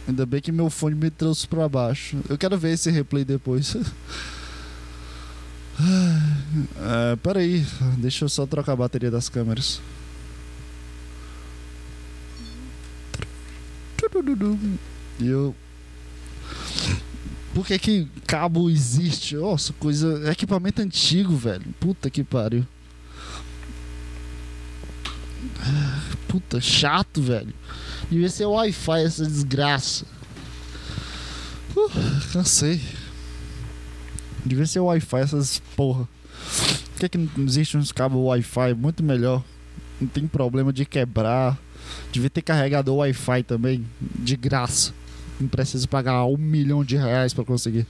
Ainda 0.06 0.24
bem 0.24 0.40
que 0.40 0.52
meu 0.52 0.70
fone 0.70 0.94
me 0.94 1.10
trouxe 1.10 1.48
pra 1.48 1.68
baixo. 1.68 2.16
Eu 2.28 2.38
quero 2.38 2.56
ver 2.56 2.74
esse 2.74 2.92
replay 2.92 3.24
depois. 3.24 3.74
ah, 6.78 7.18
pera 7.20 7.40
aí, 7.40 7.66
deixa 7.98 8.24
eu 8.24 8.28
só 8.28 8.46
trocar 8.46 8.74
a 8.74 8.76
bateria 8.76 9.10
das 9.10 9.28
câmeras. 9.28 9.80
E 15.18 15.26
eu 15.26 15.52
por 17.52 17.66
que, 17.66 17.76
que 17.80 18.08
cabo 18.28 18.70
existe? 18.70 19.34
Nossa, 19.34 19.72
coisa. 19.72 20.30
Equipamento 20.30 20.82
antigo, 20.82 21.34
velho. 21.34 21.64
Puta 21.80 22.08
que 22.08 22.22
pariu. 22.22 22.64
Puta, 26.36 26.60
chato, 26.60 27.22
velho. 27.22 27.52
Devia 28.10 28.28
ser 28.28 28.46
Wi-Fi 28.46 29.04
essa 29.04 29.24
desgraça. 29.24 30.04
Uh, 31.74 31.90
cansei. 32.32 32.80
Devia 34.44 34.66
ser 34.66 34.80
Wi-Fi 34.80 35.20
essas 35.20 35.62
porra. 35.74 36.08
Por 36.92 37.00
que, 37.00 37.08
que 37.08 37.18
não 37.18 37.44
existe 37.44 37.76
uns 37.76 37.92
cabos 37.92 38.18
Wi-Fi 38.18 38.74
muito 38.74 39.02
melhor? 39.02 39.42
Não 40.00 40.08
tem 40.08 40.26
problema 40.26 40.72
de 40.72 40.84
quebrar. 40.84 41.58
Devia 42.12 42.30
ter 42.30 42.42
carregador 42.42 42.96
Wi-Fi 42.96 43.42
também, 43.42 43.86
de 44.00 44.36
graça 44.36 44.92
não 45.40 45.48
preciso 45.48 45.88
pagar 45.88 46.24
um 46.24 46.36
milhão 46.36 46.84
de 46.84 46.96
reais 46.96 47.32
para 47.34 47.44
conseguir. 47.44 47.86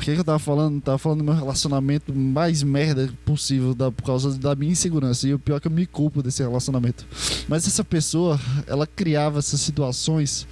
O 0.00 0.02
que, 0.02 0.14
que 0.14 0.20
eu 0.20 0.24
tava 0.24 0.38
falando? 0.38 0.80
Tava 0.80 0.96
falando 0.96 1.18
do 1.18 1.24
meu 1.24 1.34
relacionamento 1.34 2.14
mais 2.14 2.62
merda 2.62 3.12
possível 3.22 3.74
da, 3.74 3.92
por 3.92 4.02
causa 4.02 4.38
da 4.38 4.54
minha 4.54 4.72
insegurança. 4.72 5.28
E 5.28 5.34
o 5.34 5.38
pior 5.38 5.58
é 5.58 5.60
que 5.60 5.66
eu 5.66 5.70
me 5.70 5.84
culpo 5.84 6.22
desse 6.22 6.42
relacionamento. 6.42 7.06
Mas 7.46 7.66
essa 7.66 7.84
pessoa, 7.84 8.40
ela 8.66 8.86
criava 8.86 9.40
essas 9.40 9.60
situações 9.60 10.48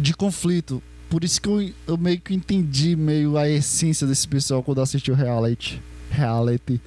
de 0.00 0.14
conflito. 0.14 0.80
Por 1.08 1.24
isso 1.24 1.42
que 1.42 1.48
eu, 1.48 1.68
eu 1.88 1.98
meio 1.98 2.20
que 2.20 2.32
entendi 2.32 2.94
meio 2.94 3.36
a 3.36 3.48
essência 3.48 4.06
desse 4.06 4.28
pessoal 4.28 4.62
quando 4.62 4.80
assisti 4.80 5.10
o 5.10 5.14
reality. 5.14 5.82
Reality. 6.12 6.80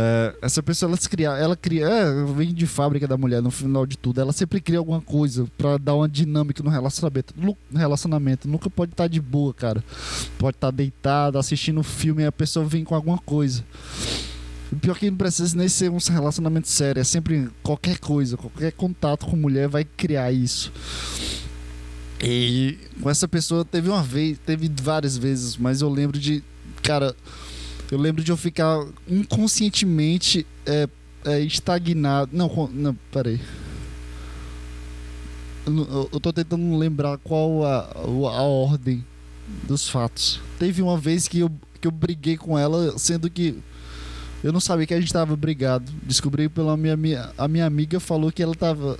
É, 0.00 0.34
essa 0.42 0.62
pessoa 0.62 0.88
ela 0.88 0.96
se 0.96 1.08
cria, 1.08 1.30
ela 1.30 1.56
cria, 1.56 1.88
é, 1.88 2.24
vem 2.26 2.54
de 2.54 2.66
fábrica 2.68 3.08
da 3.08 3.16
mulher 3.16 3.42
no 3.42 3.50
final 3.50 3.84
de 3.84 3.98
tudo. 3.98 4.20
Ela 4.20 4.32
sempre 4.32 4.60
cria 4.60 4.78
alguma 4.78 5.00
coisa 5.00 5.44
para 5.58 5.76
dar 5.76 5.96
uma 5.96 6.08
dinâmica 6.08 6.62
no 6.62 6.70
relacionamento. 6.70 7.34
No 7.36 7.56
relacionamento 7.74 8.46
nunca 8.46 8.70
pode 8.70 8.92
estar 8.92 9.04
tá 9.04 9.08
de 9.08 9.20
boa, 9.20 9.52
cara. 9.52 9.82
Pode 10.38 10.56
estar 10.56 10.68
tá 10.68 10.76
deitado, 10.76 11.36
assistindo 11.36 11.80
um 11.80 11.82
filme 11.82 12.22
e 12.22 12.26
a 12.26 12.32
pessoa 12.32 12.64
vem 12.64 12.84
com 12.84 12.94
alguma 12.94 13.18
coisa. 13.18 13.64
O 14.70 14.76
pior 14.76 14.94
é 14.94 14.98
que 15.00 15.10
não 15.10 15.16
precisa 15.16 15.56
nem 15.56 15.68
ser 15.68 15.90
um 15.90 15.96
relacionamento 15.96 16.68
sério, 16.68 17.00
é 17.00 17.04
sempre 17.04 17.48
qualquer 17.62 17.98
coisa, 17.98 18.36
qualquer 18.36 18.70
contato 18.72 19.26
com 19.26 19.34
mulher 19.34 19.66
vai 19.66 19.82
criar 19.82 20.30
isso. 20.30 20.70
E 22.22 22.76
com 23.00 23.08
essa 23.08 23.26
pessoa 23.26 23.64
teve 23.64 23.88
uma 23.88 24.02
vez, 24.02 24.38
teve 24.44 24.70
várias 24.80 25.16
vezes, 25.16 25.56
mas 25.56 25.80
eu 25.80 25.88
lembro 25.88 26.18
de, 26.18 26.44
cara, 26.82 27.16
eu 27.90 27.98
lembro 27.98 28.22
de 28.22 28.30
eu 28.30 28.36
ficar 28.36 28.86
inconscientemente 29.06 30.46
é, 30.66 30.88
é, 31.24 31.40
estagnado. 31.40 32.30
Não, 32.32 32.68
não, 32.72 32.94
peraí. 33.10 33.40
Eu, 35.66 36.08
eu 36.12 36.20
tô 36.20 36.32
tentando 36.32 36.76
lembrar 36.76 37.18
qual 37.18 37.64
a, 37.64 37.90
a 37.94 38.42
ordem 38.42 39.04
dos 39.66 39.88
fatos. 39.88 40.40
Teve 40.58 40.82
uma 40.82 40.98
vez 40.98 41.26
que 41.26 41.40
eu, 41.40 41.50
que 41.80 41.88
eu 41.88 41.92
briguei 41.92 42.36
com 42.36 42.58
ela, 42.58 42.98
sendo 42.98 43.30
que 43.30 43.58
eu 44.44 44.52
não 44.52 44.60
sabia 44.60 44.86
que 44.86 44.94
a 44.94 45.00
gente 45.00 45.12
tava 45.12 45.34
brigado. 45.34 45.90
Descobri 46.02 46.48
pela 46.48 46.76
minha, 46.76 46.96
minha 46.96 47.32
a 47.38 47.48
minha 47.48 47.64
amiga 47.66 47.98
falou 47.98 48.30
que 48.30 48.42
ela 48.42 48.54
tava 48.54 48.98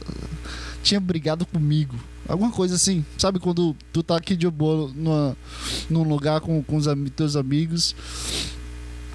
tinha 0.82 1.00
brigado 1.00 1.44
comigo. 1.44 1.94
Alguma 2.26 2.50
coisa 2.50 2.74
assim. 2.74 3.04
Sabe 3.18 3.38
quando 3.38 3.76
tu 3.92 4.02
tá 4.02 4.16
aqui 4.16 4.34
de 4.34 4.48
boa 4.50 4.90
numa, 4.94 5.36
num 5.88 6.02
lugar 6.02 6.40
com, 6.40 6.62
com 6.62 6.76
os 6.76 6.86
teus 7.14 7.36
amigos 7.36 7.94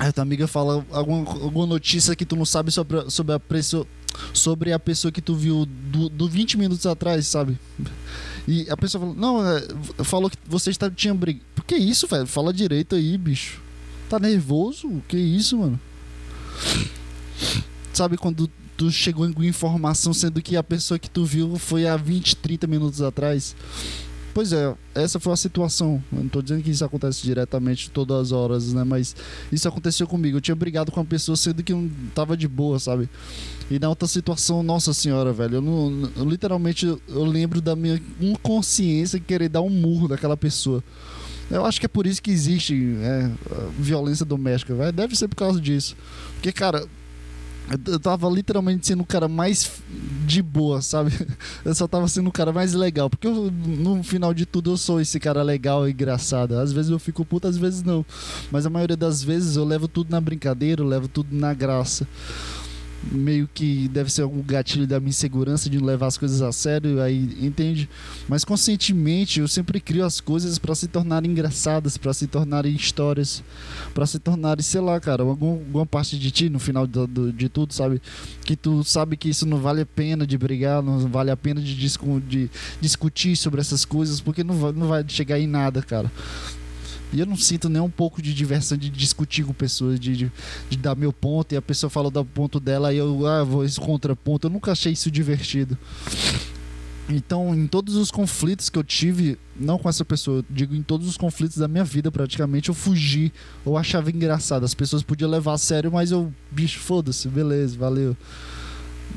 a 0.07 0.13
tua 0.13 0.21
amiga 0.21 0.47
fala 0.47 0.85
alguma, 0.91 1.29
alguma 1.29 1.65
notícia 1.65 2.15
que 2.15 2.25
tu 2.25 2.35
não 2.35 2.45
sabe 2.45 2.71
sobre, 2.71 3.09
sobre, 3.09 3.33
a 3.33 3.39
pessoa, 3.39 3.87
sobre 4.33 4.71
a 4.71 4.79
pessoa 4.79 5.11
que 5.11 5.21
tu 5.21 5.35
viu 5.35 5.65
do, 5.65 6.09
do 6.09 6.27
20 6.27 6.57
minutos 6.57 6.85
atrás, 6.85 7.27
sabe? 7.27 7.57
E 8.47 8.69
a 8.69 8.75
pessoa 8.75 9.01
falou, 9.01 9.15
não, 9.15 9.47
é, 9.47 10.03
falou 10.03 10.29
que 10.29 10.37
você 10.45 10.69
está, 10.69 10.89
tinha 10.89 11.13
briga. 11.13 11.39
Por 11.55 11.63
que 11.63 11.75
isso, 11.75 12.07
velho? 12.07 12.27
Fala 12.27 12.53
direito 12.53 12.95
aí, 12.95 13.17
bicho. 13.17 13.61
Tá 14.09 14.19
nervoso? 14.19 15.01
Que 15.07 15.17
isso, 15.17 15.57
mano? 15.57 15.79
Sabe 17.93 18.17
quando 18.17 18.49
tu 18.75 18.91
chegou 18.91 19.31
com 19.33 19.43
informação 19.43 20.13
sendo 20.13 20.41
que 20.41 20.57
a 20.57 20.63
pessoa 20.63 20.99
que 20.99 21.09
tu 21.09 21.23
viu 21.25 21.57
foi 21.57 21.87
há 21.87 21.95
20, 21.95 22.35
30 22.37 22.67
minutos 22.67 23.01
atrás? 23.01 23.55
Pois 24.33 24.51
é, 24.51 24.73
essa 24.95 25.19
foi 25.19 25.31
a 25.31 25.35
situação. 25.37 26.03
Eu 26.11 26.23
não 26.23 26.27
tô 26.27 26.41
dizendo 26.41 26.63
que 26.63 26.71
isso 26.71 26.83
acontece 26.83 27.21
diretamente 27.21 27.91
todas 27.91 28.17
as 28.17 28.31
horas, 28.31 28.73
né? 28.73 28.83
Mas 28.83 29.15
isso 29.51 29.67
aconteceu 29.67 30.07
comigo. 30.07 30.37
Eu 30.37 30.41
tinha 30.41 30.55
brigado 30.55 30.91
com 30.91 30.99
uma 30.99 31.05
pessoa 31.05 31.35
sendo 31.35 31.61
que 31.61 31.71
não 31.71 31.89
tava 32.15 32.35
de 32.35 32.47
boa, 32.47 32.79
sabe? 32.79 33.07
E 33.69 33.77
na 33.77 33.89
outra 33.89 34.07
situação, 34.07 34.63
nossa 34.63 34.91
senhora, 34.91 35.31
velho, 35.31 35.57
eu, 35.57 35.61
não, 35.61 36.11
eu 36.17 36.25
literalmente 36.25 36.85
eu 36.85 37.23
lembro 37.23 37.61
da 37.61 37.75
minha 37.75 38.01
inconsciência 38.19 39.19
querer 39.19 39.49
dar 39.49 39.61
um 39.61 39.69
murro 39.69 40.07
daquela 40.07 40.35
pessoa. 40.35 40.83
Eu 41.51 41.63
acho 41.65 41.79
que 41.79 41.85
é 41.85 41.89
por 41.89 42.07
isso 42.07 42.21
que 42.21 42.31
existe 42.31 42.95
é, 43.01 43.29
violência 43.77 44.25
doméstica, 44.25 44.73
velho. 44.73 44.91
Deve 44.91 45.15
ser 45.15 45.27
por 45.27 45.35
causa 45.35 45.61
disso. 45.61 45.95
Porque, 46.33 46.51
cara, 46.51 46.87
eu 47.87 47.99
tava 47.99 48.29
literalmente 48.29 48.87
sendo 48.87 49.01
o 49.01 49.05
cara 49.05 49.27
mais 49.27 49.81
de 50.25 50.41
boa, 50.41 50.81
sabe? 50.81 51.11
Eu 51.63 51.73
só 51.73 51.87
tava 51.87 52.07
sendo 52.07 52.29
o 52.29 52.31
cara 52.31 52.51
mais 52.51 52.73
legal. 52.73 53.09
Porque 53.09 53.27
eu, 53.27 53.49
no 53.51 54.03
final 54.03 54.33
de 54.33 54.45
tudo 54.45 54.71
eu 54.71 54.77
sou 54.77 54.99
esse 55.01 55.19
cara 55.19 55.41
legal 55.41 55.87
e 55.87 55.91
engraçado. 55.91 56.57
Às 56.57 56.71
vezes 56.71 56.91
eu 56.91 56.99
fico 56.99 57.25
puto, 57.25 57.47
às 57.47 57.57
vezes 57.57 57.81
não. 57.83 58.05
Mas 58.51 58.65
a 58.65 58.69
maioria 58.69 58.97
das 58.97 59.23
vezes 59.23 59.55
eu 59.55 59.65
levo 59.65 59.87
tudo 59.87 60.11
na 60.11 60.19
brincadeira, 60.19 60.81
eu 60.81 60.87
levo 60.87 61.07
tudo 61.07 61.35
na 61.35 61.53
graça 61.53 62.07
meio 63.11 63.49
que 63.53 63.87
deve 63.89 64.11
ser 64.11 64.21
algum 64.21 64.41
gatilho 64.41 64.87
da 64.87 64.99
minha 64.99 65.09
insegurança 65.09 65.69
de 65.69 65.77
não 65.77 65.85
levar 65.85 66.07
as 66.07 66.17
coisas 66.17 66.41
a 66.41 66.51
sério, 66.51 67.01
aí 67.01 67.37
entende? 67.41 67.89
Mas 68.27 68.43
conscientemente 68.43 69.39
eu 69.39 69.47
sempre 69.47 69.79
crio 69.79 70.05
as 70.05 70.19
coisas 70.19 70.57
para 70.57 70.73
se 70.75 70.87
tornarem 70.87 71.31
engraçadas, 71.31 71.97
para 71.97 72.13
se 72.13 72.27
tornarem 72.27 72.73
histórias, 72.73 73.43
para 73.93 74.05
se 74.05 74.19
tornarem, 74.19 74.63
sei 74.63 74.81
lá, 74.81 74.99
cara, 74.99 75.23
alguma, 75.23 75.85
parte 75.85 76.17
de 76.17 76.31
ti 76.31 76.49
no 76.49 76.59
final 76.59 76.87
do, 76.87 77.05
do, 77.05 77.33
de 77.33 77.49
tudo, 77.49 77.73
sabe? 77.73 78.01
Que 78.45 78.55
tu 78.55 78.83
sabe 78.83 79.17
que 79.17 79.29
isso 79.29 79.45
não 79.45 79.57
vale 79.57 79.81
a 79.81 79.85
pena 79.85 80.25
de 80.25 80.37
brigar, 80.37 80.81
não 80.81 80.99
vale 81.07 81.31
a 81.31 81.37
pena 81.37 81.61
de, 81.61 81.75
discu 81.75 82.21
de 82.21 82.49
discutir 82.79 83.35
sobre 83.35 83.61
essas 83.61 83.85
coisas, 83.85 84.19
porque 84.19 84.43
não 84.43 84.53
não 84.71 84.87
vai 84.87 85.03
chegar 85.07 85.39
em 85.39 85.47
nada, 85.47 85.81
cara. 85.81 86.11
E 87.13 87.19
eu 87.19 87.25
não 87.27 87.37
sinto 87.37 87.69
nem 87.69 87.81
um 87.81 87.89
pouco 87.89 88.21
de 88.21 88.33
diversão 88.33 88.75
de 88.75 88.89
discutir 88.89 89.45
com 89.45 89.53
pessoas, 89.53 89.99
de, 89.99 90.17
de, 90.17 90.31
de 90.69 90.77
dar 90.77 90.95
meu 90.95 91.13
ponto 91.13 91.53
e 91.53 91.55
a 91.55 91.61
pessoa 91.61 91.89
fala 91.89 92.09
do 92.09 92.25
ponto 92.25 92.59
dela 92.59 92.91
e 92.91 92.97
eu 92.97 93.25
ah, 93.27 93.43
vou 93.43 93.63
esse 93.63 93.79
contraponto. 93.79 94.47
Eu 94.47 94.51
nunca 94.51 94.71
achei 94.71 94.93
isso 94.93 95.11
divertido. 95.11 95.77
Então, 97.07 97.53
em 97.53 97.67
todos 97.67 97.95
os 97.95 98.09
conflitos 98.09 98.69
que 98.69 98.79
eu 98.79 98.83
tive, 98.83 99.37
não 99.59 99.77
com 99.77 99.87
essa 99.87 100.03
pessoa, 100.03 100.43
digo 100.49 100.73
em 100.73 100.81
todos 100.81 101.07
os 101.07 101.17
conflitos 101.17 101.57
da 101.57 101.67
minha 101.67 101.83
vida, 101.83 102.11
praticamente, 102.11 102.69
eu 102.69 102.75
fugi. 102.75 103.31
Eu 103.65 103.77
achava 103.77 104.09
engraçado. 104.09 104.63
As 104.63 104.73
pessoas 104.73 105.03
podiam 105.03 105.29
levar 105.29 105.53
a 105.53 105.57
sério, 105.57 105.91
mas 105.91 106.11
eu, 106.11 106.33
bicho, 106.49 106.79
foda-se, 106.79 107.27
beleza, 107.27 107.77
valeu. 107.77 108.17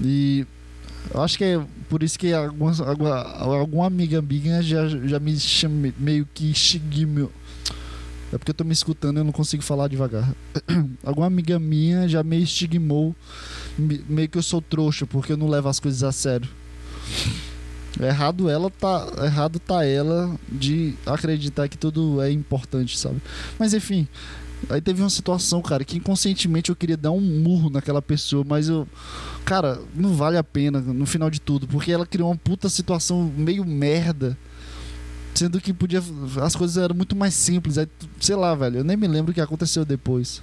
E 0.02 0.44
eu 1.14 1.22
acho 1.22 1.38
que 1.38 1.44
é 1.44 1.64
por 1.88 2.02
isso 2.02 2.18
que 2.18 2.32
alguma, 2.32 3.22
alguma 3.38 3.86
amiga 3.86 4.20
minha 4.20 4.60
já, 4.60 4.86
já 4.88 5.18
me 5.18 5.38
chama 5.38 5.94
meio 5.98 6.28
que 6.34 6.52
meu 7.06 7.30
é 8.32 8.38
porque 8.38 8.50
eu 8.50 8.54
tô 8.54 8.64
me 8.64 8.72
escutando 8.72 9.16
e 9.16 9.20
eu 9.20 9.24
não 9.24 9.32
consigo 9.32 9.62
falar 9.62 9.88
devagar. 9.88 10.34
Alguma 11.04 11.26
amiga 11.26 11.58
minha 11.58 12.08
já 12.08 12.22
me 12.22 12.42
estigmou, 12.42 13.14
meio 13.78 14.28
que 14.28 14.38
eu 14.38 14.42
sou 14.42 14.60
trouxa, 14.60 15.06
porque 15.06 15.32
eu 15.32 15.36
não 15.36 15.48
levo 15.48 15.68
as 15.68 15.78
coisas 15.78 16.02
a 16.02 16.10
sério. 16.10 16.48
Errado 18.00 18.50
ela 18.50 18.70
tá, 18.70 19.06
errado 19.24 19.58
tá 19.58 19.84
ela 19.84 20.38
de 20.50 20.94
acreditar 21.06 21.68
que 21.68 21.78
tudo 21.78 22.20
é 22.20 22.30
importante, 22.30 22.98
sabe? 22.98 23.22
Mas 23.58 23.72
enfim, 23.72 24.06
aí 24.68 24.80
teve 24.80 25.00
uma 25.00 25.08
situação, 25.08 25.62
cara, 25.62 25.84
que 25.84 25.96
inconscientemente 25.96 26.68
eu 26.68 26.76
queria 26.76 26.96
dar 26.96 27.12
um 27.12 27.20
murro 27.20 27.70
naquela 27.70 28.02
pessoa, 28.02 28.44
mas 28.46 28.68
eu, 28.68 28.86
cara, 29.44 29.80
não 29.94 30.14
vale 30.14 30.36
a 30.36 30.44
pena 30.44 30.80
no 30.80 31.06
final 31.06 31.30
de 31.30 31.40
tudo, 31.40 31.66
porque 31.66 31.90
ela 31.90 32.04
criou 32.04 32.28
uma 32.28 32.36
puta 32.36 32.68
situação 32.68 33.32
meio 33.34 33.64
merda 33.64 34.36
Sendo 35.36 35.60
que 35.60 35.72
podia. 35.72 36.02
As 36.42 36.56
coisas 36.56 36.82
eram 36.82 36.94
muito 36.94 37.14
mais 37.14 37.34
simples. 37.34 37.76
Aí, 37.76 37.86
sei 38.18 38.34
lá, 38.34 38.54
velho. 38.54 38.78
Eu 38.78 38.84
nem 38.84 38.96
me 38.96 39.06
lembro 39.06 39.32
o 39.32 39.34
que 39.34 39.40
aconteceu 39.40 39.84
depois. 39.84 40.42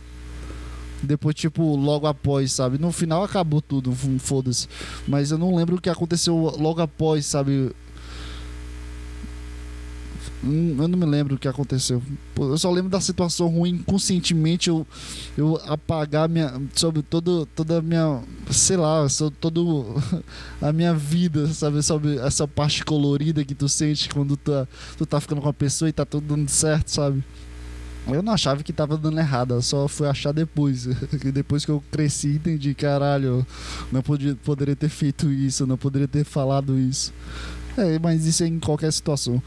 Depois, 1.01 1.35
tipo, 1.35 1.75
logo 1.75 2.05
após, 2.05 2.53
sabe? 2.53 2.77
No 2.77 2.91
final 2.91 3.23
acabou 3.23 3.59
tudo, 3.59 3.91
foda-se. 4.19 4.67
Mas 5.07 5.31
eu 5.31 5.37
não 5.37 5.55
lembro 5.55 5.75
o 5.75 5.81
que 5.81 5.89
aconteceu 5.89 6.35
logo 6.35 6.79
após, 6.79 7.25
sabe? 7.25 7.71
Hum, 10.43 10.75
eu 10.77 10.87
não 10.89 10.99
me 10.99 11.05
lembro 11.05 11.35
o 11.35 11.37
que 11.37 11.47
aconteceu. 11.47 12.03
Eu 12.37 12.57
só 12.57 12.69
lembro 12.69 12.89
da 12.89 12.99
situação 12.99 13.47
ruim. 13.47 13.77
Conscientemente 13.77 14.69
eu, 14.69 14.85
eu 15.37 15.55
apagar 15.65 16.27
minha, 16.27 16.61
sobre 16.75 17.01
todo, 17.01 17.45
toda 17.55 17.77
a 17.77 17.81
minha. 17.81 18.21
Sei 18.51 18.75
lá, 18.75 19.07
sobre 19.07 19.35
todo 19.39 19.95
a 20.61 20.73
minha 20.73 20.93
vida, 20.93 21.47
sabe? 21.47 21.81
Sobre 21.81 22.17
essa 22.17 22.45
parte 22.45 22.83
colorida 22.83 23.43
que 23.45 23.55
tu 23.55 23.69
sente 23.69 24.09
quando 24.09 24.35
tu, 24.35 24.51
tá, 24.51 24.67
tu 24.97 25.05
tá 25.05 25.21
ficando 25.21 25.41
com 25.41 25.47
a 25.47 25.53
pessoa 25.53 25.87
e 25.87 25.93
tá 25.93 26.05
tudo 26.05 26.35
dando 26.35 26.49
certo, 26.49 26.89
sabe? 26.89 27.23
Eu 28.05 28.21
não 28.21 28.33
achava 28.33 28.61
que 28.61 28.73
tava 28.73 28.97
dando 28.97 29.17
errado, 29.17 29.61
só 29.61 29.87
fui 29.87 30.07
achar 30.07 30.33
depois. 30.33 30.85
depois 31.33 31.63
que 31.63 31.71
eu 31.71 31.81
cresci 31.89 32.35
entendi, 32.35 32.73
caralho, 32.73 33.47
não 33.93 34.01
podia, 34.01 34.35
poderia 34.43 34.75
ter 34.75 34.89
feito 34.89 35.31
isso, 35.31 35.65
não 35.65 35.77
poderia 35.77 36.07
ter 36.07 36.25
falado 36.25 36.77
isso. 36.77 37.13
É, 37.77 37.97
mas 37.97 38.25
isso 38.25 38.43
é 38.43 38.47
em 38.47 38.59
qualquer 38.59 38.91
situação. 38.91 39.41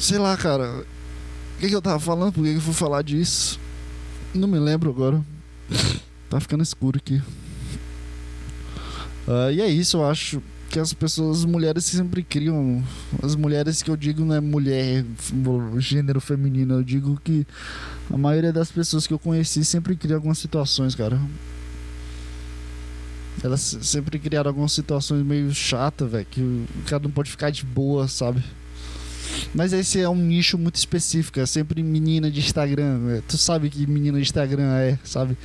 Sei 0.00 0.16
lá, 0.16 0.34
cara. 0.34 0.64
O 0.78 1.60
que, 1.60 1.68
que 1.68 1.76
eu 1.76 1.82
tava 1.82 2.00
falando? 2.00 2.32
Por 2.32 2.42
que, 2.42 2.52
que 2.52 2.56
eu 2.56 2.62
fui 2.62 2.72
falar 2.72 3.02
disso? 3.02 3.60
Não 4.32 4.48
me 4.48 4.58
lembro 4.58 4.88
agora. 4.88 5.22
tá 6.30 6.40
ficando 6.40 6.62
escuro 6.62 6.96
aqui. 6.96 7.20
Uh, 9.28 9.52
e 9.52 9.60
é 9.60 9.68
isso, 9.68 9.98
eu 9.98 10.06
acho 10.08 10.42
que 10.70 10.78
as 10.78 10.94
pessoas, 10.94 11.40
as 11.40 11.44
mulheres 11.44 11.84
sempre 11.84 12.22
criam. 12.22 12.82
As 13.22 13.36
mulheres 13.36 13.82
que 13.82 13.90
eu 13.90 13.96
digo 13.96 14.24
não 14.24 14.34
é 14.34 14.40
mulher, 14.40 15.04
gênero 15.76 16.18
feminino, 16.18 16.76
eu 16.76 16.82
digo 16.82 17.20
que 17.22 17.46
a 18.10 18.16
maioria 18.16 18.54
das 18.54 18.70
pessoas 18.70 19.06
que 19.06 19.12
eu 19.12 19.18
conheci 19.18 19.66
sempre 19.66 19.94
cria 19.96 20.16
algumas 20.16 20.38
situações, 20.38 20.94
cara. 20.94 21.20
Elas 23.44 23.76
sempre 23.82 24.18
criaram 24.18 24.48
algumas 24.48 24.72
situações 24.72 25.22
meio 25.26 25.52
chatas, 25.52 26.10
velho, 26.10 26.26
que 26.30 26.40
o 26.40 26.66
cara 26.86 27.02
não 27.02 27.10
pode 27.10 27.30
ficar 27.30 27.50
de 27.50 27.66
boa, 27.66 28.08
sabe? 28.08 28.42
Mas 29.54 29.72
esse 29.72 30.00
é 30.00 30.08
um 30.08 30.16
nicho 30.16 30.56
muito 30.56 30.76
específico, 30.76 31.40
é 31.40 31.46
sempre 31.46 31.82
menina 31.82 32.30
de 32.30 32.40
Instagram. 32.40 32.98
Né? 32.98 33.22
Tu 33.26 33.36
sabe 33.36 33.68
que 33.68 33.86
menina 33.86 34.18
de 34.18 34.22
Instagram 34.22 34.74
é, 34.76 34.98
sabe? 35.04 35.36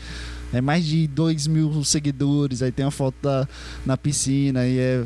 É 0.53 0.61
mais 0.61 0.85
de 0.85 1.07
2 1.07 1.47
mil 1.47 1.83
seguidores, 1.83 2.61
aí 2.61 2.71
tem 2.71 2.85
uma 2.85 2.91
foto 2.91 3.15
da, 3.21 3.47
na 3.85 3.97
piscina, 3.97 4.61
aí 4.61 4.77
é 4.77 5.03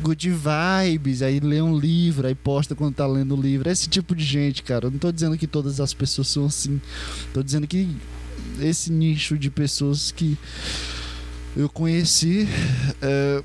good 0.00 0.28
vibes, 0.30 1.22
aí 1.22 1.38
lê 1.38 1.60
um 1.62 1.78
livro, 1.78 2.26
aí 2.26 2.34
posta 2.34 2.74
quando 2.74 2.94
tá 2.94 3.06
lendo 3.06 3.36
o 3.36 3.40
livro. 3.40 3.68
É 3.68 3.72
esse 3.72 3.88
tipo 3.88 4.16
de 4.16 4.24
gente, 4.24 4.62
cara. 4.62 4.90
Não 4.90 4.98
tô 4.98 5.12
dizendo 5.12 5.36
que 5.38 5.46
todas 5.46 5.78
as 5.80 5.94
pessoas 5.94 6.28
são 6.28 6.46
assim. 6.46 6.80
Tô 7.32 7.42
dizendo 7.42 7.66
que 7.66 7.88
esse 8.60 8.90
nicho 8.90 9.38
de 9.38 9.50
pessoas 9.50 10.10
que 10.10 10.36
eu 11.56 11.68
conheci. 11.68 12.48
É, 13.00 13.42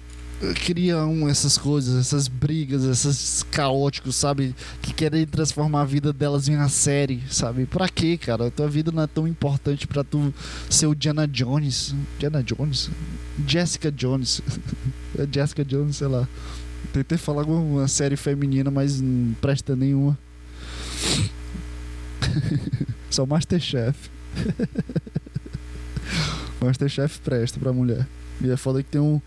criam 0.65 1.29
essas 1.29 1.57
coisas, 1.57 1.99
essas 1.99 2.27
brigas, 2.27 2.83
esses 2.83 3.43
caóticos, 3.43 4.15
sabe? 4.15 4.55
Que 4.81 4.93
querem 4.93 5.25
transformar 5.25 5.81
a 5.81 5.85
vida 5.85 6.11
delas 6.11 6.47
em 6.47 6.55
uma 6.55 6.69
série, 6.69 7.23
sabe? 7.29 7.65
Pra 7.65 7.87
quê, 7.87 8.17
cara? 8.17 8.51
Tua 8.51 8.67
vida 8.67 8.91
não 8.91 9.03
é 9.03 9.07
tão 9.07 9.27
importante 9.27 9.87
pra 9.87 10.03
tu 10.03 10.33
ser 10.69 10.87
o 10.87 10.95
Diana 10.95 11.27
Jones. 11.27 11.95
Diana 12.19 12.43
Jones? 12.43 12.89
Jessica 13.47 13.91
Jones. 13.91 14.41
É 15.15 15.27
Jessica 15.31 15.63
Jones, 15.63 15.97
sei 15.97 16.07
lá. 16.07 16.27
Tentei 16.91 17.19
falar 17.19 17.43
uma 17.43 17.87
série 17.87 18.15
feminina, 18.15 18.71
mas 18.71 18.99
não 18.99 19.35
presta 19.35 19.75
nenhuma. 19.75 20.17
Só 23.11 23.23
Masterchef. 23.23 24.09
Masterchef 26.59 27.19
presta 27.19 27.59
pra 27.59 27.71
mulher. 27.71 28.07
E 28.41 28.49
é 28.49 28.57
foda 28.57 28.81
que 28.81 28.89
tem 28.89 28.99
um 28.99 29.21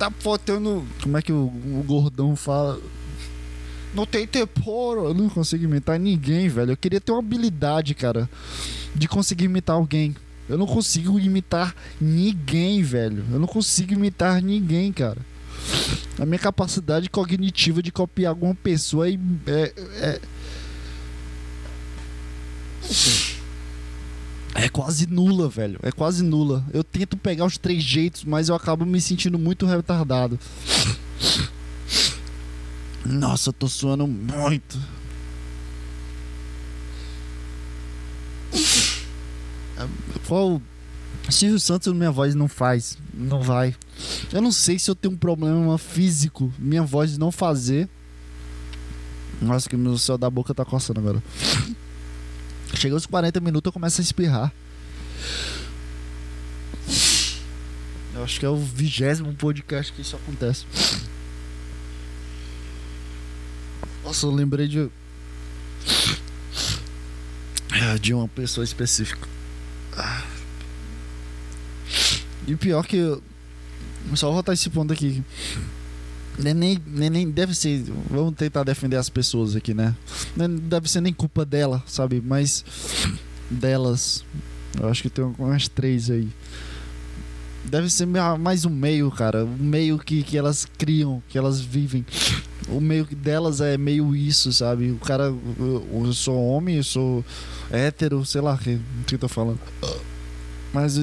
tá 0.00 0.10
faltando. 0.10 0.86
Como 1.02 1.18
é 1.18 1.22
que 1.22 1.32
o, 1.32 1.44
o 1.46 1.84
gordão 1.86 2.34
fala? 2.34 2.80
Não 3.94 4.06
tem 4.06 4.26
temporo. 4.26 5.04
Eu 5.04 5.14
não 5.14 5.28
consigo 5.28 5.64
imitar 5.64 5.98
ninguém, 5.98 6.48
velho. 6.48 6.72
Eu 6.72 6.76
queria 6.76 7.00
ter 7.00 7.12
uma 7.12 7.18
habilidade, 7.18 7.94
cara, 7.94 8.28
de 8.94 9.06
conseguir 9.06 9.44
imitar 9.44 9.76
alguém. 9.76 10.16
Eu 10.48 10.56
não 10.56 10.66
consigo 10.66 11.20
imitar 11.20 11.74
ninguém, 12.00 12.82
velho. 12.82 13.24
Eu 13.30 13.38
não 13.38 13.46
consigo 13.46 13.92
imitar 13.92 14.40
ninguém, 14.40 14.90
cara. 14.90 15.18
A 16.18 16.24
minha 16.24 16.38
capacidade 16.38 17.10
cognitiva 17.10 17.82
de 17.82 17.92
copiar 17.92 18.30
alguma 18.30 18.54
pessoa 18.54 19.08
é, 19.08 19.18
é, 19.46 19.72
é 20.00 20.20
é 24.54 24.68
quase 24.68 25.06
nula, 25.06 25.48
velho. 25.48 25.78
É 25.82 25.92
quase 25.92 26.22
nula. 26.22 26.64
Eu 26.72 26.82
tento 26.82 27.16
pegar 27.16 27.44
os 27.44 27.56
três 27.56 27.82
jeitos, 27.82 28.24
mas 28.24 28.48
eu 28.48 28.54
acabo 28.54 28.84
me 28.84 29.00
sentindo 29.00 29.38
muito 29.38 29.66
retardado. 29.66 30.38
Nossa, 33.04 33.50
eu 33.50 33.52
tô 33.52 33.68
suando 33.68 34.06
muito. 34.06 34.78
Qual. 40.26 40.60
Silvio 41.28 41.60
Santos, 41.60 41.92
minha 41.92 42.10
voz 42.10 42.34
não 42.34 42.48
faz. 42.48 42.98
Não 43.14 43.42
vai. 43.42 43.74
Eu 44.32 44.40
não 44.42 44.50
sei 44.50 44.78
se 44.78 44.90
eu 44.90 44.94
tenho 44.94 45.14
um 45.14 45.16
problema 45.16 45.78
físico. 45.78 46.52
Minha 46.58 46.82
voz 46.82 47.16
não 47.16 47.30
fazer. 47.30 47.88
Nossa, 49.40 49.68
que 49.68 49.76
meu 49.76 49.96
céu 49.96 50.18
da 50.18 50.28
boca 50.28 50.52
tá 50.52 50.64
coçando 50.64 51.00
agora. 51.00 51.22
Chega 52.80 52.94
aos 52.94 53.04
40 53.04 53.40
minutos 53.40 53.68
eu 53.68 53.72
começo 53.74 54.00
a 54.00 54.02
espirrar. 54.02 54.50
Eu 58.14 58.24
acho 58.24 58.40
que 58.40 58.46
é 58.46 58.48
o 58.48 58.56
vigésimo 58.56 59.34
podcast 59.34 59.92
que 59.92 60.00
isso 60.00 60.16
acontece. 60.16 60.64
Nossa, 64.02 64.24
eu 64.24 64.30
lembrei 64.30 64.66
de. 64.66 64.88
De 68.00 68.14
uma 68.14 68.26
pessoa 68.28 68.64
específica. 68.64 69.28
E 72.46 72.56
pior 72.56 72.82
que. 72.86 72.96
Eu... 72.96 73.22
Só 74.14 74.32
vou 74.32 74.42
esse 74.54 74.70
ponto 74.70 74.90
aqui. 74.90 75.22
Nem, 76.42 76.80
nem, 76.86 77.10
nem 77.10 77.30
deve 77.30 77.54
ser. 77.54 77.84
Vamos 78.08 78.34
tentar 78.34 78.64
defender 78.64 78.96
as 78.96 79.08
pessoas 79.08 79.54
aqui, 79.54 79.74
né? 79.74 79.94
Não 80.36 80.48
deve 80.48 80.90
ser 80.90 81.00
nem 81.00 81.12
culpa 81.12 81.44
dela, 81.44 81.82
sabe? 81.86 82.22
Mas 82.24 82.64
delas. 83.50 84.24
Eu 84.80 84.88
acho 84.88 85.02
que 85.02 85.10
tem 85.10 85.24
umas 85.38 85.68
três 85.68 86.10
aí. 86.10 86.28
Deve 87.64 87.90
ser 87.90 88.06
mais 88.06 88.64
um 88.64 88.70
meio, 88.70 89.10
cara. 89.10 89.44
Um 89.44 89.64
meio 89.64 89.98
que, 89.98 90.22
que 90.22 90.38
elas 90.38 90.66
criam, 90.78 91.22
que 91.28 91.36
elas 91.36 91.60
vivem. 91.60 92.04
O 92.68 92.80
meio 92.80 93.04
delas 93.04 93.60
é 93.60 93.76
meio 93.76 94.14
isso, 94.16 94.52
sabe? 94.52 94.90
O 94.90 94.96
cara. 94.96 95.24
Eu, 95.24 96.04
eu 96.06 96.12
sou 96.12 96.42
homem, 96.42 96.76
eu 96.76 96.84
sou 96.84 97.24
hétero, 97.70 98.24
sei 98.24 98.40
lá 98.40 98.54
o 98.54 98.58
que, 98.58 98.80
que 99.06 99.14
eu 99.14 99.18
tô 99.18 99.28
falando. 99.28 99.60
Mas 100.72 100.98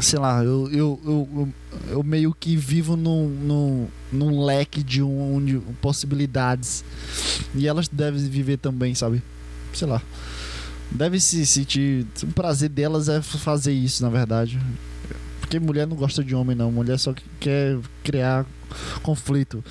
sei 0.00 0.18
lá, 0.18 0.44
eu, 0.44 0.70
eu, 0.70 1.00
eu, 1.04 1.28
eu, 1.34 1.54
meio 2.04 2.34
que 2.38 2.56
vivo 2.56 2.96
num, 2.96 3.28
num, 3.28 3.88
num 4.12 4.44
leque 4.44 4.82
de, 4.82 5.02
um, 5.02 5.44
de 5.44 5.58
possibilidades. 5.80 6.84
E 7.54 7.66
elas 7.66 7.88
devem 7.88 8.22
viver 8.28 8.58
também, 8.58 8.94
sabe? 8.94 9.22
Sei 9.72 9.86
lá. 9.86 10.02
Deve 10.90 11.20
se 11.20 11.44
sentir. 11.46 12.06
O 12.22 12.28
prazer 12.28 12.68
delas 12.68 13.08
é 13.08 13.20
fazer 13.20 13.72
isso, 13.72 14.02
na 14.02 14.08
verdade. 14.08 14.60
Porque 15.40 15.58
mulher 15.58 15.86
não 15.86 15.96
gosta 15.96 16.22
de 16.22 16.34
homem, 16.34 16.56
não. 16.56 16.70
Mulher 16.70 16.98
só 16.98 17.14
quer 17.40 17.78
criar 18.02 18.46
conflito. 19.02 19.64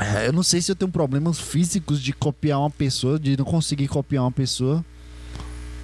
É, 0.00 0.28
eu 0.28 0.32
não 0.32 0.42
sei 0.42 0.60
se 0.62 0.70
eu 0.70 0.76
tenho 0.76 0.90
problemas 0.90 1.38
físicos 1.40 2.00
de 2.00 2.12
copiar 2.12 2.60
uma 2.60 2.70
pessoa, 2.70 3.18
de 3.18 3.36
não 3.36 3.44
conseguir 3.44 3.88
copiar 3.88 4.24
uma 4.24 4.32
pessoa 4.32 4.84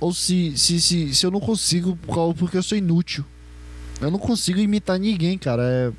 ou 0.04 0.12
se, 0.12 0.52
se, 0.58 0.80
se, 0.82 1.14
se 1.14 1.24
eu 1.24 1.30
não 1.30 1.40
consigo, 1.40 1.98
porque 2.36 2.58
eu 2.58 2.62
sou 2.62 2.76
inútil. 2.76 3.24
Eu 4.00 4.10
não 4.10 4.18
consigo 4.18 4.58
imitar 4.58 4.98
ninguém, 4.98 5.38
cara. 5.38 5.62
É. 5.62 5.92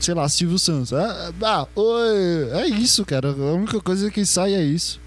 Sei 0.00 0.14
lá, 0.14 0.28
Silvio 0.28 0.58
Santos. 0.58 0.92
Ah, 0.92 1.32
ah, 1.42 1.66
oi, 1.74 2.50
é 2.52 2.68
isso, 2.68 3.04
cara. 3.04 3.30
A 3.30 3.52
única 3.54 3.80
coisa 3.80 4.10
que 4.10 4.24
sai 4.24 4.54
é 4.54 4.62
isso. 4.62 5.00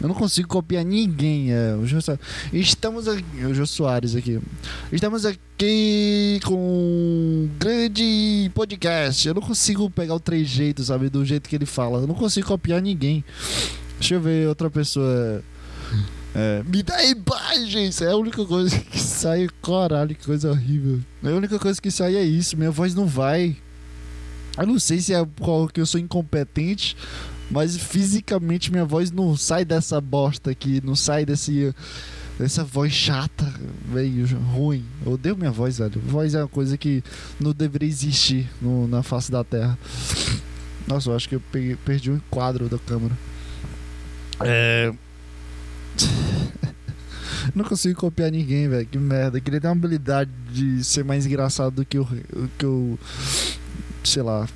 Eu 0.00 0.08
não 0.08 0.14
consigo 0.14 0.48
copiar 0.48 0.84
ninguém. 0.84 1.52
É, 1.52 1.74
o 1.74 1.86
Jô, 1.86 1.98
estamos 2.52 3.06
aqui. 3.06 3.44
O 3.44 3.54
Jô 3.54 3.66
Soares 3.66 4.16
aqui. 4.16 4.40
Estamos 4.90 5.26
aqui 5.26 6.40
com 6.42 6.54
um 6.54 7.50
grande 7.58 8.50
podcast. 8.54 9.28
Eu 9.28 9.34
não 9.34 9.42
consigo 9.42 9.90
pegar 9.90 10.14
o 10.14 10.20
trejeito, 10.20 10.82
sabe? 10.82 11.10
Do 11.10 11.24
jeito 11.24 11.48
que 11.48 11.54
ele 11.54 11.66
fala. 11.66 11.98
Eu 12.00 12.06
não 12.06 12.14
consigo 12.14 12.48
copiar 12.48 12.80
ninguém. 12.80 13.22
Deixa 13.98 14.14
eu 14.14 14.20
ver 14.20 14.48
outra 14.48 14.70
pessoa. 14.70 15.44
É, 16.34 16.62
me 16.64 16.82
dá 16.82 17.02
imagens! 17.04 18.00
É 18.00 18.10
a 18.10 18.16
única 18.16 18.44
coisa 18.44 18.76
que 18.78 18.98
sai. 18.98 19.48
Caralho, 19.62 20.14
que 20.14 20.24
coisa 20.24 20.50
horrível. 20.50 21.00
A 21.22 21.28
única 21.28 21.58
coisa 21.58 21.80
que 21.80 21.90
sai 21.90 22.16
é 22.16 22.22
isso. 22.22 22.56
Minha 22.56 22.70
voz 22.70 22.94
não 22.94 23.06
vai. 23.06 23.56
Eu 24.58 24.66
não 24.66 24.78
sei 24.78 25.00
se 25.00 25.14
é 25.14 25.24
porque 25.36 25.80
eu 25.80 25.86
sou 25.86 26.00
incompetente, 26.00 26.96
mas 27.50 27.76
fisicamente 27.76 28.70
minha 28.70 28.84
voz 28.84 29.10
não 29.10 29.36
sai 29.36 29.64
dessa 29.64 30.00
bosta 30.00 30.50
aqui, 30.50 30.80
não 30.84 30.94
sai 30.94 31.24
desse 31.24 31.74
essa 32.38 32.64
voz 32.64 32.92
chata, 32.92 33.52
meio 33.86 34.26
ruim. 34.54 34.84
Eu 35.04 35.12
odeio 35.12 35.36
minha 35.36 35.50
voz, 35.50 35.78
velho. 35.78 36.00
Voz 36.06 36.34
é 36.34 36.38
uma 36.38 36.48
coisa 36.48 36.76
que 36.78 37.02
não 37.38 37.52
deveria 37.52 37.88
existir 37.88 38.48
no, 38.60 38.88
na 38.88 39.02
face 39.02 39.30
da 39.30 39.44
Terra. 39.44 39.78
Nossa, 40.86 41.10
eu 41.10 41.16
acho 41.16 41.28
que 41.28 41.34
eu 41.34 41.42
peguei, 41.52 41.76
perdi 41.76 42.10
um 42.10 42.20
quadro 42.30 42.68
da 42.68 42.78
câmera. 42.78 43.16
É. 44.40 44.92
não 47.54 47.64
consigo 47.64 47.98
copiar 47.98 48.30
ninguém, 48.30 48.68
velho. 48.68 48.86
Que 48.86 48.98
merda. 48.98 49.38
Eu 49.38 49.42
queria 49.42 49.60
ter 49.60 49.66
uma 49.66 49.72
habilidade 49.74 50.30
de 50.52 50.82
ser 50.84 51.04
mais 51.04 51.26
engraçado 51.26 51.76
do 51.76 51.84
que 51.84 51.98
eu, 51.98 52.08
que 52.58 52.64
eu. 52.64 52.98
Sei 54.04 54.22
lá. 54.22 54.48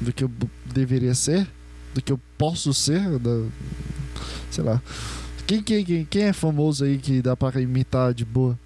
Do 0.00 0.12
que 0.12 0.24
eu 0.24 0.30
deveria 0.64 1.14
ser. 1.14 1.46
Do 1.94 2.02
que 2.02 2.12
eu 2.12 2.20
posso 2.36 2.72
ser. 2.74 3.18
Da, 3.18 3.46
sei 4.50 4.64
lá. 4.64 4.82
Quem, 5.46 5.62
quem, 5.62 5.84
quem, 5.84 6.04
quem 6.04 6.22
é 6.22 6.32
famoso 6.32 6.84
aí 6.84 6.98
que 6.98 7.22
dá 7.22 7.36
pra 7.36 7.60
imitar 7.60 8.12
de 8.12 8.24
boa? 8.24 8.58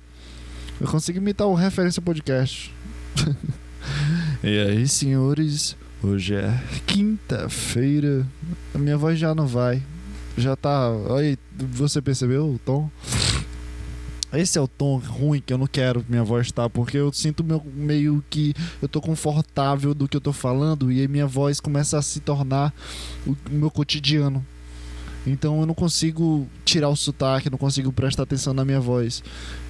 Eu 0.80 0.86
consigo 0.86 1.18
imitar 1.18 1.46
o 1.46 1.54
Referência 1.54 2.00
Podcast. 2.00 2.74
e 4.42 4.58
aí, 4.58 4.88
senhores, 4.88 5.76
hoje 6.02 6.34
é 6.34 6.58
quinta-feira. 6.86 8.26
A 8.74 8.78
minha 8.78 8.96
voz 8.96 9.18
já 9.18 9.34
não 9.34 9.46
vai. 9.46 9.82
Já 10.36 10.56
tá. 10.56 10.90
Olha, 11.08 11.38
você 11.56 12.00
percebeu 12.00 12.46
o 12.46 12.58
tom? 12.58 12.90
Esse 14.32 14.58
é 14.58 14.60
o 14.60 14.68
tom 14.68 14.98
ruim 14.98 15.42
que 15.44 15.52
eu 15.52 15.58
não 15.58 15.66
quero 15.66 16.04
minha 16.08 16.22
voz 16.22 16.46
estar, 16.46 16.62
tá, 16.62 16.70
porque 16.70 16.96
eu 16.96 17.12
sinto 17.12 17.42
meu, 17.42 17.60
meio 17.74 18.22
que 18.30 18.54
eu 18.80 18.88
tô 18.88 19.00
confortável 19.00 19.92
do 19.92 20.06
que 20.06 20.16
eu 20.16 20.20
tô 20.20 20.32
falando 20.32 20.92
e 20.92 21.00
aí 21.00 21.08
minha 21.08 21.26
voz 21.26 21.58
começa 21.58 21.98
a 21.98 22.02
se 22.02 22.20
tornar 22.20 22.72
o 23.26 23.36
meu 23.50 23.70
cotidiano. 23.72 24.46
Então 25.26 25.60
eu 25.60 25.66
não 25.66 25.74
consigo 25.74 26.46
tirar 26.64 26.88
o 26.88 26.96
sotaque, 26.96 27.50
não 27.50 27.58
consigo 27.58 27.92
prestar 27.92 28.22
atenção 28.22 28.54
na 28.54 28.64
minha 28.64 28.80
voz. 28.80 29.22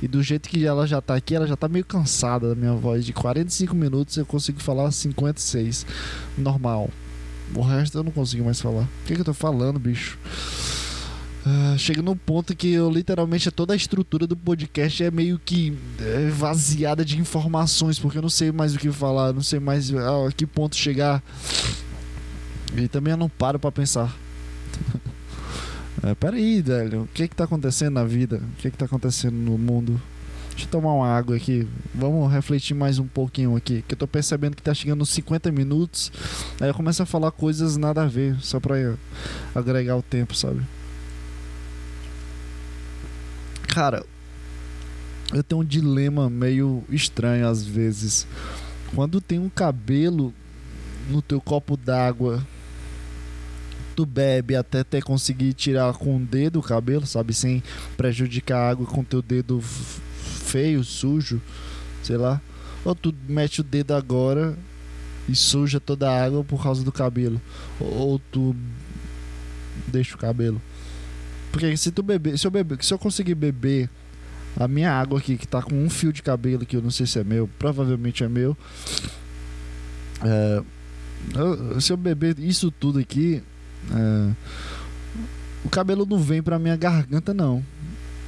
E 0.02 0.06
do 0.06 0.22
jeito 0.22 0.48
que 0.48 0.64
ela 0.64 0.86
já 0.86 1.00
tá 1.00 1.14
aqui, 1.14 1.34
ela 1.34 1.46
já 1.46 1.56
tá 1.56 1.66
meio 1.66 1.84
cansada 1.84 2.50
da 2.50 2.54
minha 2.54 2.74
voz. 2.74 3.04
De 3.04 3.12
45 3.12 3.74
minutos 3.74 4.16
eu 4.16 4.26
consigo 4.26 4.60
falar 4.60 4.90
56. 4.90 5.86
Normal. 6.36 6.90
O 7.54 7.62
resto 7.62 7.98
eu 7.98 8.04
não 8.04 8.12
consigo 8.12 8.44
mais 8.44 8.60
falar. 8.60 8.82
O 8.82 9.06
que, 9.06 9.14
que 9.14 9.20
eu 9.20 9.24
tô 9.24 9.34
falando, 9.34 9.78
bicho? 9.78 10.18
Uh, 11.44 11.78
chega 11.78 12.02
num 12.02 12.16
ponto 12.16 12.54
que 12.54 12.70
eu 12.70 12.90
literalmente 12.90 13.50
toda 13.50 13.72
a 13.72 13.76
estrutura 13.76 14.26
do 14.26 14.36
podcast 14.36 15.02
é 15.02 15.10
meio 15.10 15.40
que 15.42 15.76
é, 15.98 16.28
vaziada 16.28 17.02
de 17.02 17.18
informações, 17.18 17.98
porque 17.98 18.18
eu 18.18 18.22
não 18.22 18.28
sei 18.28 18.52
mais 18.52 18.74
o 18.74 18.78
que 18.78 18.92
falar, 18.92 19.32
não 19.32 19.42
sei 19.42 19.58
mais 19.58 19.90
a 19.90 20.30
que 20.36 20.46
ponto 20.46 20.76
chegar. 20.76 21.22
E 22.76 22.86
também 22.88 23.12
eu 23.12 23.16
não 23.16 23.28
paro 23.28 23.58
para 23.58 23.72
pensar. 23.72 24.14
É, 26.02 26.14
peraí, 26.14 26.62
velho, 26.62 27.02
o 27.02 27.06
que 27.08 27.28
que 27.28 27.36
tá 27.36 27.44
acontecendo 27.44 27.92
na 27.92 28.04
vida? 28.04 28.36
O 28.36 28.62
que 28.62 28.70
que 28.70 28.76
tá 28.78 28.86
acontecendo 28.86 29.34
no 29.34 29.58
mundo? 29.58 30.00
Deixa 30.60 30.68
eu 30.68 30.72
tomar 30.72 30.92
uma 30.92 31.08
água 31.08 31.36
aqui. 31.36 31.66
Vamos 31.94 32.30
refletir 32.30 32.74
mais 32.74 32.98
um 32.98 33.06
pouquinho 33.06 33.56
aqui. 33.56 33.82
Que 33.88 33.94
eu 33.94 33.98
tô 33.98 34.06
percebendo 34.06 34.54
que 34.54 34.62
tá 34.62 34.74
chegando 34.74 34.98
nos 34.98 35.08
50 35.08 35.50
minutos. 35.50 36.12
Aí 36.60 36.68
eu 36.68 36.74
começo 36.74 37.02
a 37.02 37.06
falar 37.06 37.30
coisas 37.30 37.78
nada 37.78 38.02
a 38.02 38.06
ver, 38.06 38.36
só 38.42 38.60
pra 38.60 38.74
agregar 39.54 39.96
o 39.96 40.02
tempo, 40.02 40.34
sabe? 40.34 40.60
Cara, 43.68 44.04
eu 45.32 45.42
tenho 45.42 45.62
um 45.62 45.64
dilema 45.64 46.28
meio 46.28 46.84
estranho 46.90 47.48
às 47.48 47.64
vezes. 47.64 48.26
Quando 48.94 49.18
tem 49.18 49.38
um 49.38 49.48
cabelo 49.48 50.34
no 51.08 51.22
teu 51.22 51.40
copo 51.40 51.74
d'água 51.74 52.46
tu 53.96 54.04
bebe 54.04 54.54
até 54.54 54.84
ter 54.84 55.02
conseguir 55.02 55.54
tirar 55.54 55.94
com 55.94 56.16
o 56.16 56.20
dedo 56.20 56.58
o 56.58 56.62
cabelo, 56.62 57.06
sabe? 57.06 57.32
Sem 57.32 57.62
prejudicar 57.96 58.58
a 58.58 58.70
água 58.70 58.86
com 58.86 59.02
teu 59.02 59.22
dedo 59.22 59.62
feio, 60.40 60.82
sujo, 60.82 61.40
sei 62.02 62.16
lá. 62.16 62.40
Ou 62.84 62.94
tu 62.94 63.14
mete 63.28 63.60
o 63.60 63.64
dedo 63.64 63.94
agora 63.94 64.56
e 65.28 65.34
suja 65.34 65.78
toda 65.78 66.10
a 66.10 66.24
água 66.24 66.42
por 66.42 66.62
causa 66.62 66.82
do 66.82 66.90
cabelo. 66.90 67.40
Ou 67.78 68.18
tu 68.32 68.56
deixa 69.86 70.14
o 70.14 70.18
cabelo. 70.18 70.60
Porque 71.52 71.76
se 71.76 71.90
tu 71.90 72.02
beber, 72.02 72.38
se 72.38 72.46
eu 72.46 72.50
beber, 72.50 72.82
se 72.82 72.92
eu 72.92 72.98
conseguir 72.98 73.34
beber 73.34 73.88
a 74.56 74.66
minha 74.66 74.92
água 74.92 75.18
aqui 75.18 75.36
que 75.36 75.46
tá 75.46 75.62
com 75.62 75.74
um 75.74 75.90
fio 75.90 76.12
de 76.12 76.22
cabelo 76.22 76.66
que 76.66 76.76
eu 76.76 76.82
não 76.82 76.90
sei 76.90 77.06
se 77.06 77.18
é 77.18 77.24
meu, 77.24 77.48
provavelmente 77.58 78.24
é 78.24 78.28
meu. 78.28 78.56
É, 80.24 80.62
eu, 81.34 81.80
se 81.80 81.92
eu 81.92 81.96
beber 81.96 82.38
isso 82.38 82.70
tudo 82.70 82.98
aqui, 82.98 83.42
é, 83.92 84.32
o 85.64 85.68
cabelo 85.68 86.06
não 86.06 86.18
vem 86.18 86.42
pra 86.42 86.58
minha 86.58 86.76
garganta, 86.76 87.34
não. 87.34 87.64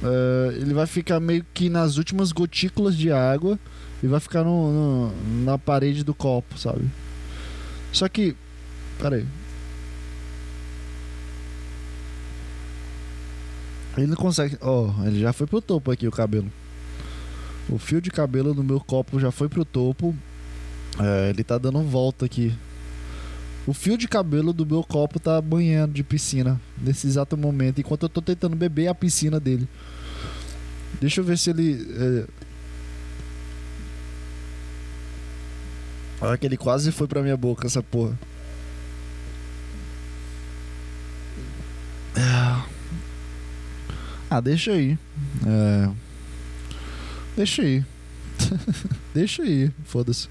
É, 0.03 0.55
ele 0.57 0.73
vai 0.73 0.85
ficar 0.85 1.19
meio 1.19 1.45
que 1.53 1.69
nas 1.69 1.97
últimas 1.97 2.31
gotículas 2.31 2.97
de 2.97 3.11
água 3.11 3.57
e 4.01 4.07
vai 4.07 4.19
ficar 4.19 4.43
no, 4.43 4.71
no, 4.71 5.43
na 5.45 5.57
parede 5.57 6.03
do 6.03 6.13
copo, 6.13 6.57
sabe? 6.57 6.89
Só 7.91 8.09
que. 8.09 8.35
Pera 8.99 9.15
aí. 9.15 9.25
Ele 13.97 14.07
não 14.07 14.15
consegue. 14.15 14.57
Ó, 14.59 14.89
oh, 14.89 15.07
ele 15.07 15.19
já 15.19 15.31
foi 15.31 15.47
pro 15.47 15.61
topo 15.61 15.91
aqui 15.91 16.07
o 16.07 16.11
cabelo. 16.11 16.51
O 17.69 17.77
fio 17.77 18.01
de 18.01 18.11
cabelo 18.11 18.53
no 18.53 18.63
meu 18.63 18.79
copo 18.79 19.19
já 19.19 19.31
foi 19.31 19.47
pro 19.47 19.63
topo. 19.63 20.13
É, 20.99 21.29
ele 21.29 21.43
tá 21.43 21.57
dando 21.57 21.81
volta 21.81 22.25
aqui. 22.25 22.53
O 23.65 23.73
fio 23.73 23.97
de 23.97 24.07
cabelo 24.07 24.51
do 24.51 24.65
meu 24.65 24.83
copo 24.83 25.19
tá 25.19 25.39
banhando 25.41 25.93
de 25.93 26.03
piscina 26.03 26.59
nesse 26.77 27.07
exato 27.07 27.37
momento, 27.37 27.79
enquanto 27.79 28.03
eu 28.03 28.09
tô 28.09 28.21
tentando 28.21 28.55
beber 28.55 28.87
a 28.87 28.95
piscina 28.95 29.39
dele. 29.39 29.67
Deixa 30.99 31.21
eu 31.21 31.25
ver 31.25 31.37
se 31.37 31.49
ele. 31.49 31.87
É... 31.97 32.25
Olha 36.21 36.37
que 36.37 36.45
ele 36.45 36.57
quase 36.57 36.91
foi 36.91 37.07
pra 37.07 37.21
minha 37.21 37.37
boca, 37.37 37.67
essa 37.67 37.81
porra. 37.81 38.17
Ah, 44.33 44.41
deixa 44.41 44.71
aí. 44.71 44.97
É... 45.45 45.91
Deixa 47.37 47.61
aí. 47.61 47.85
deixa 49.13 49.43
aí, 49.43 49.71
foda-se. 49.85 50.27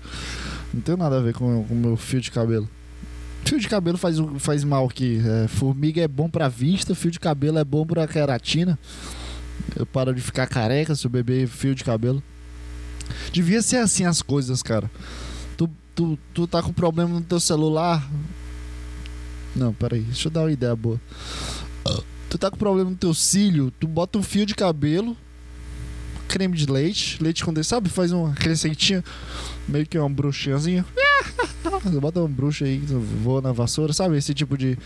Não 0.75 0.81
tem 0.81 0.97
nada 0.97 1.19
a 1.19 1.23
ver 1.23 1.33
com 1.35 1.61
o 1.61 1.75
meu 1.77 1.97
fio 1.97 2.21
de 2.21 2.29
cabelo. 2.33 2.69
Fio 3.45 3.59
de 3.59 3.69
cabelo 3.69 3.99
faz, 3.99 4.17
faz 4.39 4.65
mal 4.65 4.87
aqui. 4.87 5.21
É, 5.25 5.49
formiga 5.49 6.01
é 6.01 6.09
bom 6.09 6.29
pra 6.29 6.49
vista, 6.49 6.95
fio 6.95 7.11
de 7.11 7.21
cabelo 7.21 7.59
é 7.59 7.65
bom 7.65 7.85
pra 7.85 8.07
queratina. 8.07 8.79
Eu 9.77 9.85
paro 9.87 10.15
de 10.15 10.21
ficar 10.21 10.47
careca 10.47 10.95
se 10.95 11.07
eu 11.07 11.11
beber 11.11 11.47
fio 11.47 11.75
de 11.75 11.85
cabelo. 11.85 12.23
Devia 13.33 13.63
ser 13.63 13.77
assim 13.77 14.05
as 14.05 14.23
coisas, 14.23 14.63
cara. 14.63 14.91
Tu, 15.57 15.69
tu, 15.95 16.19
tu 16.33 16.47
tá 16.47 16.63
com 16.63 16.73
problema 16.73 17.11
no 17.15 17.21
teu 17.21 17.41
celular. 17.41 18.09
Não, 19.55 19.73
peraí, 19.73 20.01
deixa 20.01 20.29
eu 20.29 20.33
dar 20.33 20.41
uma 20.43 20.53
ideia 20.53 20.75
boa. 20.75 21.01
Tu 22.31 22.39
tá 22.39 22.51
com 22.51 22.57
problema 22.57 22.89
no 22.89 22.97
teu 22.97 23.13
cílio, 23.13 23.71
tu 23.79 23.87
bota 23.87 24.19
um 24.19 24.23
fio 24.23 24.47
de 24.47 24.55
cabelo, 24.55 25.15
creme 26.27 26.57
de 26.57 26.65
leite, 26.65 27.23
leite 27.23 27.45
condensado? 27.45 27.91
Faz 27.91 28.11
uma 28.11 28.33
receitinha, 28.33 29.05
meio 29.69 29.87
que 29.87 29.99
uma 29.99 30.09
bruxinhazinha. 30.09 30.87
Bota 32.01 32.21
uma 32.21 32.29
bruxa 32.29 32.65
aí 32.65 32.79
que 32.79 32.87
voa 32.87 33.41
na 33.41 33.53
vassoura, 33.53 33.93
sabe? 33.93 34.17
Esse 34.17 34.35
tipo 34.35 34.57
de. 34.57 34.79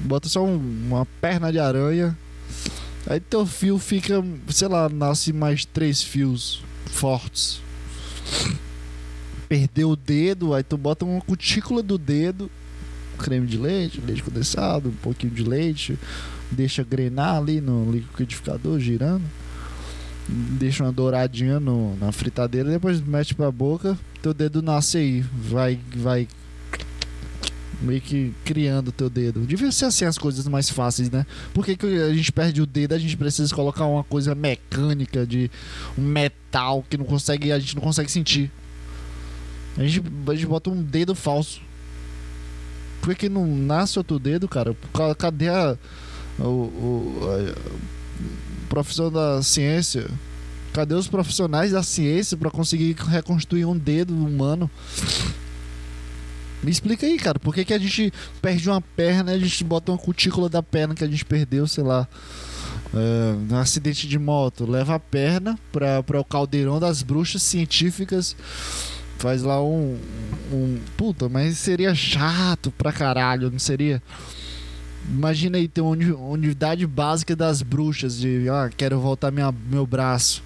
Bota 0.00 0.28
só 0.28 0.44
um, 0.44 0.56
uma 0.56 1.06
perna 1.20 1.50
de 1.50 1.58
aranha. 1.58 2.16
Aí 3.06 3.20
teu 3.20 3.46
fio 3.46 3.78
fica, 3.78 4.22
sei 4.48 4.68
lá, 4.68 4.88
nasce 4.88 5.32
mais 5.32 5.64
três 5.64 6.02
fios 6.02 6.62
fortes. 6.86 7.60
Perdeu 9.48 9.90
o 9.90 9.96
dedo, 9.96 10.54
aí 10.54 10.64
tu 10.64 10.76
bota 10.76 11.04
uma 11.04 11.20
cutícula 11.20 11.82
do 11.82 11.96
dedo, 11.96 12.50
creme 13.16 13.46
de 13.46 13.56
leite, 13.56 14.00
leite 14.00 14.24
condensado, 14.24 14.88
um 14.88 14.94
pouquinho 14.94 15.32
de 15.32 15.44
leite, 15.44 15.96
deixa 16.50 16.82
grenar 16.82 17.36
ali 17.36 17.60
no 17.60 17.92
liquidificador 17.92 18.80
girando 18.80 19.22
deixa 20.28 20.82
uma 20.84 20.92
douradinha 20.92 21.60
no, 21.60 21.96
na 21.96 22.12
fritadeira, 22.12 22.70
depois 22.70 23.00
mete 23.00 23.34
pra 23.34 23.50
boca, 23.50 23.98
teu 24.22 24.34
dedo 24.34 24.60
nasce 24.60 24.98
aí, 24.98 25.20
vai, 25.20 25.78
vai 25.94 26.28
meio 27.80 28.00
que 28.00 28.32
criando 28.44 28.90
teu 28.90 29.08
dedo. 29.08 29.40
Devia 29.40 29.70
ser 29.70 29.86
assim 29.86 30.04
as 30.04 30.18
coisas 30.18 30.46
mais 30.48 30.70
fáceis, 30.70 31.10
né? 31.10 31.26
Por 31.52 31.64
que, 31.64 31.76
que 31.76 31.86
a 31.86 32.12
gente 32.12 32.32
perde 32.32 32.60
o 32.62 32.66
dedo? 32.66 32.94
A 32.94 32.98
gente 32.98 33.16
precisa 33.16 33.54
colocar 33.54 33.86
uma 33.86 34.02
coisa 34.04 34.34
mecânica 34.34 35.26
de 35.26 35.50
um 35.96 36.02
metal 36.02 36.84
que 36.88 36.96
não 36.96 37.04
consegue, 37.04 37.52
a 37.52 37.58
gente 37.58 37.76
não 37.76 37.82
consegue 37.82 38.10
sentir. 38.10 38.50
A 39.76 39.84
gente, 39.84 40.02
a 40.26 40.34
gente 40.34 40.46
bota 40.46 40.70
um 40.70 40.82
dedo 40.82 41.14
falso. 41.14 41.60
Por 43.00 43.10
que, 43.10 43.26
que 43.26 43.28
não 43.28 43.46
nasce 43.46 43.98
outro 43.98 44.18
dedo, 44.18 44.48
cara? 44.48 44.74
Cadê 45.18 45.48
a, 45.48 45.76
o, 46.38 46.44
o 46.44 47.20
profissão 48.66 49.10
da 49.10 49.42
ciência. 49.42 50.08
Cadê 50.72 50.94
os 50.94 51.08
profissionais 51.08 51.72
da 51.72 51.82
ciência 51.82 52.36
para 52.36 52.50
conseguir 52.50 52.94
reconstruir 52.94 53.64
um 53.64 53.76
dedo 53.76 54.14
humano? 54.14 54.70
Me 56.62 56.70
explica 56.70 57.06
aí, 57.06 57.16
cara, 57.16 57.38
por 57.38 57.54
que, 57.54 57.64
que 57.64 57.72
a 57.72 57.78
gente 57.78 58.12
perde 58.42 58.68
uma 58.68 58.80
perna 58.80 59.32
e 59.32 59.36
a 59.36 59.38
gente 59.38 59.62
bota 59.64 59.92
uma 59.92 59.98
cutícula 59.98 60.48
da 60.48 60.62
perna 60.62 60.94
que 60.94 61.04
a 61.04 61.06
gente 61.06 61.24
perdeu, 61.24 61.66
sei 61.66 61.84
lá, 61.84 62.08
um 63.50 63.56
acidente 63.56 64.08
de 64.08 64.18
moto, 64.18 64.68
leva 64.68 64.94
a 64.94 64.98
perna 64.98 65.58
para 65.72 66.20
o 66.20 66.24
caldeirão 66.24 66.80
das 66.80 67.02
bruxas 67.02 67.42
científicas, 67.42 68.36
faz 69.18 69.42
lá 69.42 69.62
um, 69.62 69.98
um. 70.52 70.78
Puta, 70.96 71.28
mas 71.28 71.58
seria 71.58 71.94
chato 71.94 72.70
pra 72.70 72.92
caralho, 72.92 73.50
não 73.50 73.58
seria? 73.58 74.02
Imagina 75.08 75.58
aí 75.58 75.68
ter 75.68 75.80
uma 75.80 75.96
unidade 76.30 76.86
básica 76.86 77.36
das 77.36 77.62
bruxas 77.62 78.18
de 78.18 78.48
ah, 78.48 78.70
quero 78.76 78.98
voltar 78.98 79.30
minha, 79.30 79.52
meu 79.70 79.86
braço. 79.86 80.42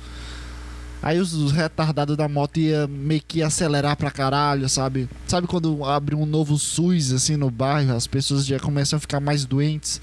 Aí 1.03 1.19
os, 1.19 1.33
os, 1.33 1.51
retardados 1.51 2.15
da 2.15 2.29
moto 2.29 2.59
ia 2.59 2.87
meio 2.87 3.23
que 3.27 3.43
acelerar 3.43 3.97
pra 3.97 4.11
caralho, 4.11 4.69
sabe? 4.69 5.09
Sabe 5.27 5.47
quando 5.47 5.83
abre 5.83 6.15
um 6.15 6.27
novo 6.27 6.59
SUS 6.59 7.11
assim 7.11 7.39
no 7.39 7.51
bairro, 7.51 7.97
as 7.97 8.07
pessoas 8.07 8.45
já 8.45 8.59
começam 8.59 8.99
a 8.99 9.01
ficar 9.01 9.19
mais 9.19 9.47
doentes, 9.47 9.99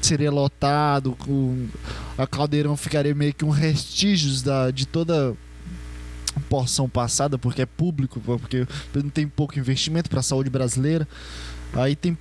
seria 0.00 0.30
lotado, 0.30 1.16
com, 1.18 1.66
a 2.16 2.28
caldeirão 2.28 2.76
ficaria 2.76 3.12
meio 3.12 3.34
que 3.34 3.44
um 3.44 3.50
restígios 3.50 4.40
da, 4.40 4.70
de 4.70 4.86
toda 4.86 5.34
porção 6.48 6.88
passada, 6.88 7.36
porque 7.36 7.62
é 7.62 7.66
público, 7.66 8.20
porque 8.20 8.68
não 8.94 9.10
tem 9.10 9.26
pouco 9.26 9.58
investimento 9.58 10.08
para 10.08 10.20
a 10.20 10.22
saúde 10.22 10.48
brasileira. 10.48 11.08
Aí 11.72 11.94
tem. 11.94 12.16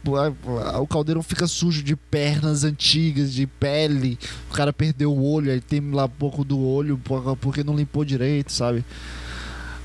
O 0.81 0.87
caldeirão 0.87 1.23
fica 1.23 1.47
sujo 1.47 1.81
de 1.81 1.95
pernas 1.95 2.63
antigas, 2.63 3.33
de 3.33 3.47
pele. 3.47 4.19
O 4.49 4.53
cara 4.53 4.73
perdeu 4.73 5.11
o 5.11 5.23
olho, 5.23 5.51
aí 5.51 5.61
tem 5.61 5.91
lá 5.91 6.07
pouco 6.07 6.43
do 6.43 6.59
olho 6.59 6.99
porque 7.39 7.63
não 7.63 7.75
limpou 7.75 8.03
direito, 8.03 8.51
sabe? 8.51 8.83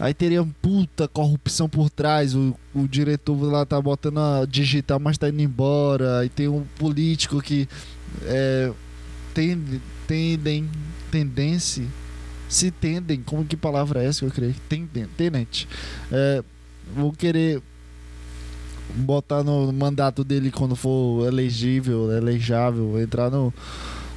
Aí 0.00 0.14
teria 0.14 0.42
puta 0.62 1.06
corrupção 1.06 1.68
por 1.68 1.90
trás. 1.90 2.34
O, 2.34 2.56
o 2.74 2.88
diretor 2.88 3.40
lá 3.42 3.66
tá 3.66 3.80
botando 3.80 4.18
a 4.18 4.46
digital, 4.46 4.98
mas 4.98 5.18
tá 5.18 5.28
indo 5.28 5.42
embora. 5.42 6.20
Aí 6.20 6.28
tem 6.28 6.48
um 6.48 6.64
político 6.78 7.40
que 7.42 7.68
é, 8.22 8.72
tem, 9.34 9.62
tendem, 10.06 10.68
tendência. 11.11 11.84
Se 12.48 12.70
tendem, 12.70 13.22
como 13.22 13.44
que 13.44 13.56
palavra 13.56 14.02
é 14.02 14.06
essa 14.06 14.20
que 14.20 14.24
eu 14.24 14.30
creio? 14.30 14.54
Tendem, 14.68 15.06
tenente. 15.16 15.68
É, 16.11 16.42
vou 16.96 17.12
querer 17.12 17.62
botar 18.97 19.43
no 19.43 19.72
mandato 19.72 20.24
dele 20.24 20.51
quando 20.51 20.76
for 20.76 21.26
elegível, 21.26 22.11
elejável, 22.12 23.01
entrar 23.01 23.30
no 23.30 23.53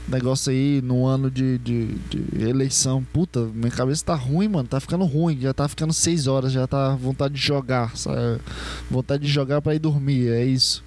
negócio 0.07 0.51
aí 0.51 0.81
no 0.81 1.05
ano 1.05 1.31
de, 1.31 1.57
de, 1.59 1.87
de, 2.09 2.43
eleição. 2.43 3.03
Puta, 3.13 3.41
minha 3.53 3.71
cabeça 3.71 4.05
tá 4.05 4.15
ruim, 4.15 4.47
mano. 4.47 4.67
Tá 4.67 4.79
ficando 4.79 5.05
ruim. 5.05 5.39
Já 5.39 5.53
tá 5.53 5.67
ficando 5.67 5.93
seis 5.93 6.27
horas, 6.27 6.51
já 6.51 6.67
tá 6.67 6.95
vontade 6.95 7.33
de 7.35 7.41
jogar. 7.41 7.95
Sabe? 7.95 8.41
Vontade 8.89 9.23
de 9.23 9.31
jogar 9.31 9.61
para 9.61 9.75
ir 9.75 9.79
dormir, 9.79 10.29
é 10.29 10.43
isso. 10.43 10.83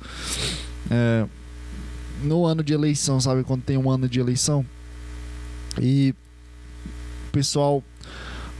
É, 0.90 1.26
no 2.22 2.44
ano 2.44 2.62
de 2.62 2.72
eleição, 2.72 3.20
sabe? 3.20 3.42
Quando 3.44 3.62
tem 3.62 3.76
um 3.76 3.90
ano 3.90 4.08
de 4.08 4.20
eleição. 4.20 4.64
E 5.80 6.14
o 7.28 7.32
pessoal 7.32 7.82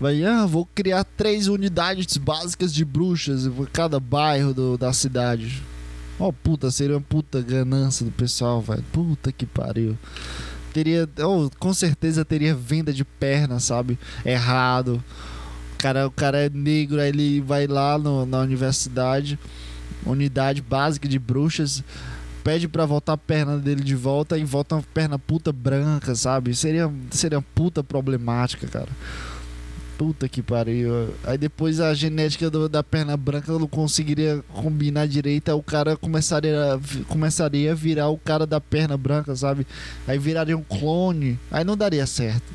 vai, 0.01 0.25
ah, 0.25 0.47
vou 0.47 0.67
criar 0.75 1.05
três 1.05 1.49
unidades 1.49 2.17
básicas 2.17 2.73
de 2.73 2.85
bruxas 2.85 3.47
em 3.47 3.65
cada 3.73 3.99
bairro 3.99 4.53
do, 4.53 4.79
da 4.79 4.93
cidade. 4.93 5.63
Ó, 6.19 6.29
oh, 6.29 6.33
puta, 6.33 6.71
seria 6.71 6.97
uma 6.97 7.03
puta 7.03 7.43
ganância 7.43 8.05
do 8.05 8.11
pessoal, 8.11 8.61
velho. 8.61 8.85
Puta 8.93 9.31
que 9.31 9.45
pariu. 9.45 9.97
Teria, 10.73 11.09
oh, 11.21 11.51
com 11.59 11.75
certeza 11.75 12.25
teria 12.25 12.55
venda 12.55 12.93
de 12.93 13.05
perna, 13.05 13.61
sabe? 13.61 13.99
Errado. 14.25 15.03
O 15.75 15.79
cara, 15.79 16.07
o 16.07 16.11
cara 16.11 16.39
é 16.39 16.49
negro, 16.49 17.01
aí 17.01 17.09
ele 17.09 17.41
vai 17.41 17.67
lá 17.67 17.99
no, 17.99 18.25
na 18.25 18.41
universidade, 18.41 19.39
unidade 20.07 20.63
básica 20.63 21.07
de 21.07 21.19
bruxas, 21.19 21.85
pede 22.43 22.67
para 22.67 22.87
voltar 22.87 23.13
a 23.13 23.19
perna 23.19 23.59
dele 23.59 23.83
de 23.83 23.95
volta 23.95 24.39
e 24.39 24.45
volta 24.45 24.77
uma 24.77 24.85
perna 24.95 25.19
puta 25.19 25.53
branca, 25.53 26.15
sabe? 26.15 26.55
Seria, 26.55 26.91
seria 27.11 27.43
puta 27.43 27.85
problemática, 27.85 28.67
cara. 28.67 28.89
Puta 29.99 30.29
que 30.29 30.43
pariu. 30.43 31.09
Aí 31.25 31.39
depois 31.39 31.81
a 31.81 31.95
genética 31.95 32.51
do, 32.51 32.69
da 32.69 32.83
perna 32.83 33.17
branca 33.17 33.51
não 33.53 33.67
conseguiria 33.67 34.45
combinar 34.53 35.07
direito. 35.07 35.49
Aí 35.49 35.55
o 35.55 35.63
cara 35.63 35.97
começaria, 35.97 36.79
começaria 37.09 37.73
a 37.73 37.75
virar 37.75 38.09
o 38.09 38.19
cara 38.19 38.47
da 38.47 38.61
perna 38.61 38.97
branca, 38.97 39.35
sabe? 39.35 39.67
Aí 40.07 40.19
viraria 40.19 40.57
um 40.57 40.63
clone. 40.63 41.39
Aí 41.51 41.65
não 41.65 41.77
daria 41.77 42.07
certo. 42.07 42.53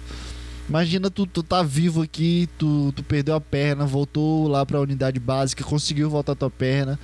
Imagina 0.69 1.09
tu, 1.09 1.25
tu 1.25 1.43
tá 1.43 1.63
vivo 1.63 2.01
aqui, 2.01 2.47
tu, 2.57 2.93
tu 2.95 3.03
perdeu 3.03 3.35
a 3.35 3.41
perna, 3.41 3.85
voltou 3.85 4.47
lá 4.47 4.65
pra 4.65 4.79
unidade 4.79 5.19
básica, 5.19 5.63
conseguiu 5.63 6.09
voltar 6.09 6.31
a 6.31 6.35
tua 6.35 6.49
perna. 6.49 6.97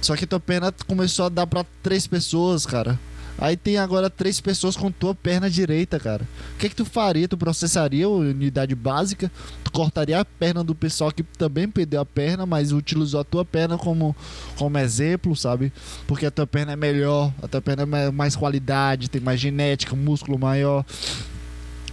Só 0.00 0.14
que 0.14 0.26
tua 0.26 0.38
perna 0.38 0.72
começou 0.86 1.24
a 1.24 1.28
dar 1.28 1.46
pra 1.46 1.64
três 1.82 2.06
pessoas, 2.06 2.64
cara. 2.64 3.00
Aí 3.42 3.56
tem 3.56 3.76
agora 3.76 4.08
três 4.08 4.40
pessoas 4.40 4.76
com 4.76 4.88
tua 4.88 5.16
perna 5.16 5.50
direita, 5.50 5.98
cara. 5.98 6.22
O 6.54 6.58
que, 6.58 6.66
é 6.66 6.68
que 6.68 6.76
tu 6.76 6.84
faria? 6.84 7.26
Tu 7.26 7.36
processaria 7.36 8.06
a 8.06 8.08
unidade 8.08 8.72
básica? 8.72 9.28
Tu 9.64 9.72
cortaria 9.72 10.20
a 10.20 10.24
perna 10.24 10.62
do 10.62 10.76
pessoal 10.76 11.10
que 11.10 11.24
também 11.24 11.68
perdeu 11.68 12.00
a 12.00 12.06
perna, 12.06 12.46
mas 12.46 12.70
utilizou 12.70 13.18
a 13.18 13.24
tua 13.24 13.44
perna 13.44 13.76
como, 13.76 14.14
como 14.56 14.78
exemplo, 14.78 15.34
sabe? 15.34 15.72
Porque 16.06 16.24
a 16.24 16.30
tua 16.30 16.46
perna 16.46 16.74
é 16.74 16.76
melhor, 16.76 17.34
a 17.42 17.48
tua 17.48 17.60
perna 17.60 17.98
é 17.98 18.12
mais 18.12 18.36
qualidade, 18.36 19.10
tem 19.10 19.20
mais 19.20 19.40
genética, 19.40 19.96
músculo 19.96 20.38
maior 20.38 20.84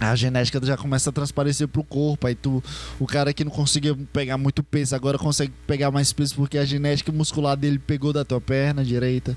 a 0.00 0.16
genética 0.16 0.64
já 0.64 0.78
começa 0.78 1.10
a 1.10 1.12
transparecer 1.12 1.68
pro 1.68 1.84
corpo. 1.84 2.26
Aí 2.26 2.34
tu, 2.34 2.64
o 2.98 3.06
cara 3.06 3.34
que 3.34 3.44
não 3.44 3.50
conseguia 3.50 3.94
pegar 4.12 4.38
muito 4.38 4.62
peso, 4.62 4.96
agora 4.96 5.18
consegue 5.18 5.52
pegar 5.66 5.90
mais 5.90 6.12
peso 6.12 6.36
porque 6.36 6.56
a 6.56 6.64
genética 6.64 7.12
muscular 7.12 7.56
dele 7.56 7.78
pegou 7.78 8.12
da 8.12 8.24
tua 8.24 8.40
perna 8.40 8.82
direita. 8.82 9.36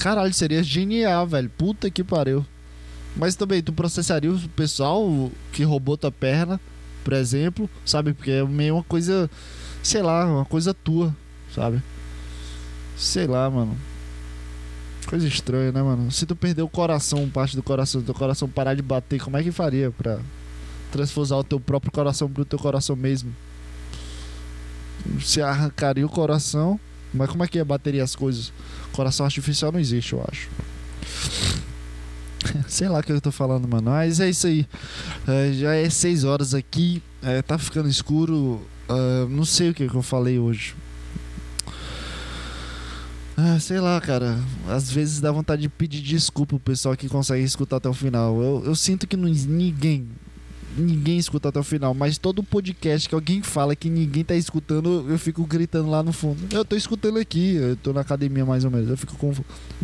Caralho, 0.00 0.32
seria 0.32 0.62
genial, 0.62 1.26
velho. 1.26 1.50
Puta 1.58 1.90
que 1.90 2.02
pariu. 2.02 2.44
Mas 3.14 3.34
também, 3.34 3.62
tu 3.62 3.70
processaria 3.70 4.32
o 4.32 4.48
pessoal 4.48 5.30
que 5.52 5.62
roubou 5.62 5.96
tua 5.98 6.10
perna, 6.10 6.58
por 7.04 7.12
exemplo, 7.12 7.68
sabe? 7.84 8.14
Porque 8.14 8.30
é 8.30 8.42
meio 8.42 8.76
uma 8.76 8.82
coisa, 8.82 9.30
sei 9.82 10.00
lá, 10.02 10.24
uma 10.24 10.46
coisa 10.46 10.72
tua, 10.72 11.14
sabe? 11.54 11.82
Sei 12.96 13.26
lá, 13.26 13.50
mano. 13.50 13.76
Coisa 15.06 15.28
estranha, 15.28 15.70
né, 15.70 15.82
mano? 15.82 16.10
Se 16.10 16.24
tu 16.24 16.34
perder 16.34 16.62
o 16.62 16.68
coração, 16.68 17.28
parte 17.28 17.54
do 17.54 17.62
coração, 17.62 18.00
teu 18.00 18.14
coração 18.14 18.48
parar 18.48 18.74
de 18.74 18.82
bater, 18.82 19.20
como 19.20 19.36
é 19.36 19.42
que 19.42 19.52
faria 19.52 19.90
pra 19.90 20.18
transfusar 20.90 21.38
o 21.38 21.44
teu 21.44 21.60
próprio 21.60 21.92
coração 21.92 22.30
pro 22.30 22.44
teu 22.46 22.58
coração 22.58 22.96
mesmo? 22.96 23.34
Se 25.20 25.42
arrancaria 25.42 26.06
o 26.06 26.08
coração, 26.08 26.80
mas 27.12 27.30
como 27.30 27.44
é 27.44 27.48
que 27.48 27.58
ia 27.58 27.64
bateria 27.64 28.04
as 28.04 28.14
coisas? 28.14 28.52
Coração 28.92 29.24
artificial 29.26 29.72
não 29.72 29.80
existe, 29.80 30.12
eu 30.12 30.24
acho. 30.30 30.48
Sei 32.68 32.88
lá 32.88 33.00
o 33.00 33.02
que 33.02 33.12
eu 33.12 33.20
tô 33.20 33.30
falando, 33.30 33.68
mano. 33.68 33.90
Mas 33.90 34.20
é 34.20 34.30
isso 34.30 34.46
aí. 34.46 34.66
É, 35.26 35.52
já 35.52 35.74
é 35.74 35.88
6 35.88 36.24
horas 36.24 36.54
aqui. 36.54 37.02
É, 37.22 37.42
tá 37.42 37.58
ficando 37.58 37.88
escuro. 37.88 38.60
Não 39.28 39.44
sei 39.44 39.70
o 39.70 39.74
que, 39.74 39.88
que 39.88 39.94
eu 39.94 40.02
falei 40.02 40.38
hoje. 40.38 40.74
Sei 43.60 43.80
lá, 43.80 44.00
cara. 44.00 44.38
Às 44.68 44.90
vezes 44.90 45.20
dá 45.20 45.30
vontade 45.30 45.62
de 45.62 45.68
pedir 45.68 46.00
desculpa 46.00 46.50
pro 46.50 46.58
pessoal 46.58 46.96
que 46.96 47.08
consegue 47.08 47.44
escutar 47.44 47.76
até 47.76 47.88
o 47.88 47.94
final. 47.94 48.40
Eu, 48.42 48.62
eu 48.66 48.74
sinto 48.74 49.06
que 49.06 49.16
não, 49.16 49.28
ninguém, 49.28 50.08
ninguém 50.76 51.18
escuta 51.18 51.48
até 51.48 51.58
o 51.58 51.62
final, 51.62 51.94
mas 51.94 52.18
todo 52.18 52.42
podcast 52.42 53.08
que 53.08 53.14
alguém 53.14 53.42
fala 53.42 53.74
que 53.74 53.90
ninguém 53.90 54.24
tá 54.24 54.34
escutando, 54.34 55.06
eu 55.08 55.18
fico 55.18 55.44
gritando 55.44 55.90
lá 55.90 56.02
no 56.02 56.12
fundo. 56.12 56.38
Eu 56.50 56.64
tô 56.64 56.76
escutando 56.76 57.18
aqui, 57.18 57.54
eu 57.54 57.76
tô 57.76 57.92
na 57.92 58.00
academia 58.00 58.44
mais 58.44 58.64
ou 58.64 58.70
menos. 58.70 58.88
Eu 58.88 58.96
fico 58.96 59.16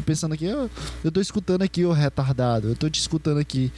pensando 0.05 0.35
aqui, 0.35 0.45
eu, 0.45 0.71
eu 1.03 1.11
tô 1.11 1.21
escutando 1.21 1.63
aqui, 1.63 1.85
ô 1.85 1.93
retardado. 1.93 2.69
Eu 2.69 2.77
tô 2.77 2.89
te 2.89 3.01
escutando 3.01 3.39
aqui. 3.39 3.73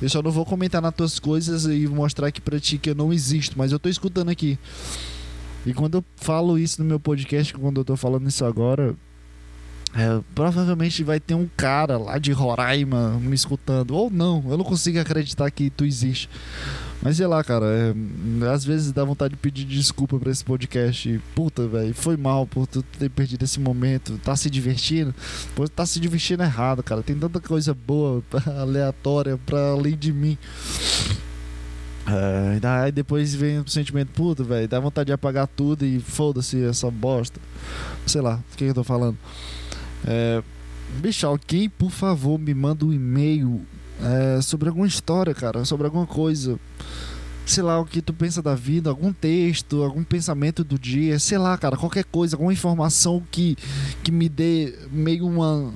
Eu 0.00 0.08
só 0.08 0.22
não 0.22 0.30
vou 0.30 0.44
comentar 0.44 0.82
nas 0.82 0.94
tuas 0.94 1.18
coisas 1.18 1.64
e 1.64 1.86
mostrar 1.86 2.28
aqui 2.28 2.40
pra 2.40 2.60
ti 2.60 2.78
que 2.78 2.90
eu 2.90 2.94
não 2.94 3.12
existo, 3.12 3.54
mas 3.56 3.72
eu 3.72 3.78
tô 3.78 3.88
escutando 3.88 4.28
aqui. 4.28 4.58
E 5.64 5.74
quando 5.74 5.98
eu 5.98 6.04
falo 6.16 6.58
isso 6.58 6.82
no 6.82 6.88
meu 6.88 6.98
podcast, 6.98 7.52
quando 7.54 7.80
eu 7.80 7.84
tô 7.84 7.96
falando 7.96 8.26
isso 8.28 8.44
agora, 8.44 8.94
é, 9.94 10.20
provavelmente 10.34 11.02
vai 11.02 11.18
ter 11.18 11.34
um 11.34 11.48
cara 11.56 11.98
lá 11.98 12.18
de 12.18 12.30
Roraima 12.32 13.18
me 13.20 13.34
escutando. 13.34 13.90
Ou 13.92 14.10
não, 14.10 14.44
eu 14.48 14.56
não 14.56 14.64
consigo 14.64 15.00
acreditar 15.00 15.50
que 15.50 15.68
tu 15.68 15.84
existe. 15.84 16.28
Mas 17.02 17.16
sei 17.16 17.26
lá, 17.26 17.42
cara, 17.42 17.66
é, 17.66 18.52
às 18.52 18.64
vezes 18.64 18.92
dá 18.92 19.02
vontade 19.02 19.34
de 19.34 19.40
pedir 19.40 19.64
desculpa 19.64 20.18
pra 20.18 20.30
esse 20.30 20.44
podcast. 20.44 21.20
Puta, 21.34 21.66
velho, 21.66 21.94
foi 21.94 22.16
mal 22.16 22.46
por 22.46 22.66
tu 22.66 22.82
ter 22.82 23.08
perdido 23.08 23.42
esse 23.42 23.58
momento. 23.58 24.18
Tá 24.18 24.36
se 24.36 24.50
divertindo? 24.50 25.14
Pô, 25.54 25.66
tá 25.66 25.84
se 25.86 25.98
divertindo 25.98 26.42
errado, 26.42 26.82
cara. 26.82 27.02
Tem 27.02 27.16
tanta 27.16 27.40
coisa 27.40 27.74
boa, 27.74 28.22
aleatória, 28.60 29.38
pra 29.44 29.70
além 29.70 29.96
de 29.96 30.12
mim. 30.12 30.38
É, 32.06 32.66
aí 32.66 32.92
depois 32.92 33.34
vem 33.34 33.58
o 33.58 33.68
sentimento, 33.68 34.08
puta, 34.12 34.42
velho, 34.42 34.66
dá 34.66 34.80
vontade 34.80 35.06
de 35.06 35.12
apagar 35.12 35.46
tudo 35.46 35.84
e 35.84 36.00
foda-se 36.00 36.62
essa 36.64 36.90
bosta. 36.90 37.40
Sei 38.06 38.20
lá, 38.20 38.40
o 38.52 38.56
que 38.56 38.64
eu 38.64 38.74
tô 38.74 38.84
falando. 38.84 39.16
É, 40.12 40.42
bicho, 41.00 41.24
alguém, 41.24 41.68
por 41.68 41.92
favor, 41.92 42.36
me 42.36 42.52
manda 42.52 42.84
um 42.84 42.92
e-mail 42.92 43.60
é, 44.02 44.40
sobre 44.42 44.68
alguma 44.68 44.88
história, 44.88 45.32
cara, 45.32 45.64
sobre 45.64 45.86
alguma 45.86 46.04
coisa. 46.06 46.58
sei 47.46 47.62
lá, 47.62 47.80
o 47.80 47.84
que 47.84 48.02
tu 48.02 48.12
pensa 48.12 48.42
da 48.42 48.56
vida, 48.56 48.90
algum 48.90 49.12
texto, 49.12 49.84
algum 49.84 50.02
pensamento 50.02 50.64
do 50.64 50.76
dia, 50.76 51.18
sei 51.20 51.38
lá, 51.38 51.56
cara, 51.56 51.76
qualquer 51.76 52.04
coisa, 52.04 52.34
alguma 52.34 52.52
informação 52.52 53.22
que, 53.30 53.56
que 54.02 54.10
me 54.10 54.28
dê 54.28 54.74
meio 54.90 55.26
uma 55.26 55.72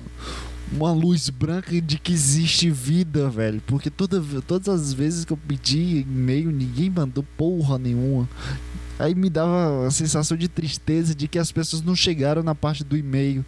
uma 0.73 0.93
luz 0.93 1.29
branca 1.31 1.81
de 1.81 1.99
que 1.99 2.13
existe 2.13 2.71
vida, 2.71 3.29
velho. 3.29 3.63
Porque 3.67 3.91
toda, 3.91 4.21
todas 4.43 4.69
as 4.69 4.93
vezes 4.93 5.25
que 5.25 5.33
eu 5.33 5.37
pedi 5.37 6.01
e-mail, 6.01 6.51
ninguém 6.51 6.91
mandou 6.91 7.25
porra 7.37 7.79
nenhuma. 7.79 8.29
Aí 8.99 9.15
me 9.15 9.29
dava 9.29 9.87
a 9.87 9.91
sensação 9.91 10.37
de 10.37 10.49
tristeza 10.49 11.15
de 11.15 11.27
que 11.27 11.39
as 11.39 11.51
pessoas 11.51 11.83
não 11.83 11.97
chegaram 11.97 12.43
na 12.43 12.55
parte 12.55 12.85
do 12.85 12.97
e-mail. 12.97 13.45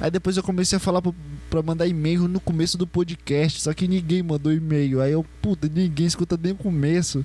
Aí 0.00 0.10
depois 0.10 0.36
eu 0.36 0.42
comecei 0.42 0.76
a 0.76 0.80
falar 0.80 1.00
para 1.50 1.62
mandar 1.62 1.88
e-mail 1.88 2.28
no 2.28 2.38
começo 2.38 2.78
do 2.78 2.86
podcast, 2.86 3.60
só 3.60 3.74
que 3.74 3.88
ninguém 3.88 4.22
mandou 4.22 4.52
e-mail. 4.52 5.00
Aí 5.00 5.10
eu, 5.10 5.26
puta, 5.42 5.68
ninguém 5.68 6.06
escuta 6.06 6.38
nem 6.40 6.52
o 6.52 6.56
começo. 6.56 7.24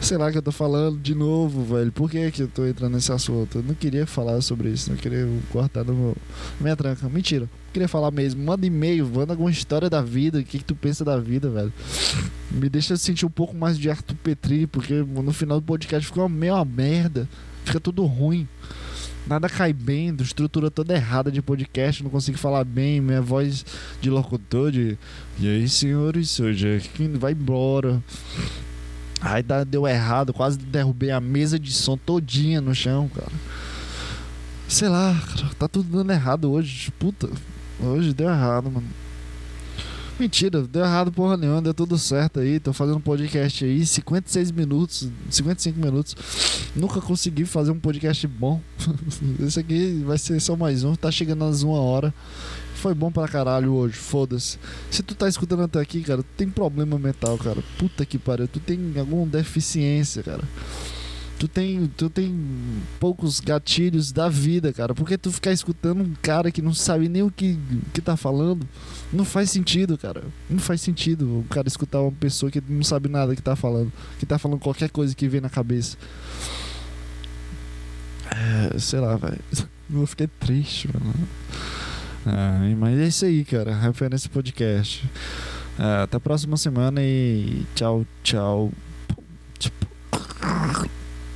Sei 0.00 0.16
lá 0.16 0.30
que 0.30 0.38
eu 0.38 0.42
tô 0.42 0.52
falando 0.52 0.96
de 1.00 1.12
novo, 1.12 1.64
velho. 1.64 1.90
Por 1.90 2.08
que, 2.08 2.30
que 2.30 2.42
eu 2.44 2.48
tô 2.48 2.64
entrando 2.64 2.94
nesse 2.94 3.10
assunto? 3.10 3.58
Eu 3.58 3.64
não 3.64 3.74
queria 3.74 4.06
falar 4.06 4.40
sobre 4.40 4.68
isso, 4.68 4.90
não 4.90 4.96
queria 4.96 5.28
cortar 5.50 5.84
no 5.84 5.92
meu... 5.92 6.16
minha 6.60 6.76
tranca. 6.76 7.08
Mentira. 7.08 7.50
Queria 7.72 7.88
falar 7.88 8.12
mesmo. 8.12 8.42
Manda 8.44 8.64
e-mail, 8.64 9.06
manda 9.08 9.32
alguma 9.32 9.50
história 9.50 9.90
da 9.90 10.00
vida. 10.00 10.38
O 10.38 10.44
que, 10.44 10.58
que 10.58 10.64
tu 10.64 10.76
pensa 10.76 11.04
da 11.04 11.18
vida, 11.18 11.50
velho? 11.50 11.72
Me 12.52 12.68
deixa 12.68 12.96
sentir 12.96 13.26
um 13.26 13.30
pouco 13.30 13.56
mais 13.56 13.76
de 13.76 13.90
Arthur 13.90 14.16
Petri, 14.22 14.68
porque 14.68 14.94
no 14.94 15.32
final 15.32 15.60
do 15.60 15.66
podcast 15.66 16.06
ficou 16.06 16.28
meio 16.28 16.54
uma 16.54 16.64
merda. 16.64 17.28
Fica 17.64 17.80
tudo 17.80 18.04
ruim. 18.06 18.46
Nada 19.28 19.46
cai 19.46 19.74
bem, 19.74 20.16
estrutura 20.20 20.70
toda 20.70 20.94
errada 20.94 21.30
de 21.30 21.42
podcast, 21.42 22.02
não 22.02 22.10
consigo 22.10 22.38
falar 22.38 22.64
bem, 22.64 22.98
minha 22.98 23.20
voz 23.20 23.62
de 24.00 24.08
locutor 24.08 24.72
de. 24.72 24.96
E 25.38 25.46
aí, 25.46 25.68
senhores, 25.68 26.40
hoje 26.40 26.66
é 26.66 27.08
vai 27.18 27.32
embora. 27.32 28.02
Aí 29.20 29.44
deu 29.66 29.86
errado, 29.86 30.32
quase 30.32 30.56
derrubei 30.56 31.10
a 31.10 31.20
mesa 31.20 31.58
de 31.58 31.70
som 31.72 31.94
todinha 31.94 32.62
no 32.62 32.74
chão, 32.74 33.10
cara. 33.14 33.32
Sei 34.66 34.88
lá, 34.88 35.14
cara, 35.14 35.54
tá 35.58 35.68
tudo 35.68 35.98
dando 35.98 36.10
errado 36.10 36.50
hoje. 36.50 36.90
Puta, 36.98 37.28
hoje 37.80 38.14
deu 38.14 38.30
errado, 38.30 38.70
mano. 38.70 38.86
Mentira, 40.18 40.62
deu 40.62 40.82
errado 40.82 41.12
porra 41.12 41.36
nenhuma, 41.36 41.62
deu 41.62 41.72
tudo 41.72 41.96
certo 41.96 42.40
aí. 42.40 42.58
Tô 42.58 42.72
fazendo 42.72 42.96
um 42.96 43.00
podcast 43.00 43.64
aí, 43.64 43.86
56 43.86 44.50
minutos, 44.50 45.08
55 45.30 45.78
minutos. 45.78 46.16
Nunca 46.74 47.00
consegui 47.00 47.44
fazer 47.44 47.70
um 47.70 47.78
podcast 47.78 48.26
bom. 48.26 48.60
Esse 49.38 49.60
aqui 49.60 50.02
vai 50.04 50.18
ser 50.18 50.40
só 50.40 50.56
mais 50.56 50.82
um, 50.82 50.96
tá 50.96 51.08
chegando 51.08 51.44
às 51.44 51.62
uma 51.62 51.78
hora. 51.78 52.12
Foi 52.74 52.94
bom 52.94 53.12
pra 53.12 53.28
caralho 53.28 53.72
hoje, 53.74 53.94
foda-se. 53.94 54.58
Se 54.90 55.04
tu 55.04 55.14
tá 55.14 55.28
escutando 55.28 55.62
até 55.62 55.78
aqui, 55.78 56.02
cara, 56.02 56.20
tu 56.20 56.28
tem 56.36 56.48
problema 56.48 56.98
mental, 56.98 57.38
cara. 57.38 57.62
Puta 57.78 58.04
que 58.04 58.18
pariu, 58.18 58.48
tu 58.48 58.58
tem 58.58 58.94
alguma 58.98 59.24
deficiência, 59.24 60.20
cara. 60.24 60.42
Tu 61.38 61.46
tem, 61.46 61.86
tu 61.96 62.10
tem 62.10 62.34
poucos 62.98 63.38
gatilhos 63.38 64.10
da 64.10 64.28
vida, 64.28 64.72
cara. 64.72 64.92
Porque 64.92 65.16
tu 65.16 65.30
ficar 65.30 65.52
escutando 65.52 66.02
um 66.02 66.12
cara 66.20 66.50
que 66.50 66.60
não 66.60 66.74
sabe 66.74 67.08
nem 67.08 67.22
o 67.22 67.30
que, 67.30 67.56
que 67.94 68.00
tá 68.00 68.16
falando, 68.16 68.66
não 69.12 69.24
faz 69.24 69.48
sentido, 69.50 69.96
cara. 69.96 70.24
Não 70.50 70.58
faz 70.58 70.80
sentido 70.80 71.38
o 71.38 71.44
cara 71.44 71.68
escutar 71.68 72.00
uma 72.00 72.10
pessoa 72.10 72.50
que 72.50 72.60
não 72.68 72.82
sabe 72.82 73.08
nada 73.08 73.36
que 73.36 73.42
tá 73.42 73.54
falando. 73.54 73.92
Que 74.18 74.26
tá 74.26 74.36
falando 74.36 74.58
qualquer 74.58 74.90
coisa 74.90 75.14
que 75.14 75.28
vem 75.28 75.40
na 75.40 75.48
cabeça. 75.48 75.96
É, 78.30 78.78
sei 78.78 78.98
lá, 78.98 79.16
velho. 79.16 79.38
Eu 79.90 80.06
fiquei 80.06 80.26
triste, 80.26 80.88
mano. 80.92 81.14
Ah, 82.26 82.58
mas 82.76 82.98
é 82.98 83.06
isso 83.06 83.24
aí, 83.24 83.44
cara. 83.44 83.74
Referência 83.74 84.28
podcast. 84.28 85.08
Ah, 85.78 86.02
até 86.02 86.16
a 86.16 86.20
próxima 86.20 86.56
semana 86.56 87.00
e 87.00 87.64
tchau, 87.76 88.04
tchau. 88.24 88.72